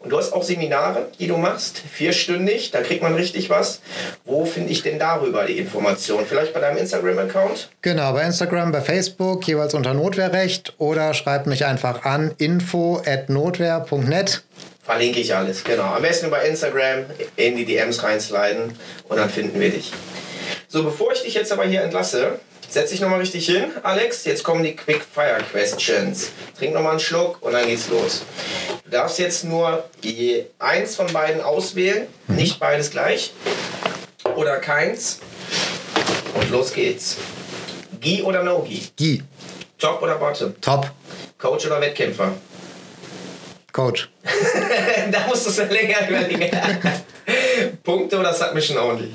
Und 0.00 0.10
du 0.10 0.18
hast 0.18 0.32
auch 0.32 0.42
Seminare, 0.42 1.08
die 1.18 1.26
du 1.26 1.36
machst, 1.36 1.82
vierstündig, 1.92 2.70
da 2.70 2.82
kriegt 2.82 3.02
man 3.02 3.14
richtig 3.14 3.50
was. 3.50 3.80
Wo 4.24 4.44
finde 4.44 4.72
ich 4.72 4.82
denn 4.82 4.98
darüber 4.98 5.44
die 5.44 5.58
Informationen? 5.58 6.26
Vielleicht 6.26 6.52
bei 6.52 6.60
deinem 6.60 6.78
Instagram-Account? 6.78 7.70
Genau, 7.82 8.12
bei 8.12 8.24
Instagram, 8.24 8.72
bei 8.72 8.80
Facebook, 8.80 9.46
jeweils 9.46 9.74
unter 9.74 9.94
Notwehrrecht 9.94 10.74
oder 10.78 11.14
schreibt 11.14 11.46
mich 11.46 11.64
einfach 11.64 12.04
an 12.04 12.34
info.notwehr.net. 12.38 14.42
Verlinke 14.82 15.20
ich 15.20 15.34
alles, 15.34 15.64
genau. 15.64 15.94
Am 15.94 16.02
besten 16.02 16.26
über 16.26 16.42
Instagram 16.42 17.06
in 17.36 17.56
die 17.56 17.64
DMs 17.64 18.02
reinsliden 18.02 18.74
und 19.08 19.16
dann 19.16 19.30
finden 19.30 19.58
wir 19.58 19.70
dich. 19.70 19.92
So, 20.74 20.82
bevor 20.82 21.12
ich 21.12 21.22
dich 21.22 21.34
jetzt 21.34 21.52
aber 21.52 21.62
hier 21.66 21.82
entlasse, 21.82 22.40
Setz 22.68 22.90
dich 22.90 23.00
nochmal 23.00 23.20
richtig 23.20 23.46
hin, 23.46 23.66
Alex. 23.84 24.24
Jetzt 24.24 24.42
kommen 24.42 24.64
die 24.64 24.74
Quick 24.74 25.02
Fire 25.04 25.38
Questions. 25.48 26.30
Trink 26.58 26.74
nochmal 26.74 26.90
einen 26.92 27.00
Schluck 27.00 27.40
und 27.42 27.52
dann 27.52 27.64
geht's 27.68 27.88
los. 27.90 28.22
Du 28.82 28.90
darfst 28.90 29.20
jetzt 29.20 29.44
nur 29.44 29.84
je 30.02 30.46
eins 30.58 30.96
von 30.96 31.06
beiden 31.12 31.42
auswählen, 31.42 32.08
mhm. 32.26 32.34
nicht 32.34 32.58
beides 32.58 32.90
gleich. 32.90 33.32
Oder 34.34 34.56
keins. 34.56 35.20
Und 36.34 36.50
los 36.50 36.72
geht's. 36.72 37.18
Gi 38.00 38.22
oder 38.22 38.42
No 38.42 38.62
Gi? 38.62 38.82
Gi. 38.96 39.22
Top 39.78 40.02
oder 40.02 40.16
Bottom? 40.16 40.60
Top. 40.60 40.90
Coach 41.38 41.66
oder 41.66 41.80
Wettkämpfer? 41.80 42.32
Coach. 43.72 44.10
da 45.12 45.24
musst 45.28 45.46
du 45.46 45.50
es 45.50 45.70
länger 45.70 46.08
überlegen. 46.08 46.50
Punkte 47.84 48.18
oder 48.18 48.34
Submission 48.34 48.78
Only? 48.78 49.12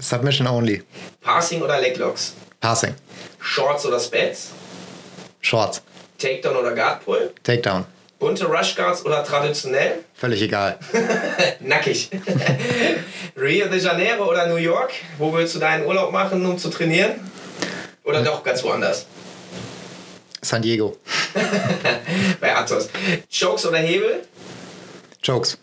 Submission 0.00 0.46
only. 0.46 0.82
Passing 1.22 1.62
oder 1.62 1.80
Leglocks? 1.80 2.32
Passing. 2.60 2.94
Shorts 3.40 3.84
oder 3.86 3.98
Spats? 4.00 4.50
Shorts. 5.40 5.82
Takedown 6.18 6.56
oder 6.56 6.74
Guard 6.74 7.04
Pull? 7.04 7.32
Takedown. 7.42 7.84
Bunte 8.18 8.46
Rush 8.46 8.74
Guards 8.74 9.04
oder 9.04 9.22
traditionell? 9.22 10.04
Völlig 10.14 10.42
egal. 10.42 10.78
Nackig. 11.60 12.10
Rio 13.36 13.68
de 13.68 13.78
Janeiro 13.78 14.28
oder 14.28 14.46
New 14.48 14.56
York? 14.56 14.90
Wo 15.18 15.32
willst 15.32 15.54
du 15.54 15.60
deinen 15.60 15.86
Urlaub 15.86 16.10
machen, 16.10 16.44
um 16.44 16.58
zu 16.58 16.68
trainieren? 16.70 17.20
Oder 18.02 18.22
doch 18.22 18.42
ganz 18.42 18.64
woanders? 18.64 19.06
San 20.42 20.62
Diego. 20.62 20.96
Bei 22.40 22.56
Athos. 22.56 22.88
Chokes 23.30 23.66
oder 23.66 23.78
Hebel? 23.78 24.24
Chokes. 25.24 25.58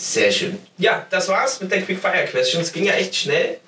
Sehr 0.00 0.30
schön. 0.30 0.58
Ja, 0.76 1.04
das 1.10 1.26
war's 1.28 1.60
mit 1.60 1.72
der 1.72 1.82
Quick 1.82 1.98
Fire 1.98 2.24
Questions. 2.24 2.72
Ging 2.72 2.84
ja 2.84 2.92
echt 2.92 3.16
schnell. 3.16 3.58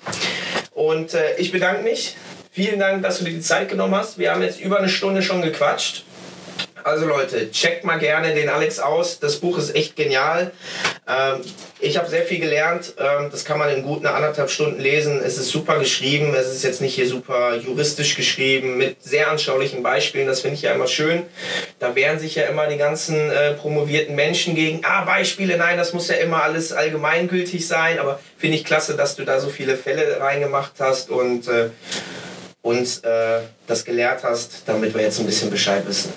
Und 0.71 1.13
äh, 1.13 1.35
ich 1.35 1.51
bedanke 1.51 1.83
mich. 1.83 2.15
Vielen 2.53 2.79
Dank, 2.79 3.03
dass 3.03 3.19
du 3.19 3.25
dir 3.25 3.31
die 3.31 3.41
Zeit 3.41 3.67
genommen 3.67 3.95
hast. 3.95 4.17
Wir 4.17 4.31
haben 4.31 4.41
jetzt 4.41 4.61
über 4.61 4.77
eine 4.77 4.87
Stunde 4.87 5.21
schon 5.21 5.41
gequatscht. 5.41 6.05
Also 6.83 7.05
Leute, 7.05 7.51
checkt 7.51 7.83
mal 7.83 7.99
gerne 7.99 8.33
den 8.33 8.49
Alex 8.49 8.79
aus. 8.79 9.19
Das 9.19 9.37
Buch 9.37 9.57
ist 9.57 9.75
echt 9.75 9.95
genial. 9.95 10.51
Ähm, 11.07 11.41
ich 11.79 11.97
habe 11.97 12.09
sehr 12.09 12.23
viel 12.23 12.39
gelernt. 12.39 12.93
Ähm, 12.97 13.29
das 13.31 13.45
kann 13.45 13.57
man 13.57 13.69
in 13.69 13.83
guten 13.83 14.07
anderthalb 14.07 14.49
Stunden 14.49 14.79
lesen. 14.79 15.21
Es 15.23 15.37
ist 15.37 15.49
super 15.49 15.79
geschrieben. 15.79 16.33
Es 16.35 16.47
ist 16.47 16.63
jetzt 16.63 16.81
nicht 16.81 16.95
hier 16.95 17.07
super 17.07 17.55
juristisch 17.55 18.15
geschrieben 18.15 18.77
mit 18.77 19.03
sehr 19.03 19.29
anschaulichen 19.29 19.83
Beispielen. 19.83 20.27
Das 20.27 20.41
finde 20.41 20.55
ich 20.55 20.61
ja 20.61 20.73
immer 20.73 20.87
schön. 20.87 21.23
Da 21.79 21.95
wehren 21.95 22.19
sich 22.19 22.35
ja 22.35 22.43
immer 22.43 22.67
die 22.67 22.77
ganzen 22.77 23.29
äh, 23.29 23.53
promovierten 23.53 24.15
Menschen 24.15 24.55
gegen. 24.55 24.81
Ah, 24.83 25.05
Beispiele, 25.05 25.57
nein, 25.57 25.77
das 25.77 25.93
muss 25.93 26.07
ja 26.07 26.15
immer 26.15 26.43
alles 26.43 26.71
allgemeingültig 26.71 27.67
sein. 27.67 27.99
Aber 27.99 28.19
finde 28.37 28.57
ich 28.57 28.65
klasse, 28.65 28.95
dass 28.95 29.15
du 29.15 29.23
da 29.23 29.39
so 29.39 29.49
viele 29.49 29.77
Fälle 29.77 30.19
reingemacht 30.19 30.73
hast 30.79 31.09
und 31.09 31.47
äh, 31.47 31.69
uns 32.61 32.99
äh, 32.99 33.39
das 33.67 33.83
gelehrt 33.85 34.23
hast, 34.23 34.63
damit 34.65 34.93
wir 34.93 35.01
jetzt 35.01 35.19
ein 35.19 35.25
bisschen 35.25 35.49
Bescheid 35.49 35.87
wissen. 35.87 36.13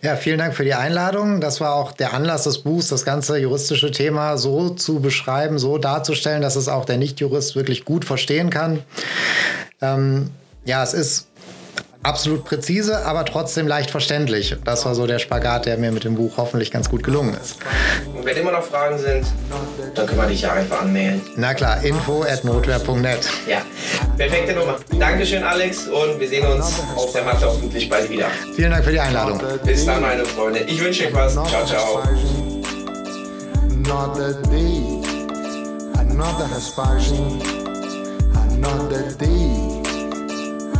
Ja, 0.00 0.16
vielen 0.16 0.38
Dank 0.38 0.54
für 0.54 0.64
die 0.64 0.74
Einladung. 0.74 1.40
Das 1.40 1.60
war 1.60 1.74
auch 1.74 1.92
der 1.92 2.12
Anlass 2.12 2.44
des 2.44 2.58
Buchs, 2.58 2.88
das 2.88 3.04
ganze 3.04 3.38
juristische 3.38 3.90
Thema 3.90 4.36
so 4.36 4.70
zu 4.70 5.00
beschreiben, 5.00 5.58
so 5.58 5.78
darzustellen, 5.78 6.42
dass 6.42 6.56
es 6.56 6.68
auch 6.68 6.84
der 6.84 6.98
Nichtjurist 6.98 7.56
wirklich 7.56 7.84
gut 7.84 8.04
verstehen 8.04 8.50
kann. 8.50 8.82
Ähm, 9.80 10.30
ja, 10.64 10.82
es 10.82 10.94
ist 10.94 11.28
absolut 12.04 12.44
präzise, 12.44 13.04
aber 13.04 13.24
trotzdem 13.24 13.66
leicht 13.66 13.90
verständlich. 13.90 14.56
Das 14.64 14.84
war 14.84 14.94
so 14.94 15.06
der 15.06 15.18
Spagat, 15.18 15.66
der 15.66 15.78
mir 15.78 15.90
mit 15.90 16.04
dem 16.04 16.14
Buch 16.14 16.36
hoffentlich 16.36 16.70
ganz 16.70 16.88
gut 16.88 17.02
gelungen 17.02 17.34
ist. 17.34 17.56
Und 18.14 18.24
wenn 18.24 18.36
immer 18.36 18.52
noch 18.52 18.62
Fragen 18.62 18.98
sind, 18.98 19.26
dann 19.94 20.06
können 20.06 20.20
wir 20.20 20.28
dich 20.28 20.42
ja 20.42 20.52
einfach 20.52 20.82
anmelden. 20.82 21.22
Na 21.36 21.54
klar, 21.54 21.82
info 21.82 22.22
at 22.22 22.44
notwehr.net. 22.44 23.28
Ja, 23.48 23.62
perfekte 24.16 24.54
Nummer. 24.54 24.76
Dankeschön, 24.98 25.42
Alex, 25.42 25.88
und 25.88 26.20
wir 26.20 26.28
sehen 26.28 26.46
uns 26.46 26.72
auf 26.96 27.12
der 27.12 27.24
Matte 27.24 27.46
hoffentlich 27.46 27.88
bald 27.88 28.08
wieder. 28.10 28.26
Vielen 28.54 28.70
Dank 28.70 28.84
für 28.84 28.92
die 28.92 29.00
Einladung. 29.00 29.40
Bis 29.64 29.86
dann, 29.86 30.02
meine 30.02 30.24
Freunde. 30.24 30.60
Ich 30.60 30.82
wünsche 30.82 31.06
euch 31.06 31.14
was. 31.14 31.32
Ciao, 31.32 31.64
ciao. 31.64 32.02
Another 33.86 34.32
day, 34.50 35.02
another 35.98 36.48
aspersion, 36.56 37.40
another 38.50 39.12
day. 39.20 39.73